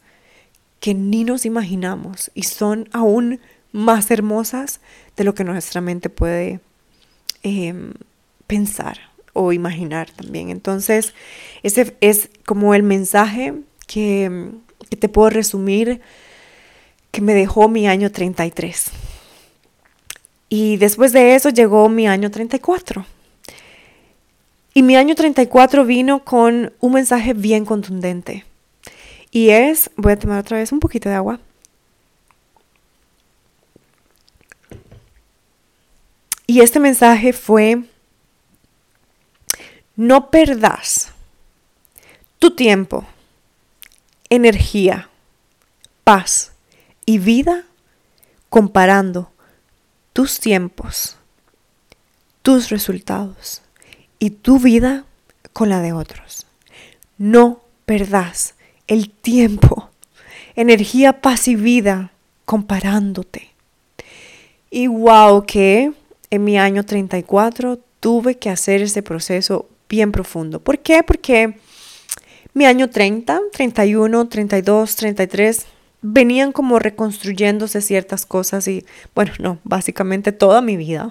que 0.79 0.95
ni 0.95 1.25
nos 1.25 1.45
imaginamos 1.45 2.31
y 2.35 2.45
son 2.45 2.89
aún 2.93 3.41
más 3.73 4.11
hermosas 4.11 4.81
de 5.17 5.25
lo 5.25 5.35
que 5.35 5.45
nuestra 5.45 5.81
mente 5.81 6.09
puede 6.09 6.61
em, 7.43 7.93
pensar 8.47 9.10
o 9.33 9.53
imaginar 9.53 10.11
también. 10.11 10.51
Entonces, 10.51 11.15
ese 11.63 11.97
es 12.01 12.31
como 12.47 12.75
el 12.75 12.83
mensaje 12.83 13.55
que, 13.87 14.51
te 14.99 15.09
puedo 15.09 15.31
resumir 15.31 16.01
que 17.11 17.21
me 17.21 17.35
dejó 17.35 17.69
mi 17.69 17.87
año 17.87 18.11
33. 18.11 18.91
Y 20.49 20.77
después 20.79 21.13
de 21.13 21.35
eso 21.37 21.51
llegó 21.51 21.89
mi 21.89 22.09
año 22.09 22.31
34. 22.31 23.07
Y 24.75 24.83
mi 24.83 24.97
año 24.97 25.15
34 25.15 25.85
vino 25.85 26.25
con 26.25 26.73
un 26.81 26.93
mensaje 26.93 27.35
bien 27.35 27.65
contundente. 27.65 28.45
Y 29.31 29.51
es, 29.51 29.91
voy 29.97 30.13
a 30.13 30.19
tomar 30.19 30.41
otra 30.41 30.59
vez 30.59 30.73
un 30.73 30.81
poquito 30.81 31.09
de 31.09 31.15
agua. 31.15 31.41
Y 36.51 36.63
este 36.63 36.81
mensaje 36.81 37.33
fue, 37.33 37.85
no 39.97 40.31
perdas 40.31 41.13
tu 42.39 42.53
tiempo, 42.53 43.05
energía, 44.29 45.09
paz 46.05 46.53
y 47.05 47.19
vida 47.19 47.65
comparando 48.49 49.31
tus 50.13 50.41
tiempos, 50.41 51.17
tus 52.43 52.71
resultados 52.71 53.63
y 54.19 54.31
tu 54.31 54.59
vida 54.59 55.05
con 55.53 55.69
la 55.69 55.81
de 55.81 55.93
otros. 55.93 56.47
No 57.19 57.61
perdas 57.85 58.55
el 58.87 59.11
tiempo, 59.11 59.91
energía, 60.57 61.21
paz 61.21 61.49
y 61.49 61.57
vida 61.57 62.13
comparándote. 62.45 63.51
Y 64.71 64.87
wow, 64.87 65.45
que 65.47 65.93
en 66.31 66.45
mi 66.45 66.59
año 66.59 66.85
34 66.85 67.79
tuve 68.01 68.39
que 68.39 68.51
hacer 68.51 68.83
este 68.83 69.03
proceso 69.03 69.69
bien 69.91 70.13
profundo. 70.13 70.61
¿Por 70.61 70.79
qué? 70.79 71.03
Porque 71.03 71.59
mi 72.55 72.65
año 72.65 72.89
30, 72.89 73.41
31, 73.53 74.29
32, 74.29 74.97
33 74.97 75.67
venían 76.01 76.53
como 76.53 76.79
reconstruyéndose 76.79 77.83
ciertas 77.83 78.25
cosas 78.25 78.67
y 78.69 78.87
bueno, 79.15 79.33
no, 79.39 79.59
básicamente 79.65 80.33
toda 80.33 80.63
mi 80.63 80.77
vida, 80.77 81.11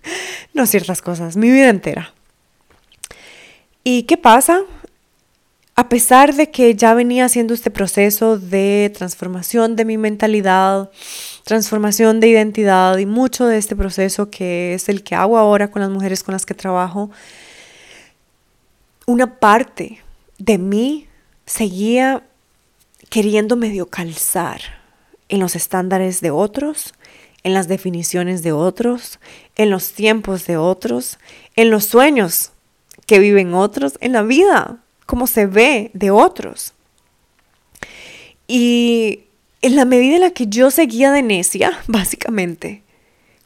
no 0.54 0.64
ciertas 0.64 1.02
cosas, 1.02 1.36
mi 1.36 1.50
vida 1.50 1.68
entera. 1.68 2.14
¿Y 3.84 4.04
qué 4.04 4.16
pasa? 4.16 4.62
A 5.74 5.88
pesar 5.88 6.34
de 6.34 6.50
que 6.50 6.74
ya 6.74 6.94
venía 6.94 7.24
haciendo 7.24 7.54
este 7.54 7.70
proceso 7.70 8.38
de 8.38 8.92
transformación 8.94 9.76
de 9.76 9.84
mi 9.84 9.96
mentalidad, 9.96 10.90
transformación 11.44 12.20
de 12.20 12.28
identidad 12.28 12.98
y 12.98 13.06
mucho 13.06 13.46
de 13.46 13.56
este 13.56 13.76
proceso 13.76 14.30
que 14.30 14.74
es 14.74 14.88
el 14.88 15.02
que 15.02 15.14
hago 15.14 15.38
ahora 15.38 15.70
con 15.70 15.80
las 15.80 15.90
mujeres 15.90 16.22
con 16.22 16.32
las 16.32 16.44
que 16.44 16.54
trabajo, 16.54 17.10
una 19.10 19.40
parte 19.40 19.98
de 20.38 20.56
mí 20.56 21.08
seguía 21.44 22.22
queriendo 23.08 23.56
medio 23.56 23.86
calzar 23.86 24.60
en 25.28 25.40
los 25.40 25.56
estándares 25.56 26.20
de 26.20 26.30
otros, 26.30 26.94
en 27.42 27.52
las 27.52 27.66
definiciones 27.66 28.42
de 28.42 28.52
otros, 28.52 29.18
en 29.56 29.70
los 29.70 29.92
tiempos 29.94 30.46
de 30.46 30.56
otros, 30.56 31.18
en 31.56 31.70
los 31.70 31.86
sueños 31.86 32.52
que 33.06 33.18
viven 33.18 33.52
otros, 33.52 33.94
en 34.00 34.12
la 34.12 34.22
vida, 34.22 34.78
como 35.06 35.26
se 35.26 35.46
ve 35.46 35.90
de 35.92 36.12
otros. 36.12 36.72
Y 38.46 39.24
en 39.60 39.74
la 39.74 39.84
medida 39.84 40.14
en 40.14 40.20
la 40.20 40.30
que 40.30 40.46
yo 40.46 40.70
seguía 40.70 41.10
de 41.10 41.22
necia, 41.22 41.80
básicamente, 41.88 42.82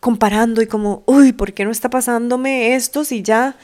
comparando 0.01 0.61
y 0.61 0.67
como, 0.67 1.03
uy, 1.07 1.33
¿por 1.33 1.55
qué 1.55 1.65
no 1.65 1.71
está 1.71 1.89
pasándome 1.89 2.75
esto 2.75 3.05
si 3.05 3.23
ya 3.23 3.57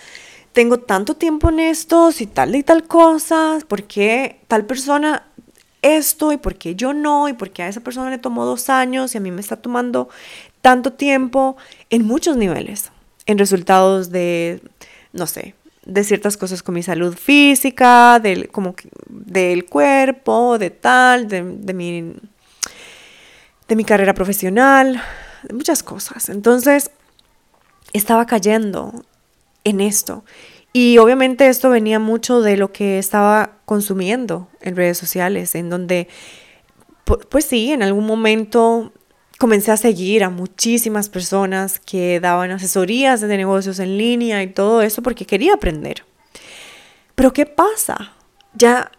tengo 0.53 0.79
tanto 0.79 1.15
tiempo 1.15 1.49
en 1.51 1.61
esto, 1.61 2.13
si 2.13 2.27
tal 2.27 2.55
y 2.55 2.63
tal 2.63 2.85
cosa? 2.85 3.59
¿Por 3.69 3.85
qué 3.85 4.41
tal 4.49 4.67
persona 4.67 5.27
esto 5.83 6.33
y 6.33 6.37
por 6.37 6.57
qué 6.57 6.75
yo 6.75 6.93
no? 6.93 7.29
¿Y 7.29 7.33
por 7.33 7.51
qué 7.51 7.63
a 7.63 7.69
esa 7.69 7.81
persona 7.81 8.11
le 8.11 8.19
tomó 8.19 8.45
dos 8.45 8.69
años 8.69 9.15
y 9.15 9.19
a 9.19 9.21
mí 9.21 9.31
me 9.31 9.41
está 9.41 9.57
tomando 9.57 10.09
tanto 10.63 10.93
tiempo? 10.93 11.57
En 11.89 12.05
muchos 12.07 12.37
niveles, 12.37 12.91
en 13.27 13.39
resultados 13.39 14.11
de, 14.11 14.63
no 15.13 15.27
sé, 15.27 15.55
de 15.85 16.05
ciertas 16.05 16.37
cosas 16.37 16.63
con 16.63 16.75
mi 16.75 16.83
salud 16.83 17.15
física, 17.15 18.21
del, 18.21 18.49
como 18.49 18.75
del 19.09 19.65
cuerpo, 19.67 20.59
de 20.59 20.71
tal, 20.71 21.29
de, 21.29 21.43
de 21.43 21.75
mi 21.75 22.15
de 23.71 23.77
mi 23.77 23.85
carrera 23.85 24.15
profesional, 24.15 25.01
de 25.45 25.55
muchas 25.55 25.85
cosas. 25.85 26.29
Entonces, 26.29 26.91
estaba 27.93 28.27
cayendo 28.27 29.05
en 29.65 29.81
esto. 29.81 30.25
Y 30.73 30.99
obviamente 30.99 31.49
esto 31.49 31.71
venía 31.71 31.99
mucho 31.99 32.41
de 32.41 32.57
lo 32.57 32.73
que 32.73 32.99
estaba 32.99 33.59
consumiendo 33.65 34.49
en 34.61 34.77
redes 34.77 34.99
sociales, 34.99 35.55
en 35.55 35.69
donde, 35.69 36.09
pues 37.29 37.45
sí, 37.45 37.73
en 37.73 37.83
algún 37.83 38.07
momento 38.07 38.93
comencé 39.39 39.73
a 39.73 39.77
seguir 39.77 40.23
a 40.23 40.31
muchísimas 40.31 41.09
personas 41.09 41.81
que 41.81 42.21
daban 42.21 42.51
asesorías 42.51 43.21
de 43.21 43.37
negocios 43.37 43.79
en 43.79 43.97
línea 43.97 44.43
y 44.43 44.49
todo 44.49 44.83
eso 44.83 45.03
porque 45.03 45.25
quería 45.25 45.55
aprender. 45.55 46.05
Pero 47.15 47.33
¿qué 47.33 47.47
pasa? 47.47 48.13
Ya 48.55 48.93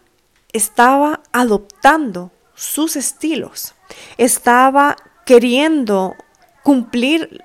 estaba 0.52 1.22
adoptando 1.32 2.32
sus 2.54 2.96
estilos 2.96 3.74
estaba 4.18 4.96
queriendo 5.24 6.16
cumplir 6.62 7.42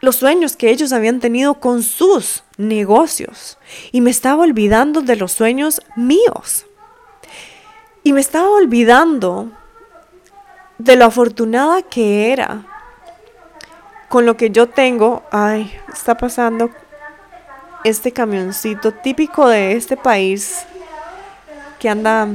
los 0.00 0.16
sueños 0.16 0.56
que 0.56 0.70
ellos 0.70 0.92
habían 0.92 1.20
tenido 1.20 1.54
con 1.54 1.82
sus 1.82 2.44
negocios 2.58 3.58
y 3.92 4.00
me 4.00 4.10
estaba 4.10 4.42
olvidando 4.42 5.00
de 5.00 5.16
los 5.16 5.32
sueños 5.32 5.82
míos. 5.96 6.66
Y 8.02 8.12
me 8.12 8.20
estaba 8.20 8.50
olvidando 8.50 9.50
de 10.78 10.96
lo 10.96 11.06
afortunada 11.06 11.82
que 11.82 12.32
era 12.32 12.64
con 14.08 14.26
lo 14.26 14.36
que 14.36 14.50
yo 14.50 14.68
tengo. 14.68 15.22
Ay, 15.32 15.72
está 15.92 16.16
pasando 16.16 16.70
este 17.84 18.12
camioncito 18.12 18.92
típico 18.92 19.48
de 19.48 19.72
este 19.72 19.96
país 19.96 20.66
que 21.78 21.88
anda 21.88 22.28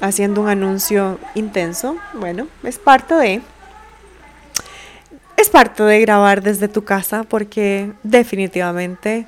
haciendo 0.00 0.40
un 0.42 0.48
anuncio 0.48 1.18
intenso. 1.34 1.96
Bueno, 2.14 2.46
es 2.62 2.78
parte 2.78 3.14
de... 3.14 3.42
Es 5.40 5.48
parte 5.48 5.82
de 5.82 6.00
grabar 6.00 6.42
desde 6.42 6.68
tu 6.68 6.84
casa 6.84 7.22
porque 7.22 7.92
definitivamente 8.02 9.26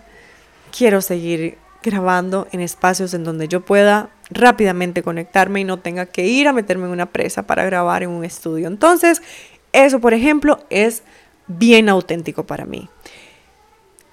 quiero 0.71 1.01
seguir 1.01 1.57
grabando 1.83 2.47
en 2.53 2.61
espacios 2.61 3.15
en 3.15 3.25
donde 3.25 3.49
yo 3.49 3.63
pueda 3.63 4.11
rápidamente 4.29 5.03
conectarme 5.03 5.61
y 5.61 5.65
no 5.65 5.79
tenga 5.79 6.05
que 6.05 6.27
ir 6.27 6.49
a 6.49 6.53
meterme 6.53 6.85
en 6.85 6.91
una 6.91 7.07
presa 7.07 7.45
para 7.45 7.65
grabar 7.65 8.03
en 8.03 8.11
un 8.11 8.27
estudio. 8.27 8.69
Entonces, 8.69 9.23
eso, 9.73 10.01
por 10.01 10.13
ejemplo, 10.13 10.59
es 10.69 11.03
bien 11.47 11.89
auténtico 11.89 12.45
para 12.45 12.67
mí. 12.67 12.91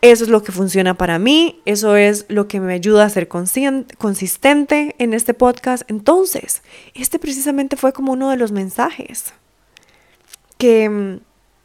Eso 0.01 0.23
es 0.23 0.29
lo 0.29 0.41
que 0.41 0.53
funciona 0.53 0.93
para 0.93 1.19
mí, 1.19 1.59
eso 1.65 1.97
es 1.97 2.25
lo 2.29 2.47
que 2.47 2.61
me 2.61 2.75
ayuda 2.75 3.03
a 3.03 3.09
ser 3.09 3.27
consistente 3.27 4.95
en 4.99 5.13
este 5.13 5.33
podcast. 5.33 5.83
Entonces, 5.91 6.61
este 6.93 7.19
precisamente 7.19 7.75
fue 7.75 7.91
como 7.91 8.13
uno 8.13 8.29
de 8.29 8.37
los 8.37 8.53
mensajes 8.53 9.33
que, 10.57 11.19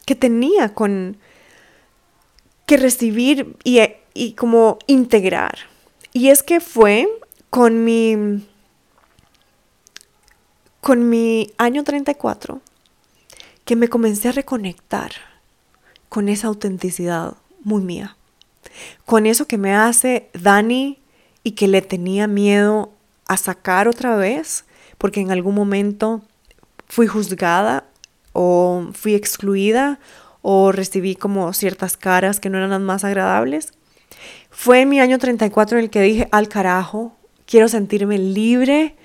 que 0.05 0.15
tenía 0.15 0.73
con 0.73 1.17
que 2.65 2.77
recibir 2.77 3.55
y, 3.63 3.81
y 4.13 4.33
como 4.33 4.79
integrar. 4.87 5.57
Y 6.13 6.29
es 6.29 6.43
que 6.43 6.59
fue 6.59 7.07
con 7.49 7.83
mi, 7.83 8.45
con 10.81 11.09
mi 11.09 11.51
año 11.57 11.83
34 11.83 12.61
que 13.65 13.75
me 13.75 13.87
comencé 13.87 14.29
a 14.29 14.31
reconectar 14.31 15.11
con 16.09 16.29
esa 16.29 16.47
autenticidad 16.47 17.35
muy 17.63 17.81
mía 17.81 18.15
con 19.05 19.25
eso 19.25 19.47
que 19.47 19.57
me 19.57 19.73
hace 19.73 20.29
Dani 20.33 20.99
y 21.43 21.51
que 21.51 21.67
le 21.67 21.81
tenía 21.81 22.27
miedo 22.27 22.91
a 23.27 23.37
sacar 23.37 23.87
otra 23.87 24.15
vez, 24.15 24.65
porque 24.97 25.21
en 25.21 25.31
algún 25.31 25.55
momento 25.55 26.21
fui 26.87 27.07
juzgada 27.07 27.85
o 28.35 28.89
fui 28.93 29.15
excluida 29.15 29.99
o 30.41 30.71
recibí 30.71 31.15
como 31.15 31.51
ciertas 31.53 31.97
caras 31.97 32.39
que 32.39 32.49
no 32.49 32.57
eran 32.57 32.69
las 32.69 32.81
más 32.81 33.03
agradables. 33.03 33.73
Fue 34.51 34.81
en 34.81 34.89
mi 34.89 34.99
año 34.99 35.17
34 35.17 35.77
en 35.77 35.85
el 35.85 35.89
que 35.89 36.01
dije, 36.01 36.27
al 36.31 36.49
carajo, 36.49 37.15
quiero 37.47 37.67
sentirme 37.69 38.19
libre. 38.19 38.95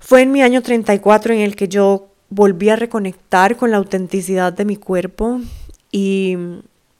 Fue 0.00 0.22
en 0.22 0.32
mi 0.32 0.42
año 0.42 0.62
34 0.62 1.32
en 1.32 1.40
el 1.40 1.56
que 1.56 1.68
yo 1.68 2.08
volví 2.28 2.68
a 2.68 2.76
reconectar 2.76 3.56
con 3.56 3.70
la 3.70 3.76
autenticidad 3.76 4.52
de 4.52 4.64
mi 4.64 4.76
cuerpo 4.76 5.40
y 5.92 6.36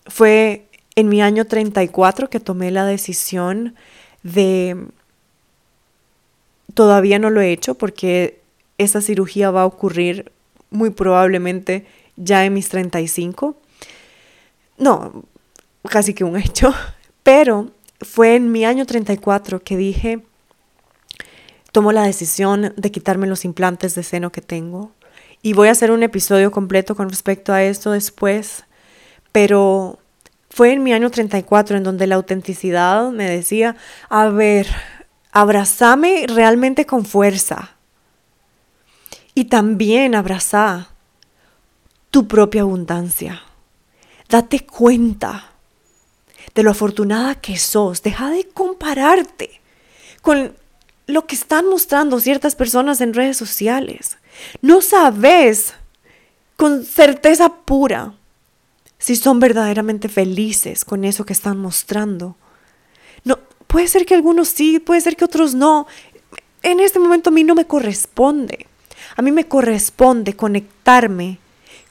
fue 0.06 0.66
en 0.94 1.08
mi 1.08 1.20
año 1.20 1.44
34 1.44 2.30
que 2.30 2.40
tomé 2.40 2.70
la 2.70 2.84
decisión 2.84 3.74
de, 4.22 4.86
todavía 6.74 7.18
no 7.18 7.30
lo 7.30 7.40
he 7.40 7.52
hecho 7.52 7.74
porque 7.74 8.40
esa 8.78 9.00
cirugía 9.00 9.50
va 9.50 9.62
a 9.62 9.66
ocurrir 9.66 10.30
muy 10.74 10.90
probablemente 10.90 11.86
ya 12.16 12.44
en 12.44 12.52
mis 12.52 12.68
35. 12.68 13.56
No, 14.76 15.24
casi 15.88 16.14
que 16.14 16.24
un 16.24 16.36
hecho, 16.36 16.74
pero 17.22 17.70
fue 18.00 18.34
en 18.34 18.52
mi 18.52 18.64
año 18.64 18.84
34 18.84 19.60
que 19.60 19.76
dije, 19.76 20.20
tomo 21.72 21.92
la 21.92 22.02
decisión 22.02 22.74
de 22.76 22.90
quitarme 22.90 23.26
los 23.26 23.44
implantes 23.44 23.94
de 23.94 24.02
seno 24.02 24.30
que 24.30 24.42
tengo. 24.42 24.92
Y 25.42 25.52
voy 25.52 25.68
a 25.68 25.72
hacer 25.72 25.90
un 25.90 26.02
episodio 26.02 26.50
completo 26.50 26.94
con 26.94 27.08
respecto 27.08 27.52
a 27.52 27.62
esto 27.62 27.92
después, 27.92 28.64
pero 29.32 29.98
fue 30.50 30.72
en 30.72 30.82
mi 30.82 30.92
año 30.92 31.10
34 31.10 31.76
en 31.76 31.82
donde 31.82 32.06
la 32.06 32.14
autenticidad 32.14 33.10
me 33.10 33.28
decía, 33.28 33.76
a 34.08 34.28
ver, 34.28 34.68
abrazame 35.32 36.26
realmente 36.28 36.86
con 36.86 37.04
fuerza. 37.04 37.73
Y 39.34 39.46
también 39.46 40.14
abraza 40.14 40.90
tu 42.10 42.28
propia 42.28 42.62
abundancia. 42.62 43.42
Date 44.28 44.60
cuenta 44.60 45.52
de 46.54 46.62
lo 46.62 46.70
afortunada 46.70 47.34
que 47.34 47.58
sos. 47.58 48.02
Deja 48.02 48.30
de 48.30 48.48
compararte 48.48 49.60
con 50.22 50.54
lo 51.06 51.26
que 51.26 51.34
están 51.34 51.68
mostrando 51.68 52.20
ciertas 52.20 52.54
personas 52.54 53.00
en 53.00 53.14
redes 53.14 53.36
sociales. 53.36 54.18
No 54.62 54.80
sabes 54.80 55.74
con 56.56 56.84
certeza 56.84 57.52
pura 57.52 58.14
si 58.98 59.16
son 59.16 59.38
verdaderamente 59.38 60.08
felices 60.08 60.84
con 60.84 61.04
eso 61.04 61.26
que 61.26 61.32
están 61.32 61.58
mostrando. 61.58 62.36
No, 63.24 63.38
puede 63.66 63.88
ser 63.88 64.06
que 64.06 64.14
algunos 64.14 64.48
sí, 64.48 64.78
puede 64.78 65.00
ser 65.00 65.16
que 65.16 65.24
otros 65.24 65.54
no. 65.54 65.86
En 66.62 66.80
este 66.80 66.98
momento 66.98 67.30
a 67.30 67.32
mí 67.32 67.44
no 67.44 67.54
me 67.54 67.66
corresponde. 67.66 68.66
A 69.16 69.22
mí 69.22 69.32
me 69.32 69.46
corresponde 69.46 70.34
conectarme 70.34 71.38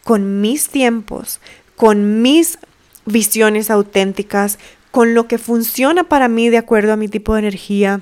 con 0.04 0.42
mis 0.42 0.70
tiempos, 0.70 1.40
con 1.76 2.22
mis 2.22 2.60
visiones 3.06 3.70
auténticas, 3.70 4.60
con 4.92 5.14
lo 5.14 5.28
que 5.28 5.38
funciona 5.38 6.04
para 6.04 6.28
mí 6.28 6.50
de 6.50 6.58
acuerdo 6.58 6.94
a 6.94 6.98
mi 6.98 7.08
tipo 7.08 7.34
de 7.34 7.40
energía, 7.40 8.02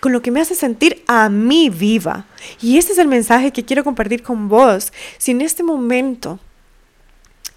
con 0.00 0.12
lo 0.12 0.22
que 0.22 0.30
me 0.30 0.40
hace 0.40 0.54
sentir 0.54 1.02
a 1.06 1.28
mí 1.28 1.70
viva. 1.70 2.26
Y 2.60 2.78
ese 2.78 2.92
es 2.92 2.98
el 2.98 3.08
mensaje 3.08 3.52
que 3.52 3.64
quiero 3.64 3.84
compartir 3.84 4.22
con 4.22 4.48
vos. 4.48 4.92
Si 5.16 5.32
en 5.32 5.40
este 5.40 5.62
momento 5.62 6.38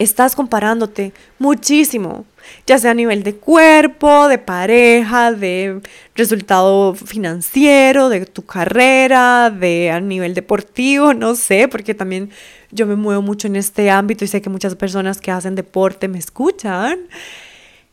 estás 0.02 0.36
comparándote 0.36 1.14
muchísimo, 1.40 2.26
ya 2.66 2.78
sea 2.78 2.92
a 2.92 2.96
nivel 2.96 3.24
de 3.24 3.36
cuerpo, 3.36 4.28
de 4.28 4.38
pareja, 4.38 5.32
de 5.32 5.82
resultado 6.16 6.96
financiero, 6.96 8.10
de 8.10 8.26
tu 8.26 8.46
carrera, 8.46 9.50
de 9.50 9.92
a 9.92 10.00
nivel 10.00 10.34
deportivo, 10.34 11.14
no 11.14 11.36
sé, 11.36 11.68
porque 11.68 11.94
también 11.94 12.32
yo 12.72 12.88
me 12.88 12.96
muevo 12.96 13.22
mucho 13.22 13.48
en 13.48 13.56
este 13.56 13.90
ámbito 13.90 14.26
y 14.26 14.28
sé 14.28 14.42
que 14.42 14.50
muchas 14.50 14.76
personas 14.76 15.20
que 15.20 15.32
hacen 15.32 15.56
deporte 15.56 16.08
me 16.08 16.20
escuchan. 16.20 17.00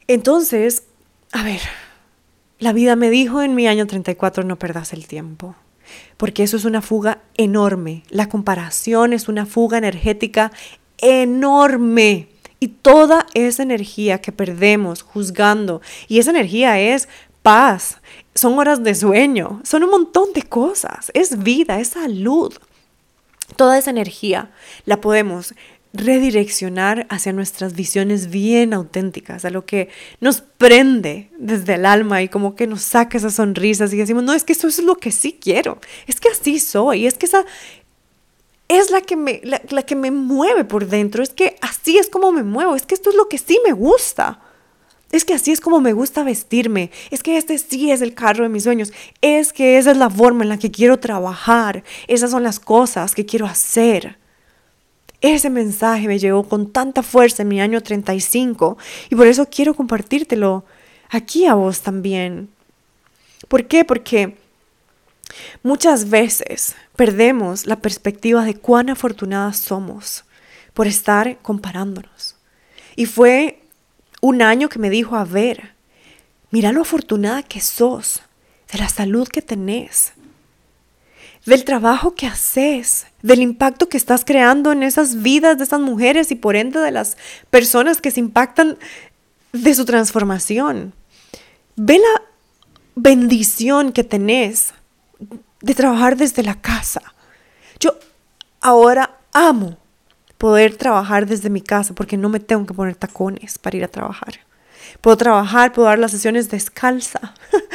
Entonces, 0.07 0.85
a 1.33 1.43
ver, 1.43 1.61
la 2.59 2.73
vida 2.73 2.97
me 2.97 3.11
dijo 3.11 3.43
en 3.43 3.55
mi 3.55 3.69
año 3.69 3.87
34 3.87 4.45
no 4.45 4.59
perdas 4.59 4.93
el 4.93 5.07
tiempo, 5.07 5.55
porque 6.17 6.43
eso 6.43 6.57
es 6.57 6.65
una 6.65 6.81
fuga 6.81 7.21
enorme. 7.37 8.03
La 8.09 8.29
comparación 8.29 9.13
es 9.13 9.29
una 9.29 9.47
fuga 9.47 9.79
energética 9.79 10.51
enorme. 10.99 12.29
Y 12.61 12.69
toda 12.69 13.27
esa 13.35 13.63
energía 13.63 14.21
que 14.21 14.33
perdemos 14.33 15.03
juzgando, 15.03 15.81
y 16.09 16.19
esa 16.19 16.31
energía 16.31 16.81
es 16.81 17.09
paz, 17.43 17.99
son 18.35 18.59
horas 18.59 18.83
de 18.83 18.95
sueño, 18.95 19.61
son 19.65 19.85
un 19.85 19.91
montón 19.91 20.33
de 20.33 20.43
cosas, 20.43 21.11
es 21.15 21.43
vida, 21.43 21.79
es 21.81 21.89
salud. 21.89 22.53
Toda 23.57 23.79
esa 23.79 23.91
energía 23.91 24.51
la 24.85 25.01
podemos 25.01 25.55
redireccionar 25.95 27.07
hacia 27.09 27.33
nuestras 27.33 27.75
visiones 27.75 28.29
bien 28.29 28.75
auténticas, 28.75 29.45
a 29.45 29.51
lo 29.51 29.65
que 29.65 29.89
nos 30.21 30.43
prende 30.43 31.31
desde 31.39 31.75
el 31.75 31.87
alma 31.87 32.23
y 32.23 32.29
como 32.29 32.55
que 32.55 32.67
nos 32.67 32.83
saca 32.83 33.17
esas 33.17 33.35
sonrisas 33.35 33.93
y 33.93 33.97
decimos, 33.97 34.23
no, 34.23 34.35
es 34.35 34.45
que 34.45 34.53
eso 34.53 34.69
es 34.69 34.81
lo 34.81 34.97
que 34.97 35.11
sí 35.11 35.39
quiero, 35.41 35.79
es 36.07 36.21
que 36.21 36.29
así 36.29 36.59
soy, 36.59 37.07
es 37.07 37.15
que 37.15 37.27
esa 37.27 37.45
es 38.69 38.91
la 38.91 39.01
que 39.01 39.17
me, 39.17 39.41
la, 39.43 39.83
que 39.83 39.97
me 39.97 40.11
mueve 40.11 40.65
por 40.65 40.87
dentro, 40.87 41.23
es 41.23 41.31
que 41.31 41.57
así 41.63 41.99
es 41.99 42.09
como 42.11 42.33
me 42.33 42.43
muevo, 42.43 42.77
es 42.77 42.85
que 42.85 42.95
esto 42.95 43.11
es 43.11 43.17
lo 43.17 43.29
que 43.29 43.39
sí 43.39 43.59
me 43.67 43.73
gusta. 43.73 44.41
Es 45.11 45.25
que 45.25 45.33
así 45.33 45.53
es 45.53 45.63
como 45.63 45.81
me 45.81 45.95
gusta 45.95 46.23
vestirme. 46.23 46.91
Es 47.11 47.23
que 47.23 47.39
este 47.39 47.57
sí 47.57 47.91
es 47.91 48.03
el 48.03 48.13
carro 48.13 48.43
de 48.43 48.51
mis 48.51 48.65
sueños. 48.65 48.93
Es 49.23 49.55
que 49.55 49.79
esa 49.79 49.93
es 49.93 49.97
la 49.97 50.11
forma 50.11 50.43
en 50.43 50.51
la 50.51 50.59
que 50.59 50.71
quiero 50.71 50.99
trabajar. 50.99 51.83
Esas 52.09 52.31
son 52.31 52.43
las 52.43 52.61
cosas 52.61 53.15
que 53.15 53.25
quiero 53.25 53.47
hacer. 53.47 54.19
Ese 55.23 55.49
mensaje 55.49 56.07
me 56.07 56.19
llegó 56.19 56.47
con 56.47 56.71
tanta 56.71 57.03
fuerza 57.03 57.43
en 57.43 57.49
mi 57.49 57.59
año 57.59 57.83
35 57.83 58.77
y 59.09 59.15
por 59.15 59.27
eso 59.27 59.49
quiero 59.51 59.73
compartírtelo 59.73 60.65
aquí 61.09 61.47
a 61.47 61.55
vos 61.55 61.81
también. 61.81 62.51
¿Por 63.49 63.67
qué? 63.67 63.87
Porque 63.87 64.37
muchas 65.63 66.11
veces 66.11 66.75
perdemos 66.97 67.67
la 67.67 67.77
perspectiva 67.77 68.45
de 68.45 68.55
cuán 68.55 68.91
afortunadas 68.91 69.59
somos 69.59 70.25
por 70.75 70.87
estar 70.87 71.39
comparándonos. 71.39 72.37
Y 72.97 73.07
fue 73.07 73.63
un 74.21 74.43
año 74.43 74.69
que 74.69 74.79
me 74.79 74.91
dijo, 74.91 75.17
a 75.17 75.25
ver, 75.25 75.73
mira 76.51 76.73
lo 76.73 76.83
afortunada 76.83 77.43
que 77.43 77.61
sos, 77.61 78.23
de 78.73 78.79
la 78.79 78.89
salud 78.89 79.29
que 79.29 79.43
tenés, 79.43 80.13
del 81.47 81.65
trabajo 81.65 82.15
que 82.15 82.27
haces, 82.27 83.07
del 83.23 83.41
impacto 83.41 83.89
que 83.89 83.97
estás 83.97 84.25
creando 84.25 84.73
en 84.73 84.83
esas 84.83 85.23
vidas 85.23 85.59
de 85.59 85.65
esas 85.65 85.81
mujeres 85.81 86.31
y 86.31 86.35
por 86.35 86.57
ende 86.57 86.81
de 86.81 86.91
las 86.91 87.17
personas 87.51 88.01
que 88.01 88.11
se 88.11 88.21
impactan 88.21 88.79
de 89.53 89.75
su 89.75 89.85
transformación. 89.85 90.93
Ve 91.77 91.99
la 91.99 92.23
bendición 92.97 93.93
que 93.93 94.05
tenés 94.05 94.75
de 95.61 95.75
trabajar 95.75 96.17
desde 96.17 96.43
la 96.43 96.55
casa. 96.55 97.03
Yo 97.81 97.97
ahora 98.61 99.19
amo 99.33 99.77
poder 100.37 100.77
trabajar 100.77 101.27
desde 101.27 101.51
mi 101.51 101.61
casa 101.61 101.95
porque 101.95 102.17
no 102.17 102.29
me 102.29 102.41
tengo 102.41 102.67
que 102.67 102.75
poner 102.75 102.95
tacones 102.95 103.59
para 103.59 103.77
ir 103.77 103.85
a 103.85 103.89
trabajar. 103.89 104.41
Puedo 105.01 105.17
trabajar, 105.17 105.73
puedo 105.73 105.89
dar 105.89 105.99
las 105.99 106.13
sesiones 106.13 106.49
descalza. 106.49 107.35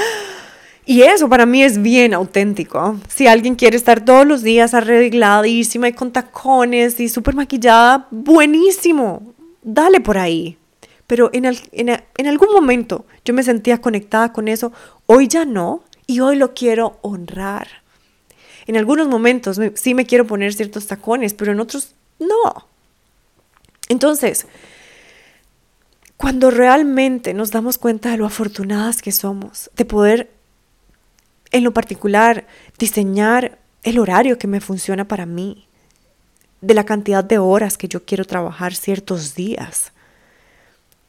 Y 0.85 1.01
eso 1.03 1.29
para 1.29 1.45
mí 1.45 1.63
es 1.63 1.81
bien 1.81 2.13
auténtico. 2.13 2.97
Si 3.07 3.25
alguien 3.25 3.55
quiere 3.55 3.77
estar 3.77 4.03
todos 4.03 4.27
los 4.27 4.43
días 4.43 4.73
arregladísima 4.73 5.87
y 5.87 5.93
con 5.93 6.11
tacones 6.11 6.99
y 6.99 7.07
súper 7.07 7.35
maquillada, 7.35 8.07
buenísimo, 8.11 9.33
dale 9.61 10.01
por 10.01 10.17
ahí. 10.17 10.57
Pero 11.07 11.29
en, 11.31 11.45
en 11.71 12.27
algún 12.27 12.51
momento 12.51 13.05
yo 13.23 13.33
me 13.33 13.43
sentía 13.43 13.79
conectada 13.79 14.33
con 14.33 14.49
eso, 14.49 14.73
hoy 15.05 15.27
ya 15.27 15.45
no, 15.45 15.83
y 16.07 16.19
hoy 16.19 16.35
lo 16.35 16.53
quiero 16.53 16.99
honrar. 17.01 17.67
En 18.65 18.77
algunos 18.77 19.07
momentos 19.07 19.59
sí 19.75 19.93
me 19.93 20.05
quiero 20.05 20.25
poner 20.25 20.53
ciertos 20.53 20.87
tacones, 20.87 21.33
pero 21.33 21.51
en 21.51 21.59
otros 21.59 21.95
no. 22.19 22.67
Entonces, 23.89 24.47
cuando 26.17 26.51
realmente 26.51 27.33
nos 27.33 27.51
damos 27.51 27.77
cuenta 27.77 28.11
de 28.11 28.17
lo 28.17 28.25
afortunadas 28.25 29.01
que 29.01 29.11
somos, 29.11 29.69
de 29.75 29.85
poder 29.85 30.31
en 31.51 31.63
lo 31.63 31.73
particular, 31.73 32.47
diseñar 32.79 33.59
el 33.83 33.99
horario 33.99 34.37
que 34.37 34.47
me 34.47 34.61
funciona 34.61 35.07
para 35.07 35.25
mí, 35.25 35.67
de 36.61 36.73
la 36.73 36.85
cantidad 36.85 37.23
de 37.23 37.37
horas 37.37 37.77
que 37.77 37.87
yo 37.87 38.05
quiero 38.05 38.25
trabajar 38.25 38.73
ciertos 38.73 39.35
días, 39.35 39.92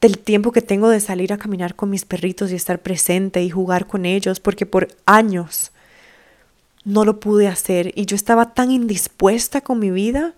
del 0.05 0.18
tiempo 0.18 0.52
que 0.52 0.61
tengo 0.61 0.90
de 0.90 1.00
salir 1.00 1.32
a 1.32 1.38
caminar 1.38 1.76
con 1.76 1.88
mis 1.88 2.05
perritos 2.05 2.52
y 2.52 2.55
estar 2.55 2.78
presente 2.82 3.42
y 3.42 3.48
jugar 3.48 3.86
con 3.86 4.05
ellos, 4.05 4.38
porque 4.38 4.66
por 4.66 4.88
años 5.07 5.72
no 6.84 7.07
lo 7.07 7.20
pude 7.20 7.48
hacer 7.48 7.90
y 7.94 8.05
yo 8.05 8.14
estaba 8.14 8.52
tan 8.52 8.70
indispuesta 8.70 9.62
con 9.62 9.78
mi 9.78 9.90
vida 9.90 10.34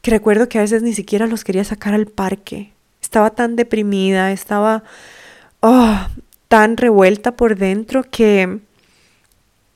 que 0.00 0.10
recuerdo 0.10 0.48
que 0.48 0.56
a 0.56 0.62
veces 0.62 0.82
ni 0.82 0.94
siquiera 0.94 1.26
los 1.26 1.44
quería 1.44 1.64
sacar 1.64 1.92
al 1.92 2.06
parque. 2.06 2.72
Estaba 3.02 3.28
tan 3.28 3.56
deprimida, 3.56 4.32
estaba 4.32 4.84
oh, 5.60 5.98
tan 6.48 6.78
revuelta 6.78 7.36
por 7.36 7.58
dentro 7.58 8.04
que 8.04 8.60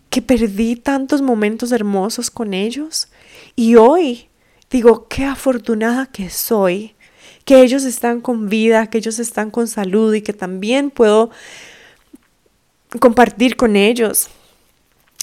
que 0.08 0.22
perdí 0.22 0.74
tantos 0.74 1.20
momentos 1.20 1.70
hermosos 1.72 2.30
con 2.30 2.54
ellos 2.54 3.08
y 3.56 3.74
hoy 3.74 4.28
digo, 4.70 5.06
qué 5.06 5.26
afortunada 5.26 6.06
que 6.06 6.30
soy, 6.30 6.94
que 7.49 7.62
ellos 7.62 7.84
están 7.84 8.20
con 8.20 8.51
vida, 8.51 8.88
que 8.88 8.99
ellos 8.99 9.18
están 9.18 9.51
con 9.51 9.68
salud 9.68 10.12
y 10.12 10.20
que 10.20 10.34
también 10.34 10.90
puedo 10.90 11.30
compartir 13.01 13.57
con 13.57 13.74
ellos 13.74 14.28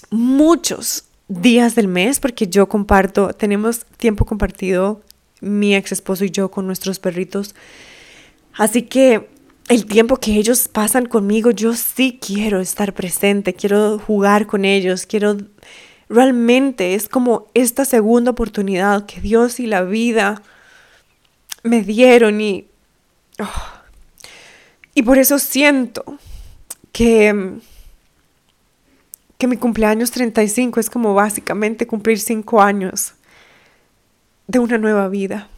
muchos 0.10 1.04
días 1.28 1.76
del 1.76 1.88
mes, 1.88 2.20
porque 2.20 2.48
yo 2.48 2.68
comparto, 2.68 3.28
tenemos 3.28 3.86
tiempo 3.98 4.26
compartido 4.26 5.04
mi 5.40 5.76
ex 5.76 5.92
esposo 5.92 6.26
y 6.26 6.32
yo 6.32 6.50
con 6.50 6.66
nuestros 6.66 6.98
perritos. 6.98 7.54
Así 8.54 8.82
que 8.82 9.30
el 9.70 9.86
tiempo 9.86 10.18
que 10.18 10.36
ellos 10.36 10.68
pasan 10.68 11.06
conmigo, 11.06 11.52
yo 11.52 11.76
sí 11.76 12.18
quiero 12.20 12.60
estar 12.60 12.96
presente, 12.96 13.54
quiero 13.54 14.00
jugar 14.00 14.48
con 14.48 14.66
ellos, 14.66 15.06
quiero 15.06 15.38
realmente 16.10 16.96
es 16.96 17.08
como 17.08 17.46
esta 17.54 17.86
segunda 17.86 18.32
oportunidad 18.32 19.06
que 19.06 19.22
Dios 19.22 19.60
y 19.60 19.68
la 19.68 19.84
vida 19.84 20.42
me 21.66 21.82
dieron 21.82 22.40
y 22.40 22.68
oh, 23.40 23.64
y 24.94 25.02
por 25.02 25.18
eso 25.18 25.40
siento 25.40 26.04
que 26.92 27.60
que 29.38 29.48
mi 29.48 29.58
cumpleaños 29.58 30.12
35 30.12 30.80
es 30.80 30.90
como 30.90 31.14
básicamente 31.14 31.88
cumplir 31.88 32.20
cinco 32.20 32.62
años 32.62 33.16
de 34.48 34.60
una 34.60 34.78
nueva 34.78 35.10
vida. 35.10 35.50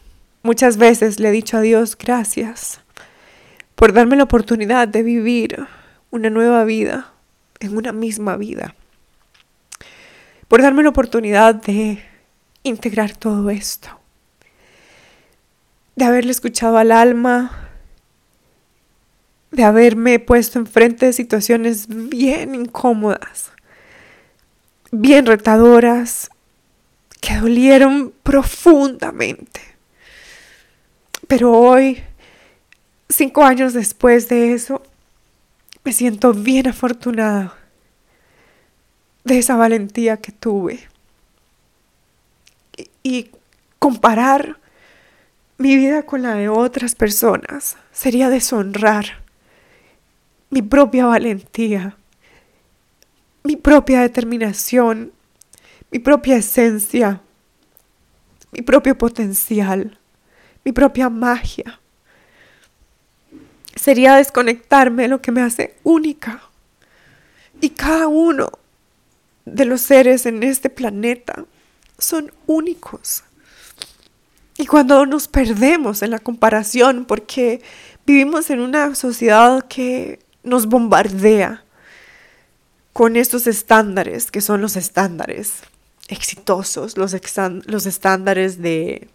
Muchas 0.42 0.78
veces 0.78 1.20
le 1.20 1.28
he 1.28 1.32
dicho 1.32 1.58
a 1.58 1.60
Dios 1.60 1.96
gracias 1.96 2.80
por 3.74 3.92
darme 3.92 4.16
la 4.16 4.24
oportunidad 4.24 4.88
de 4.88 5.02
vivir 5.02 5.66
una 6.10 6.30
nueva 6.30 6.64
vida 6.64 7.12
en 7.60 7.76
una 7.76 7.92
misma 7.92 8.36
vida, 8.36 8.74
por 10.48 10.62
darme 10.62 10.82
la 10.82 10.88
oportunidad 10.88 11.54
de 11.54 12.02
integrar 12.62 13.14
todo 13.14 13.50
esto, 13.50 13.97
de 15.98 16.04
haberle 16.04 16.30
escuchado 16.30 16.78
al 16.78 16.92
alma, 16.92 17.70
de 19.50 19.64
haberme 19.64 20.20
puesto 20.20 20.60
enfrente 20.60 21.06
de 21.06 21.12
situaciones 21.12 21.86
bien 21.88 22.54
incómodas, 22.54 23.50
bien 24.92 25.26
retadoras, 25.26 26.30
que 27.20 27.36
dolieron 27.36 28.14
profundamente. 28.22 29.60
Pero 31.26 31.52
hoy, 31.52 32.00
cinco 33.08 33.44
años 33.44 33.72
después 33.72 34.28
de 34.28 34.52
eso, 34.52 34.82
me 35.82 35.92
siento 35.92 36.32
bien 36.32 36.68
afortunada 36.68 37.56
de 39.24 39.38
esa 39.38 39.56
valentía 39.56 40.18
que 40.18 40.30
tuve. 40.30 40.88
Y, 43.02 43.32
comparar 43.80 44.57
mi 45.58 45.76
vida 45.76 46.04
con 46.04 46.22
la 46.22 46.34
de 46.34 46.48
otras 46.48 46.94
personas 46.94 47.76
sería 47.92 48.28
deshonrar 48.28 49.24
mi 50.50 50.62
propia 50.62 51.06
valentía, 51.06 51.96
mi 53.42 53.56
propia 53.56 54.00
determinación, 54.00 55.12
mi 55.90 55.98
propia 55.98 56.36
esencia, 56.36 57.20
mi 58.52 58.62
propio 58.62 58.96
potencial, 58.96 59.98
mi 60.64 60.72
propia 60.72 61.10
magia. 61.10 61.80
Sería 63.74 64.14
desconectarme 64.14 65.02
de 65.02 65.08
lo 65.08 65.20
que 65.20 65.32
me 65.32 65.42
hace 65.42 65.76
única. 65.82 66.42
Y 67.60 67.70
cada 67.70 68.06
uno 68.06 68.50
de 69.44 69.64
los 69.64 69.80
seres 69.80 70.24
en 70.24 70.42
este 70.42 70.70
planeta 70.70 71.44
son 71.98 72.32
únicos. 72.46 73.24
Y 74.58 74.66
cuando 74.66 75.06
nos 75.06 75.28
perdemos 75.28 76.02
en 76.02 76.10
la 76.10 76.18
comparación, 76.18 77.04
porque 77.04 77.62
vivimos 78.04 78.50
en 78.50 78.58
una 78.58 78.96
sociedad 78.96 79.64
que 79.68 80.18
nos 80.42 80.66
bombardea 80.66 81.64
con 82.92 83.14
estos 83.14 83.46
estándares, 83.46 84.32
que 84.32 84.40
son 84.40 84.60
los 84.60 84.74
estándares 84.74 85.62
exitosos, 86.08 86.96
los, 86.98 87.14
estándares 87.14 88.60
de 88.60 89.08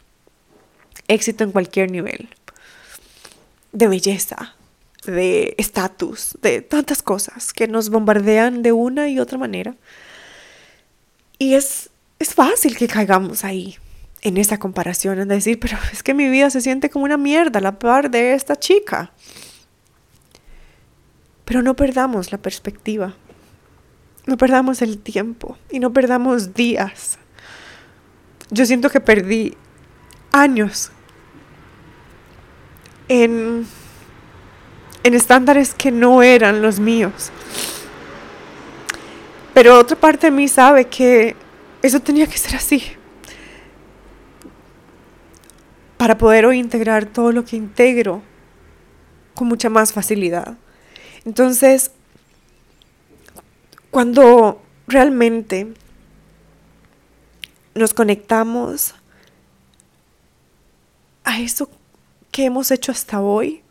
éxito 1.10 1.44
en 1.44 1.52
cualquier 1.52 1.91
nivel, 1.91 2.30
de 3.74 3.88
belleza, 3.89 4.56
de 5.06 5.56
estatus, 5.58 6.38
de 6.41 6.62
tantas 6.62 7.04
cosas 7.04 7.52
que 7.52 7.68
nos 7.68 7.89
bombardean 7.89 8.62
de 8.64 8.72
una 8.72 9.10
y 9.10 9.20
otra 9.20 9.38
manera. 9.38 9.76
Y 11.38 11.56
es, 11.56 11.89
es 12.20 12.34
fácil 12.34 12.78
que 12.78 12.88
caigamos 12.88 13.44
ahí, 13.44 13.78
en 14.24 14.38
esa 14.38 14.57
comparación, 14.57 15.19
en 15.19 15.28
decir, 15.28 15.59
pero 15.59 15.78
es 15.91 16.01
que 16.01 16.13
mi 16.13 16.30
vida 16.30 16.49
se 16.49 16.61
siente 16.61 16.89
como 16.89 17.05
una 17.05 17.17
mierda 17.17 17.59
a 17.59 17.61
la 17.61 17.78
par 17.78 18.09
de 18.09 18.34
esta 18.34 18.55
chica. 18.55 19.11
Pero 21.43 21.61
no 21.61 21.76
perdamos 21.76 22.32
la 22.32 22.38
perspectiva, 22.38 23.15
no 24.26 24.38
perdamos 24.38 24.82
el 24.82 24.97
tiempo 24.97 25.57
y 25.69 25.80
no 25.80 25.91
perdamos 25.91 26.53
días. 26.53 27.19
Yo 28.49 28.65
siento 28.65 28.89
que 28.89 29.01
perdí 29.01 29.57
años 30.32 30.89
en, 33.09 33.67
en 35.03 35.13
estándares 35.13 35.74
que 35.74 35.91
no 35.91 36.24
eran 36.24 36.61
los 36.61 36.80
míos. 36.80 37.30
Pero 39.53 39.78
otra 39.78 39.97
parte 39.97 40.28
de 40.28 40.32
mí 40.32 40.47
sabe 40.47 40.86
que 40.86 41.36
eso 41.82 41.99
tenía 41.99 42.26
que 42.26 42.38
ser 42.38 42.55
así. 42.55 42.84
Para 45.98 46.18
poder 46.18 46.46
hoy 46.46 46.60
integrar 46.60 47.06
todo 47.06 47.32
lo 47.32 47.46
que 47.46 47.56
integro 47.56 48.22
con 49.34 49.48
mucha 49.48 49.70
más 49.70 49.94
facilidad. 49.94 50.58
Entonces, 51.26 51.91
cuando 53.91 54.62
realmente 54.88 55.74
nos 57.76 57.94
conectamos 57.94 58.96
a 61.24 61.39
eso 61.39 61.70
que 62.32 62.46
hemos 62.46 62.72
hecho 62.72 62.91
hasta 62.91 63.22
hoy, 63.22 63.62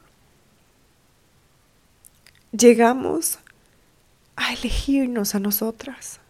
llegamos 2.53 3.39
a 4.37 4.53
elegirnos 4.53 5.35
a 5.35 5.41
nosotras 5.41 6.21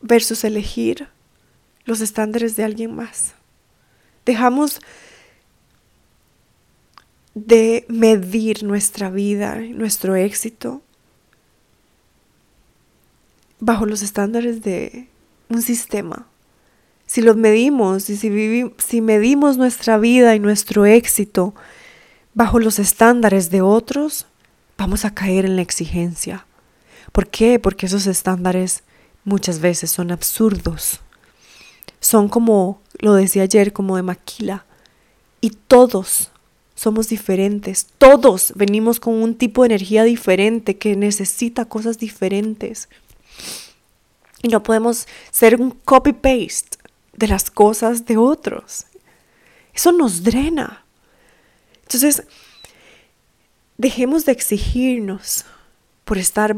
versus 0.00 0.44
elegir 0.44 1.08
los 1.84 2.00
estándares 2.00 2.56
de 2.56 2.64
alguien 2.64 2.94
más. 2.94 3.34
Dejamos 4.28 4.82
de 7.34 7.86
medir 7.88 8.62
nuestra 8.62 9.08
vida, 9.08 9.54
nuestro 9.54 10.16
éxito, 10.16 10.82
bajo 13.58 13.86
los 13.86 14.02
estándares 14.02 14.60
de 14.60 15.08
un 15.48 15.62
sistema. 15.62 16.26
Si 17.06 17.22
los 17.22 17.38
medimos 17.38 18.10
y 18.10 18.18
si, 18.18 18.70
si 18.76 19.00
medimos 19.00 19.56
nuestra 19.56 19.96
vida 19.96 20.36
y 20.36 20.40
nuestro 20.40 20.84
éxito 20.84 21.54
bajo 22.34 22.58
los 22.58 22.78
estándares 22.78 23.48
de 23.48 23.62
otros, 23.62 24.26
vamos 24.76 25.06
a 25.06 25.14
caer 25.14 25.46
en 25.46 25.56
la 25.56 25.62
exigencia. 25.62 26.44
¿Por 27.12 27.28
qué? 27.28 27.58
Porque 27.58 27.86
esos 27.86 28.06
estándares 28.06 28.82
muchas 29.24 29.60
veces 29.60 29.90
son 29.90 30.10
absurdos. 30.10 31.00
Son 32.00 32.28
como, 32.28 32.80
lo 32.98 33.14
decía 33.14 33.42
ayer, 33.42 33.72
como 33.72 33.96
de 33.96 34.02
maquila. 34.02 34.64
Y 35.40 35.50
todos 35.50 36.30
somos 36.74 37.08
diferentes. 37.08 37.86
Todos 37.98 38.52
venimos 38.54 39.00
con 39.00 39.14
un 39.14 39.34
tipo 39.34 39.62
de 39.62 39.66
energía 39.66 40.04
diferente 40.04 40.78
que 40.78 40.96
necesita 40.96 41.64
cosas 41.64 41.98
diferentes. 41.98 42.88
Y 44.42 44.48
no 44.48 44.62
podemos 44.62 45.08
ser 45.30 45.60
un 45.60 45.72
copy-paste 45.72 46.78
de 47.14 47.26
las 47.26 47.50
cosas 47.50 48.06
de 48.06 48.16
otros. 48.16 48.86
Eso 49.74 49.92
nos 49.92 50.22
drena. 50.22 50.84
Entonces, 51.82 52.22
dejemos 53.76 54.24
de 54.24 54.32
exigirnos 54.32 55.44
por 56.04 56.18
estar 56.18 56.56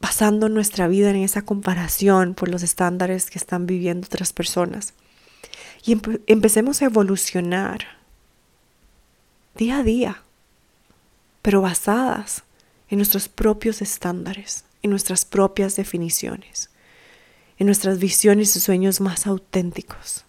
basando 0.00 0.48
nuestra 0.48 0.88
vida 0.88 1.10
en 1.10 1.16
esa 1.16 1.42
comparación 1.42 2.34
por 2.34 2.48
los 2.48 2.62
estándares 2.62 3.30
que 3.30 3.38
están 3.38 3.66
viviendo 3.66 4.06
otras 4.06 4.32
personas. 4.32 4.94
Y 5.84 5.98
empecemos 6.26 6.82
a 6.82 6.86
evolucionar 6.86 7.98
día 9.56 9.78
a 9.78 9.82
día, 9.82 10.22
pero 11.42 11.60
basadas 11.60 12.44
en 12.90 12.98
nuestros 12.98 13.28
propios 13.28 13.82
estándares, 13.82 14.64
en 14.82 14.90
nuestras 14.90 15.24
propias 15.24 15.76
definiciones, 15.76 16.70
en 17.58 17.66
nuestras 17.66 17.98
visiones 17.98 18.54
y 18.54 18.60
sueños 18.60 19.00
más 19.00 19.26
auténticos. 19.26 20.24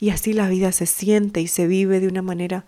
Y 0.00 0.10
así 0.10 0.32
la 0.32 0.48
vida 0.48 0.72
se 0.72 0.86
siente 0.86 1.40
y 1.40 1.46
se 1.46 1.68
vive 1.68 2.00
de 2.00 2.08
una 2.08 2.22
manera 2.22 2.64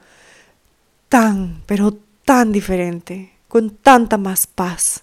tan, 1.08 1.62
pero 1.66 1.98
tan 2.24 2.52
diferente, 2.52 3.32
con 3.48 3.70
tanta 3.70 4.18
más 4.18 4.46
paz 4.46 5.02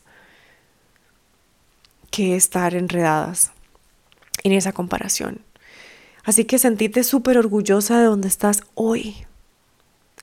que 2.11 2.35
estar 2.35 2.75
enredadas 2.75 3.51
en 4.43 4.51
esa 4.51 4.73
comparación. 4.73 5.39
Así 6.23 6.45
que 6.45 6.59
sentite 6.59 7.03
súper 7.03 7.37
orgullosa 7.37 7.99
de 7.99 8.05
donde 8.05 8.27
estás 8.27 8.61
hoy, 8.75 9.25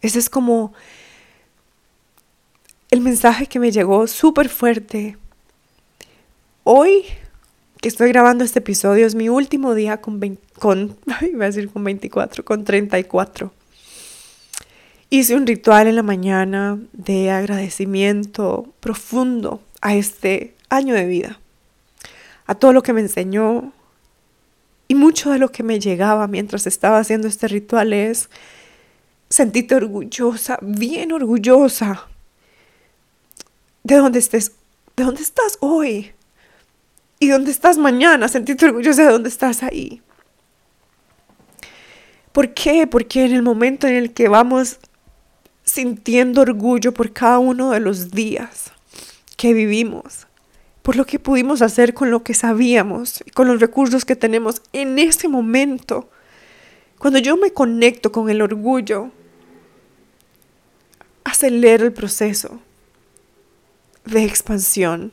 ese 0.01 0.19
es 0.19 0.31
como 0.31 0.73
el 2.91 3.01
mensaje 3.01 3.47
que 3.47 3.59
me 3.59 3.73
llegó 3.73 4.07
súper 4.07 4.49
fuerte. 4.49 5.17
Hoy 6.63 7.05
que 7.81 7.89
estoy 7.89 8.09
grabando 8.09 8.45
este 8.45 8.59
episodio 8.61 9.07
es 9.07 9.15
mi 9.15 9.29
último 9.29 9.75
día 9.75 10.01
con, 10.01 10.39
con 10.59 10.97
a 11.21 11.45
decir 11.45 11.69
con 11.71 11.85
24, 11.85 12.45
con 12.45 12.65
34. 12.65 13.53
Hice 15.11 15.37
un 15.37 15.47
ritual 15.47 15.87
en 15.87 15.97
la 15.97 16.03
mañana 16.03 16.79
de 16.93 17.31
agradecimiento 17.31 18.73
profundo 18.81 19.63
a 19.81 19.95
este 19.95 20.55
año 20.69 20.95
de 20.95 21.07
vida, 21.07 21.41
a 22.49 22.55
todo 22.57 22.73
lo 22.73 22.83
que 22.83 22.93
me 22.93 23.03
enseñó 23.03 23.73
y 24.89 24.95
mucho 24.95 25.31
de 25.31 25.39
lo 25.39 25.53
que 25.53 25.63
me 25.63 25.79
llegaba 25.79 26.27
mientras 26.27 26.67
estaba 26.67 26.99
haciendo 26.99 27.29
este 27.29 27.47
ritual 27.47 27.93
es 27.93 28.29
Sentite 29.31 29.75
orgullosa, 29.75 30.59
bien 30.63 31.13
orgullosa 31.13 32.07
de 33.85 33.97
dónde 33.97 34.19
estés, 34.19 34.53
de 34.97 35.05
dónde 35.05 35.21
estás 35.21 35.59
hoy 35.61 36.13
y 37.21 37.29
dónde 37.29 37.51
estás 37.51 37.77
mañana. 37.77 38.29
Sentite 38.29 38.65
orgullosa 38.65 39.03
de 39.05 39.13
dónde 39.13 39.29
estás 39.29 39.63
ahí. 39.63 40.01
¿Por 42.33 42.55
qué? 42.55 42.87
Porque 42.87 43.27
en 43.27 43.35
el 43.35 43.43
momento 43.43 43.87
en 43.87 43.97
el 43.97 44.15
que 44.15 44.29
vamos 44.29 44.79
sintiendo 45.65 46.41
orgullo 46.41 46.95
por 46.95 47.13
cada 47.13 47.39
uno 47.39 47.73
de 47.73 47.81
los 47.81 48.11
días 48.11 48.73
que 49.37 49.53
vivimos, 49.53 50.28
por 50.89 50.97
lo 50.97 51.05
que 51.05 51.19
pudimos 51.19 51.61
hacer 51.61 51.93
con 51.93 52.11
lo 52.11 52.23
que 52.23 52.33
sabíamos 52.33 53.23
y 53.27 53.31
con 53.31 53.47
los 53.47 53.61
recursos 53.61 54.07
que 54.07 54.17
tenemos 54.17 54.63
en 54.73 54.99
ese 54.99 55.29
momento, 55.29 56.09
cuando 56.99 57.19
yo 57.19 57.37
me 57.37 57.53
conecto 57.53 58.11
con 58.11 58.31
el 58.31 58.41
orgullo, 58.41 59.11
acelero 61.25 61.85
el 61.85 61.93
proceso 61.93 62.63
de 64.07 64.25
expansión, 64.25 65.11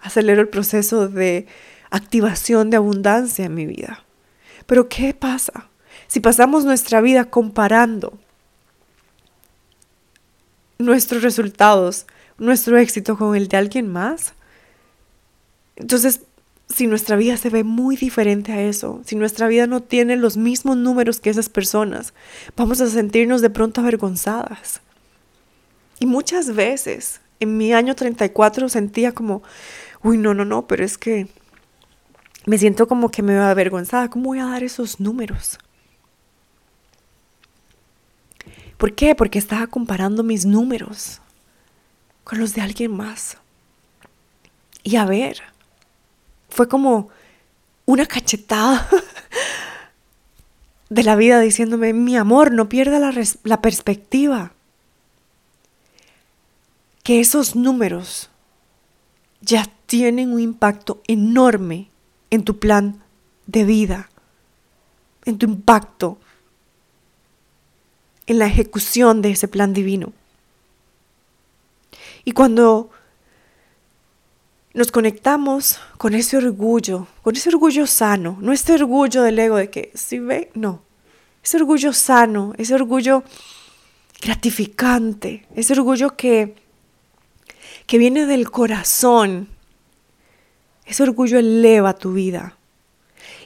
acelero 0.00 0.40
el 0.40 0.48
proceso 0.48 1.08
de 1.08 1.48
activación 1.90 2.70
de 2.70 2.76
abundancia 2.76 3.44
en 3.44 3.56
mi 3.56 3.66
vida. 3.66 4.04
Pero 4.66 4.88
¿qué 4.88 5.14
pasa 5.14 5.68
si 6.06 6.20
pasamos 6.20 6.64
nuestra 6.64 7.00
vida 7.00 7.24
comparando 7.24 8.16
nuestros 10.78 11.24
resultados, 11.24 12.06
nuestro 12.38 12.78
éxito 12.78 13.18
con 13.18 13.34
el 13.34 13.48
de 13.48 13.56
alguien 13.56 13.88
más? 13.88 14.34
Entonces, 15.78 16.20
si 16.68 16.86
nuestra 16.86 17.16
vida 17.16 17.36
se 17.36 17.48
ve 17.48 17.64
muy 17.64 17.96
diferente 17.96 18.52
a 18.52 18.60
eso, 18.60 19.00
si 19.06 19.16
nuestra 19.16 19.48
vida 19.48 19.66
no 19.66 19.80
tiene 19.80 20.16
los 20.16 20.36
mismos 20.36 20.76
números 20.76 21.20
que 21.20 21.30
esas 21.30 21.48
personas, 21.48 22.12
vamos 22.56 22.80
a 22.80 22.88
sentirnos 22.88 23.40
de 23.40 23.50
pronto 23.50 23.80
avergonzadas. 23.80 24.82
Y 25.98 26.06
muchas 26.06 26.54
veces 26.54 27.20
en 27.40 27.56
mi 27.56 27.72
año 27.72 27.94
34 27.94 28.68
sentía 28.68 29.12
como, 29.12 29.42
uy, 30.02 30.18
no, 30.18 30.34
no, 30.34 30.44
no, 30.44 30.66
pero 30.66 30.84
es 30.84 30.98
que 30.98 31.28
me 32.44 32.58
siento 32.58 32.86
como 32.86 33.10
que 33.10 33.22
me 33.22 33.34
veo 33.34 33.44
avergonzada. 33.44 34.10
¿Cómo 34.10 34.26
voy 34.26 34.40
a 34.40 34.46
dar 34.46 34.62
esos 34.62 35.00
números? 35.00 35.58
¿Por 38.76 38.94
qué? 38.94 39.14
Porque 39.14 39.38
estaba 39.38 39.66
comparando 39.66 40.22
mis 40.22 40.44
números 40.44 41.20
con 42.24 42.38
los 42.38 42.54
de 42.54 42.60
alguien 42.60 42.92
más. 42.92 43.38
Y 44.82 44.96
a 44.96 45.04
ver, 45.04 45.42
fue 46.58 46.66
como 46.66 47.08
una 47.86 48.04
cachetada 48.04 48.88
de 50.90 51.04
la 51.04 51.14
vida 51.14 51.38
diciéndome, 51.38 51.92
mi 51.92 52.16
amor, 52.16 52.50
no 52.50 52.68
pierda 52.68 52.98
la, 52.98 53.14
la 53.44 53.62
perspectiva. 53.62 54.50
Que 57.04 57.20
esos 57.20 57.54
números 57.54 58.28
ya 59.40 59.70
tienen 59.86 60.32
un 60.32 60.40
impacto 60.40 61.00
enorme 61.06 61.90
en 62.30 62.42
tu 62.42 62.58
plan 62.58 63.04
de 63.46 63.62
vida, 63.62 64.10
en 65.26 65.38
tu 65.38 65.46
impacto, 65.46 66.18
en 68.26 68.40
la 68.40 68.46
ejecución 68.46 69.22
de 69.22 69.30
ese 69.30 69.46
plan 69.46 69.72
divino. 69.72 70.12
Y 72.24 72.32
cuando 72.32 72.90
nos 74.78 74.92
conectamos 74.92 75.80
con 75.98 76.14
ese 76.14 76.36
orgullo, 76.36 77.08
con 77.22 77.34
ese 77.34 77.48
orgullo 77.48 77.84
sano, 77.84 78.38
no 78.40 78.52
este 78.52 78.74
orgullo 78.74 79.24
del 79.24 79.38
ego 79.40 79.56
de 79.56 79.70
que 79.70 79.90
si 79.94 80.20
ve, 80.20 80.52
no, 80.54 80.82
ese 81.42 81.56
orgullo 81.56 81.92
sano, 81.92 82.54
ese 82.58 82.76
orgullo 82.76 83.24
gratificante, 84.22 85.46
ese 85.56 85.72
orgullo 85.72 86.16
que, 86.16 86.54
que 87.86 87.98
viene 87.98 88.24
del 88.26 88.52
corazón, 88.52 89.48
ese 90.86 91.02
orgullo 91.02 91.40
eleva 91.40 91.94
tu 91.94 92.12
vida 92.12 92.56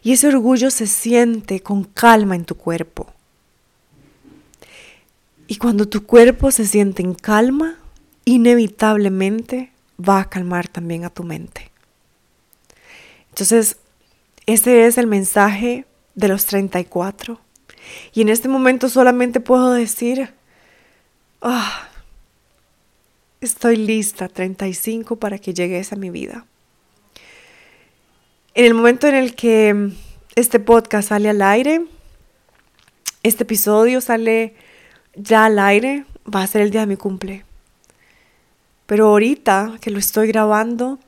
y 0.03 0.13
ese 0.13 0.29
orgullo 0.29 0.71
se 0.71 0.87
siente 0.87 1.61
con 1.61 1.85
calma 1.85 2.37
en 2.37 2.45
tu 2.45 2.57
cuerpo. 2.57 3.11
Y 5.49 5.57
cuando 5.57 5.89
tu 5.89 6.05
cuerpo 6.05 6.51
se 6.51 6.67
siente 6.67 7.03
en 7.03 7.15
calma, 7.15 7.79
inevitablemente 8.27 9.72
va 10.07 10.21
a 10.21 10.29
calmar 10.29 10.69
también 10.69 11.05
a 11.05 11.11
tu 11.11 11.25
mente. 11.25 11.71
Entonces, 13.31 13.77
ese 14.47 14.87
es 14.87 14.99
el 14.99 15.07
mensaje 15.07 15.87
de 16.15 16.29
los 16.29 16.47
34. 16.47 17.41
Y 18.13 18.23
en 18.23 18.29
este 18.29 18.49
momento 18.49 18.89
solamente 18.89 19.41
puedo 19.41 19.73
decir, 19.73 20.33
ah, 21.41 21.89
estoy 23.41 23.77
lista, 23.77 24.29
35, 24.29 25.17
para 25.17 25.39
que 25.39 25.55
llegues 25.55 25.93
a 25.93 25.97
mi 25.97 26.11
vida. 26.11 26.47
En 28.55 28.67
el 28.67 28.75
momento 28.75 29.07
en 29.07 29.15
el 29.15 29.35
que 29.35 29.91
este 30.35 30.61
podcast 30.61 31.09
sale 31.09 31.31
al 31.31 31.43
aire, 31.43 31.83
este 33.23 33.45
episodio 33.45 34.01
sale 34.01 34.55
ya 35.15 35.47
al 35.47 35.59
aire, 35.59 36.05
va 36.33 36.43
a 36.43 36.47
ser 36.47 36.63
el 36.63 36.71
día 36.71 36.83
de 36.83 36.87
mi 36.87 36.97
cumple. 36.97 37.45
Pero 38.87 39.09
ahorita 39.09 39.79
que 39.81 39.91
lo 39.91 39.99
estoy 39.99 40.29
grabando, 40.29 40.99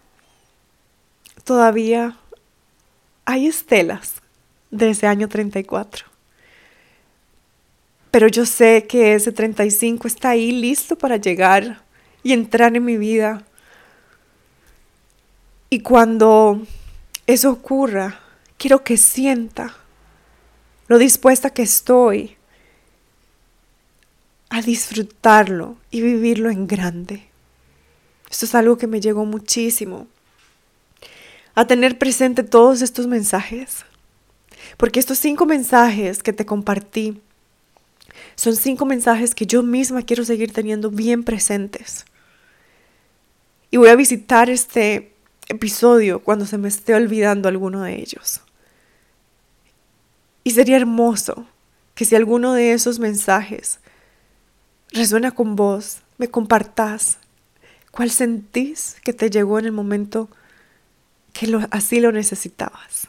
todavía 1.44 2.16
hay 3.24 3.46
estelas 3.46 4.14
de 4.70 4.90
ese 4.90 5.06
año 5.06 5.28
34. 5.28 6.06
Pero 8.10 8.28
yo 8.28 8.46
sé 8.46 8.86
que 8.86 9.14
ese 9.14 9.32
35 9.32 10.06
está 10.06 10.30
ahí 10.30 10.52
listo 10.52 10.96
para 10.96 11.16
llegar 11.16 11.82
y 12.22 12.32
entrar 12.32 12.76
en 12.76 12.84
mi 12.84 12.96
vida. 12.96 13.44
Y 15.68 15.80
cuando 15.80 16.62
eso 17.26 17.50
ocurra, 17.50 18.20
quiero 18.56 18.84
que 18.84 18.96
sienta 18.96 19.74
lo 20.86 20.98
dispuesta 20.98 21.50
que 21.50 21.62
estoy 21.62 22.36
a 24.50 24.62
disfrutarlo 24.62 25.76
y 25.90 26.00
vivirlo 26.02 26.50
en 26.50 26.66
grande. 26.66 27.34
Esto 28.30 28.46
es 28.46 28.54
algo 28.54 28.78
que 28.78 28.86
me 28.86 29.00
llegó 29.00 29.24
muchísimo. 29.24 30.06
A 31.54 31.66
tener 31.66 31.98
presente 31.98 32.42
todos 32.42 32.82
estos 32.82 33.06
mensajes. 33.06 33.84
Porque 34.76 35.00
estos 35.00 35.18
cinco 35.18 35.46
mensajes 35.46 36.22
que 36.22 36.32
te 36.32 36.46
compartí 36.46 37.20
son 38.36 38.56
cinco 38.56 38.84
mensajes 38.86 39.34
que 39.34 39.46
yo 39.46 39.62
misma 39.62 40.02
quiero 40.02 40.24
seguir 40.24 40.52
teniendo 40.52 40.90
bien 40.90 41.22
presentes. 41.22 42.04
Y 43.70 43.76
voy 43.76 43.88
a 43.88 43.96
visitar 43.96 44.50
este 44.50 45.12
episodio 45.48 46.20
cuando 46.20 46.46
se 46.46 46.58
me 46.58 46.68
esté 46.68 46.94
olvidando 46.94 47.48
alguno 47.48 47.82
de 47.82 47.96
ellos. 47.96 48.40
Y 50.42 50.50
sería 50.50 50.76
hermoso 50.76 51.46
que 51.94 52.04
si 52.04 52.16
alguno 52.16 52.52
de 52.54 52.72
esos 52.72 52.98
mensajes 52.98 53.80
resuena 54.90 55.30
con 55.30 55.56
vos, 55.56 56.00
me 56.18 56.28
compartas 56.28 57.18
cuál 57.95 58.11
sentís 58.11 58.97
que 59.05 59.12
te 59.12 59.30
llegó 59.30 59.59
en 59.59 59.66
el 59.66 59.72
momento 59.72 60.28
que 61.32 61.47
lo, 61.47 61.61
así 61.70 62.01
lo 62.01 62.12
necesitabas. 62.12 63.09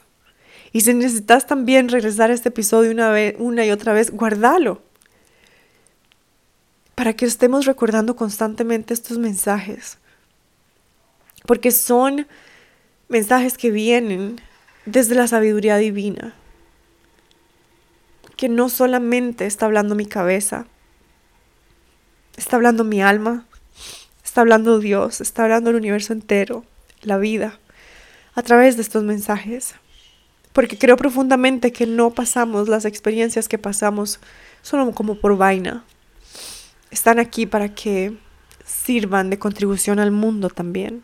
Y 0.72 0.82
si 0.82 0.94
necesitas 0.94 1.46
también 1.46 1.88
regresar 1.88 2.30
a 2.30 2.34
este 2.34 2.50
episodio 2.50 2.90
una, 2.90 3.10
vez, 3.10 3.34
una 3.38 3.64
y 3.64 3.70
otra 3.70 3.92
vez, 3.92 4.10
guardalo. 4.10 4.82
Para 6.94 7.14
que 7.14 7.24
estemos 7.24 7.66
recordando 7.66 8.16
constantemente 8.16 8.94
estos 8.94 9.18
mensajes 9.18 9.98
porque 11.46 11.70
son 11.70 12.26
mensajes 13.08 13.56
que 13.56 13.70
vienen 13.70 14.40
desde 14.84 15.14
la 15.14 15.28
sabiduría 15.28 15.76
divina, 15.76 16.34
que 18.36 18.48
no 18.48 18.68
solamente 18.68 19.46
está 19.46 19.66
hablando 19.66 19.94
mi 19.94 20.06
cabeza, 20.06 20.66
está 22.36 22.56
hablando 22.56 22.84
mi 22.84 23.00
alma, 23.00 23.45
está 24.36 24.42
hablando 24.42 24.80
Dios, 24.80 25.22
está 25.22 25.44
hablando 25.44 25.70
el 25.70 25.76
universo 25.76 26.12
entero, 26.12 26.62
la 27.00 27.16
vida, 27.16 27.58
a 28.34 28.42
través 28.42 28.76
de 28.76 28.82
estos 28.82 29.02
mensajes. 29.02 29.74
Porque 30.52 30.76
creo 30.76 30.98
profundamente 30.98 31.72
que 31.72 31.86
no 31.86 32.10
pasamos 32.10 32.68
las 32.68 32.84
experiencias 32.84 33.48
que 33.48 33.56
pasamos 33.56 34.20
solo 34.60 34.92
como 34.92 35.14
por 35.14 35.38
vaina. 35.38 35.84
Están 36.90 37.18
aquí 37.18 37.46
para 37.46 37.74
que 37.74 38.14
sirvan 38.66 39.30
de 39.30 39.38
contribución 39.38 40.00
al 40.00 40.10
mundo 40.10 40.50
también. 40.50 41.02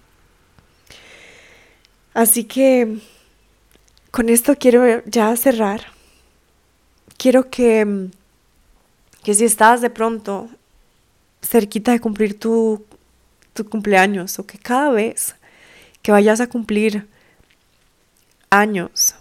Así 2.12 2.44
que 2.44 2.98
con 4.10 4.28
esto 4.28 4.56
quiero 4.58 5.02
ya 5.06 5.34
cerrar. 5.38 5.86
Quiero 7.16 7.48
que, 7.48 8.10
que 9.24 9.32
si 9.32 9.46
estás 9.46 9.80
de 9.80 9.88
pronto 9.88 10.50
cerquita 11.40 11.92
de 11.92 12.00
cumplir 12.00 12.38
tu, 12.38 12.84
tu 13.52 13.68
cumpleaños 13.68 14.38
o 14.38 14.46
que 14.46 14.58
cada 14.58 14.90
vez 14.90 15.34
que 16.02 16.12
vayas 16.12 16.40
a 16.40 16.48
cumplir 16.48 17.06
años, 18.50 19.14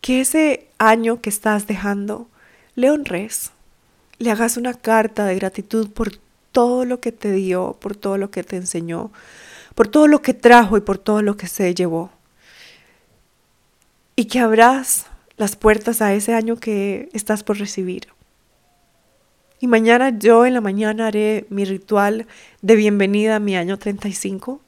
que 0.00 0.20
ese 0.20 0.68
año 0.78 1.20
que 1.20 1.30
estás 1.30 1.66
dejando 1.66 2.28
le 2.74 2.90
honres, 2.90 3.50
le 4.18 4.30
hagas 4.30 4.56
una 4.56 4.74
carta 4.74 5.24
de 5.24 5.34
gratitud 5.36 5.90
por 5.90 6.16
todo 6.52 6.84
lo 6.84 7.00
que 7.00 7.12
te 7.12 7.32
dio, 7.32 7.76
por 7.80 7.96
todo 7.96 8.18
lo 8.18 8.30
que 8.30 8.42
te 8.42 8.56
enseñó, 8.56 9.10
por 9.74 9.88
todo 9.88 10.06
lo 10.06 10.22
que 10.22 10.34
trajo 10.34 10.76
y 10.76 10.80
por 10.80 10.98
todo 10.98 11.22
lo 11.22 11.36
que 11.36 11.46
se 11.46 11.74
llevó. 11.74 12.10
Y 14.16 14.24
que 14.26 14.40
abras 14.40 15.06
las 15.36 15.54
puertas 15.56 16.02
a 16.02 16.12
ese 16.14 16.34
año 16.34 16.56
que 16.56 17.08
estás 17.12 17.44
por 17.44 17.58
recibir. 17.58 18.08
Y 19.60 19.66
mañana 19.66 20.16
yo 20.16 20.46
en 20.46 20.54
la 20.54 20.60
mañana 20.60 21.08
haré 21.08 21.46
mi 21.50 21.64
ritual 21.64 22.26
de 22.62 22.76
bienvenida 22.76 23.36
a 23.36 23.40
mi 23.40 23.56
año 23.56 23.76
35 23.76 24.60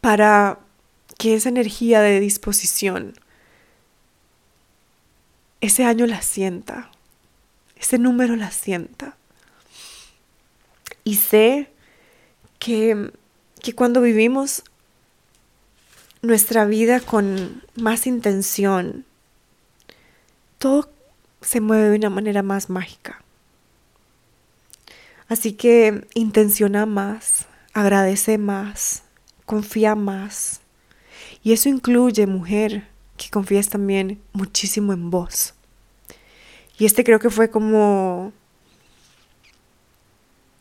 para 0.00 0.58
que 1.16 1.34
esa 1.34 1.48
energía 1.48 2.00
de 2.00 2.20
disposición, 2.20 3.14
ese 5.60 5.84
año 5.84 6.06
la 6.06 6.20
sienta, 6.20 6.90
ese 7.76 7.98
número 7.98 8.36
la 8.36 8.50
sienta. 8.50 9.16
Y 11.04 11.16
sé 11.16 11.70
que, 12.58 13.12
que 13.60 13.74
cuando 13.74 14.02
vivimos 14.02 14.64
nuestra 16.20 16.64
vida 16.66 17.00
con 17.00 17.62
más 17.74 18.06
intención, 18.06 19.04
todo 20.58 20.91
se 21.42 21.60
mueve 21.60 21.90
de 21.90 21.96
una 21.96 22.10
manera 22.10 22.42
más 22.42 22.70
mágica. 22.70 23.22
Así 25.28 25.52
que 25.52 26.06
intenciona 26.14 26.86
más, 26.86 27.46
agradece 27.72 28.38
más, 28.38 29.02
confía 29.46 29.94
más. 29.94 30.60
Y 31.42 31.52
eso 31.52 31.68
incluye, 31.68 32.26
mujer, 32.26 32.88
que 33.16 33.30
confíes 33.30 33.68
también 33.68 34.20
muchísimo 34.32 34.92
en 34.92 35.10
vos. 35.10 35.54
Y 36.78 36.86
este 36.86 37.04
creo 37.04 37.18
que 37.18 37.30
fue 37.30 37.50
como 37.50 38.32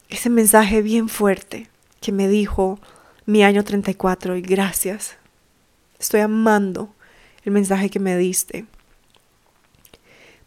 ese 0.10 0.30
mensaje 0.30 0.82
bien 0.82 1.10
fuerte 1.10 1.70
que 2.00 2.12
me 2.12 2.28
dijo 2.28 2.80
mi 3.26 3.44
año 3.44 3.64
34 3.64 4.36
y 4.38 4.42
gracias. 4.42 5.18
Estoy 6.00 6.22
amando 6.22 6.94
el 7.44 7.52
mensaje 7.52 7.90
que 7.90 8.00
me 8.00 8.18
diste. 8.18 8.66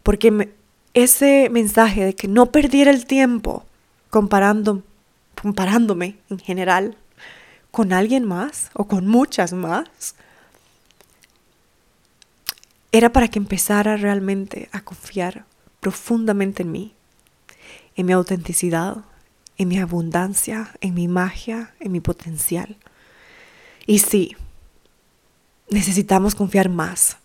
Porque 0.05 0.53
ese 0.93 1.49
mensaje 1.49 2.05
de 2.05 2.13
que 2.13 2.27
no 2.27 2.51
perdiera 2.51 2.91
el 2.91 3.07
tiempo 3.07 3.65
comparando, 4.11 4.83
comparándome 5.41 6.19
en 6.29 6.37
general 6.37 6.95
con 7.71 7.91
alguien 7.91 8.23
más 8.23 8.69
o 8.75 8.87
con 8.87 9.07
muchas 9.07 9.53
más, 9.53 10.13
era 12.91 13.11
para 13.11 13.29
que 13.29 13.39
empezara 13.39 13.97
realmente 13.97 14.69
a 14.71 14.81
confiar 14.81 15.45
profundamente 15.79 16.61
en 16.61 16.71
mí, 16.71 16.93
en 17.95 18.05
mi 18.05 18.13
autenticidad, 18.13 18.97
en 19.57 19.69
mi 19.69 19.79
abundancia, 19.79 20.69
en 20.81 20.93
mi 20.93 21.07
magia, 21.07 21.73
en 21.79 21.91
mi 21.91 21.99
potencial. 21.99 22.77
Y 23.87 23.97
sí, 23.97 24.35
necesitamos 25.71 26.35
confiar 26.35 26.69
más, 26.69 27.17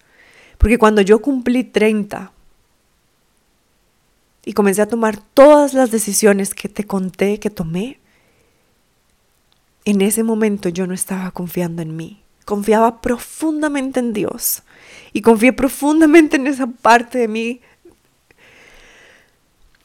porque 0.56 0.78
cuando 0.78 1.02
yo 1.02 1.20
cumplí 1.20 1.62
30, 1.62 2.32
y 4.44 4.52
comencé 4.52 4.82
a 4.82 4.88
tomar 4.88 5.20
todas 5.34 5.74
las 5.74 5.90
decisiones 5.90 6.54
que 6.54 6.68
te 6.68 6.84
conté 6.84 7.38
que 7.38 7.50
tomé, 7.50 8.00
en 9.84 10.00
ese 10.00 10.22
momento 10.22 10.68
yo 10.68 10.86
no 10.86 10.94
estaba 10.94 11.30
confiando 11.30 11.82
en 11.82 11.96
mí. 11.96 12.22
Confiaba 12.44 13.00
profundamente 13.00 14.00
en 14.00 14.12
Dios 14.12 14.62
y 15.12 15.22
confié 15.22 15.52
profundamente 15.52 16.36
en 16.36 16.46
esa 16.46 16.66
parte 16.66 17.18
de 17.18 17.28
mí 17.28 17.60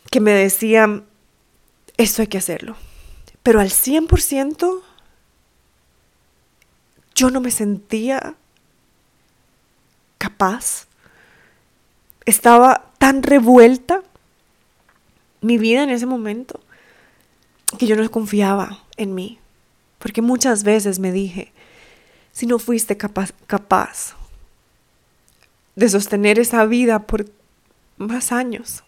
que 0.09 0.19
me 0.19 0.31
decía, 0.31 1.03
esto 1.97 2.21
hay 2.21 2.27
que 2.27 2.37
hacerlo. 2.37 2.75
Pero 3.43 3.59
al 3.59 3.69
100% 3.69 4.81
yo 7.13 7.29
no 7.29 7.41
me 7.41 7.51
sentía 7.51 8.35
capaz. 10.17 10.87
Estaba 12.25 12.91
tan 12.97 13.23
revuelta 13.23 14.01
mi 15.45 15.59
vida 15.59 15.83
en 15.83 15.91
ese 15.91 16.07
momento 16.07 16.59
que 17.77 17.85
yo 17.85 17.95
no 17.95 18.09
confiaba 18.09 18.83
en 18.97 19.13
mí. 19.13 19.39
Porque 19.99 20.21
muchas 20.21 20.63
veces 20.63 20.97
me 20.99 21.11
dije, 21.11 21.53
si 22.31 22.47
no 22.47 22.57
fuiste 22.57 22.97
capaz, 22.97 23.31
capaz 23.45 24.15
de 25.75 25.87
sostener 25.87 26.39
esa 26.39 26.65
vida 26.65 26.99
por 27.05 27.25
más 27.97 28.31
años, 28.31 28.83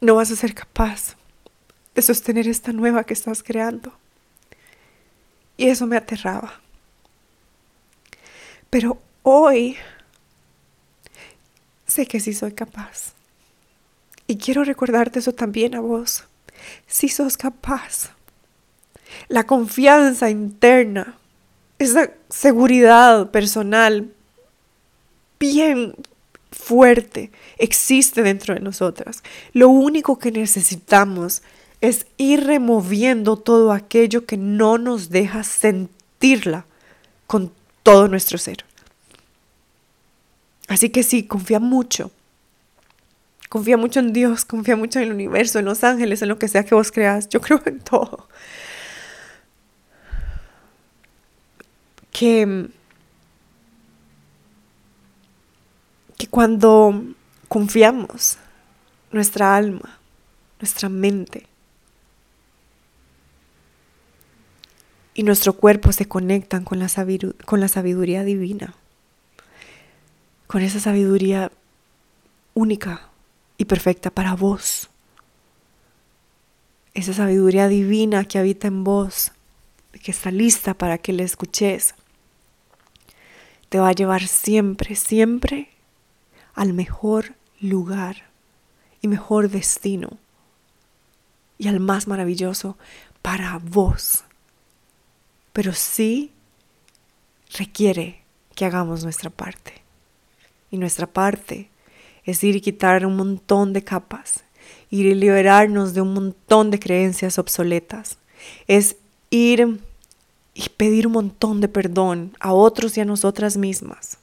no 0.00 0.14
vas 0.14 0.30
a 0.30 0.36
ser 0.36 0.54
capaz 0.54 1.16
de 1.94 2.02
sostener 2.02 2.48
esta 2.48 2.72
nueva 2.72 3.04
que 3.04 3.12
estás 3.12 3.42
creando. 3.42 3.92
Y 5.58 5.68
eso 5.68 5.86
me 5.86 5.98
aterraba. 5.98 6.60
Pero 8.70 8.98
hoy 9.22 9.76
sé 11.86 12.06
que 12.06 12.20
sí 12.20 12.32
soy 12.32 12.52
capaz. 12.52 13.19
Y 14.30 14.36
quiero 14.36 14.62
recordarte 14.62 15.18
eso 15.18 15.32
también 15.32 15.74
a 15.74 15.80
vos. 15.80 16.22
Si 16.86 17.08
sos 17.08 17.36
capaz. 17.36 18.10
La 19.26 19.44
confianza 19.44 20.30
interna, 20.30 21.16
esa 21.80 22.12
seguridad 22.28 23.32
personal 23.32 24.14
bien 25.40 25.96
fuerte 26.52 27.32
existe 27.58 28.22
dentro 28.22 28.54
de 28.54 28.60
nosotras. 28.60 29.24
Lo 29.52 29.68
único 29.68 30.20
que 30.20 30.30
necesitamos 30.30 31.42
es 31.80 32.06
ir 32.16 32.44
removiendo 32.44 33.36
todo 33.36 33.72
aquello 33.72 34.26
que 34.26 34.36
no 34.36 34.78
nos 34.78 35.10
deja 35.10 35.42
sentirla 35.42 36.66
con 37.26 37.50
todo 37.82 38.06
nuestro 38.06 38.38
ser. 38.38 38.64
Así 40.68 40.90
que 40.90 41.02
sí, 41.02 41.24
confía 41.24 41.58
mucho 41.58 42.12
Confía 43.50 43.76
mucho 43.76 43.98
en 43.98 44.12
Dios, 44.12 44.44
confía 44.44 44.76
mucho 44.76 45.00
en 45.00 45.06
el 45.06 45.12
universo, 45.12 45.58
en 45.58 45.64
los 45.64 45.82
ángeles, 45.82 46.22
en 46.22 46.28
lo 46.28 46.38
que 46.38 46.46
sea 46.46 46.64
que 46.64 46.76
vos 46.76 46.92
creas. 46.92 47.28
Yo 47.28 47.40
creo 47.42 47.60
en 47.66 47.80
todo. 47.80 48.28
Que, 52.12 52.68
que 56.16 56.26
cuando 56.28 57.02
confiamos, 57.48 58.38
nuestra 59.10 59.56
alma, 59.56 59.98
nuestra 60.60 60.88
mente 60.88 61.48
y 65.12 65.24
nuestro 65.24 65.54
cuerpo 65.54 65.90
se 65.90 66.06
conectan 66.06 66.62
con 66.62 66.78
la, 66.78 66.86
con 67.46 67.58
la 67.58 67.66
sabiduría 67.66 68.22
divina, 68.22 68.76
con 70.46 70.62
esa 70.62 70.78
sabiduría 70.78 71.50
única 72.54 73.09
y 73.60 73.66
perfecta 73.66 74.10
para 74.10 74.34
vos. 74.34 74.88
Esa 76.94 77.12
sabiduría 77.12 77.68
divina 77.68 78.24
que 78.24 78.38
habita 78.38 78.68
en 78.68 78.84
vos, 78.84 79.32
que 80.02 80.12
está 80.12 80.30
lista 80.30 80.72
para 80.72 80.96
que 80.96 81.12
le 81.12 81.24
escuches, 81.24 81.94
te 83.68 83.78
va 83.78 83.88
a 83.88 83.92
llevar 83.92 84.26
siempre, 84.26 84.96
siempre 84.96 85.68
al 86.54 86.72
mejor 86.72 87.34
lugar 87.60 88.30
y 89.02 89.08
mejor 89.08 89.50
destino 89.50 90.16
y 91.58 91.68
al 91.68 91.80
más 91.80 92.08
maravilloso 92.08 92.78
para 93.20 93.60
vos. 93.62 94.24
Pero 95.52 95.74
sí 95.74 96.32
requiere 97.58 98.22
que 98.54 98.64
hagamos 98.64 99.04
nuestra 99.04 99.28
parte. 99.28 99.82
Y 100.70 100.78
nuestra 100.78 101.06
parte 101.06 101.68
es 102.24 102.42
ir 102.44 102.56
y 102.56 102.60
quitar 102.60 103.06
un 103.06 103.16
montón 103.16 103.72
de 103.72 103.82
capas, 103.82 104.44
ir 104.90 105.06
y 105.06 105.14
liberarnos 105.14 105.94
de 105.94 106.00
un 106.00 106.14
montón 106.14 106.70
de 106.70 106.78
creencias 106.78 107.38
obsoletas, 107.38 108.18
es 108.66 108.96
ir 109.30 109.80
y 110.54 110.68
pedir 110.70 111.06
un 111.06 111.14
montón 111.14 111.60
de 111.60 111.68
perdón 111.68 112.36
a 112.40 112.52
otros 112.52 112.96
y 112.96 113.00
a 113.00 113.04
nosotras 113.04 113.56
mismas. 113.56 114.18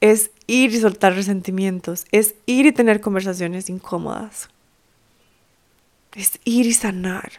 Es 0.00 0.30
ir 0.46 0.72
y 0.72 0.80
soltar 0.80 1.14
resentimientos, 1.14 2.06
es 2.10 2.34
ir 2.46 2.66
y 2.66 2.72
tener 2.72 3.00
conversaciones 3.00 3.68
incómodas. 3.68 4.48
Es 6.14 6.40
ir 6.44 6.66
y 6.66 6.72
sanar. 6.72 7.32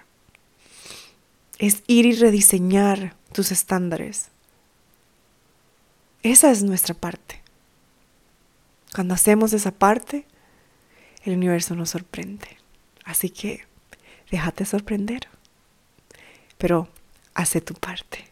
Es 1.57 1.83
ir 1.87 2.05
y 2.05 2.13
rediseñar 2.13 3.15
tus 3.33 3.51
estándares. 3.51 4.29
Esa 6.23 6.51
es 6.51 6.61
nuestra 6.63 6.93
parte. 6.93 7.40
Cuando 8.93 9.13
hacemos 9.13 9.53
esa 9.53 9.71
parte, 9.71 10.25
el 11.23 11.33
universo 11.33 11.75
nos 11.75 11.91
sorprende. 11.91 12.57
Así 13.05 13.29
que 13.29 13.65
déjate 14.29 14.65
sorprender. 14.65 15.27
Pero 16.57 16.89
hace 17.33 17.61
tu 17.61 17.73
parte. 17.73 18.25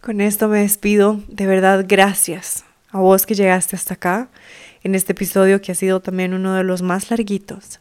Con 0.00 0.20
esto 0.20 0.48
me 0.48 0.60
despido. 0.60 1.20
De 1.28 1.46
verdad, 1.46 1.84
gracias 1.86 2.64
a 2.90 2.98
vos 2.98 3.26
que 3.26 3.34
llegaste 3.34 3.76
hasta 3.76 3.94
acá 3.94 4.28
en 4.82 4.94
este 4.94 5.12
episodio 5.12 5.60
que 5.60 5.72
ha 5.72 5.74
sido 5.74 6.00
también 6.00 6.32
uno 6.32 6.54
de 6.54 6.64
los 6.64 6.80
más 6.82 7.10
larguitos. 7.10 7.80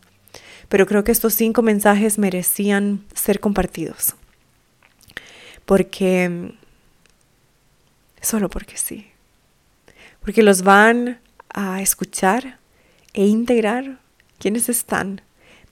Pero 0.67 0.88
creo 0.88 1.03
que 1.03 1.11
estos 1.11 1.34
cinco 1.34 1.61
mensajes 1.61 2.17
merecían 2.17 3.05
ser 3.13 3.39
compartidos. 3.39 4.15
Porque... 5.65 6.53
Solo 8.22 8.49
porque 8.49 8.77
sí. 8.77 9.11
Porque 10.19 10.41
los 10.41 10.63
van 10.63 11.19
a 11.56 11.82
escuchar 11.82 12.60
e 13.14 13.26
integrar 13.26 13.98
quienes 14.38 14.68
están 14.68 15.22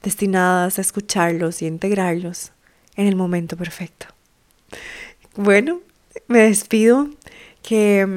destinadas 0.01 0.77
a 0.77 0.81
escucharlos 0.81 1.61
y 1.61 1.67
integrarlos 1.67 2.53
en 2.95 3.07
el 3.07 3.15
momento 3.15 3.57
perfecto. 3.57 4.07
Bueno, 5.35 5.81
me 6.27 6.39
despido 6.39 7.09
que, 7.61 8.07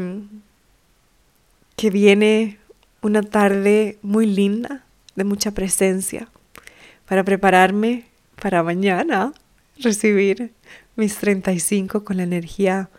que 1.77 1.91
viene 1.91 2.59
una 3.03 3.23
tarde 3.23 3.99
muy 4.01 4.27
linda, 4.27 4.85
de 5.17 5.25
mucha 5.25 5.51
presencia, 5.51 6.29
para 7.07 7.25
prepararme 7.25 8.05
para 8.41 8.63
mañana 8.63 9.33
recibir 9.79 10.53
mis 10.95 11.17
35 11.17 12.05
con 12.05 12.19
la 12.19 12.23
energía 12.23 12.91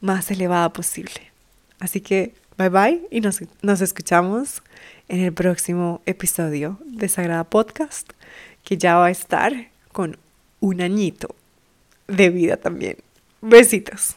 más 0.00 0.30
elevada 0.30 0.72
posible. 0.72 1.32
Así 1.78 2.00
que 2.00 2.34
bye 2.56 2.68
bye 2.68 3.06
y 3.10 3.20
nos, 3.20 3.40
nos 3.62 3.80
escuchamos 3.80 4.62
en 5.08 5.20
el 5.20 5.32
próximo 5.32 6.00
episodio 6.06 6.78
de 6.84 7.08
Sagrada 7.08 7.44
Podcast, 7.44 8.10
que 8.64 8.76
ya 8.76 8.96
va 8.96 9.06
a 9.06 9.10
estar 9.10 9.52
con 9.92 10.18
un 10.60 10.80
añito 10.80 11.34
de 12.08 12.30
vida 12.30 12.56
también. 12.56 12.96
Besitos. 13.40 14.16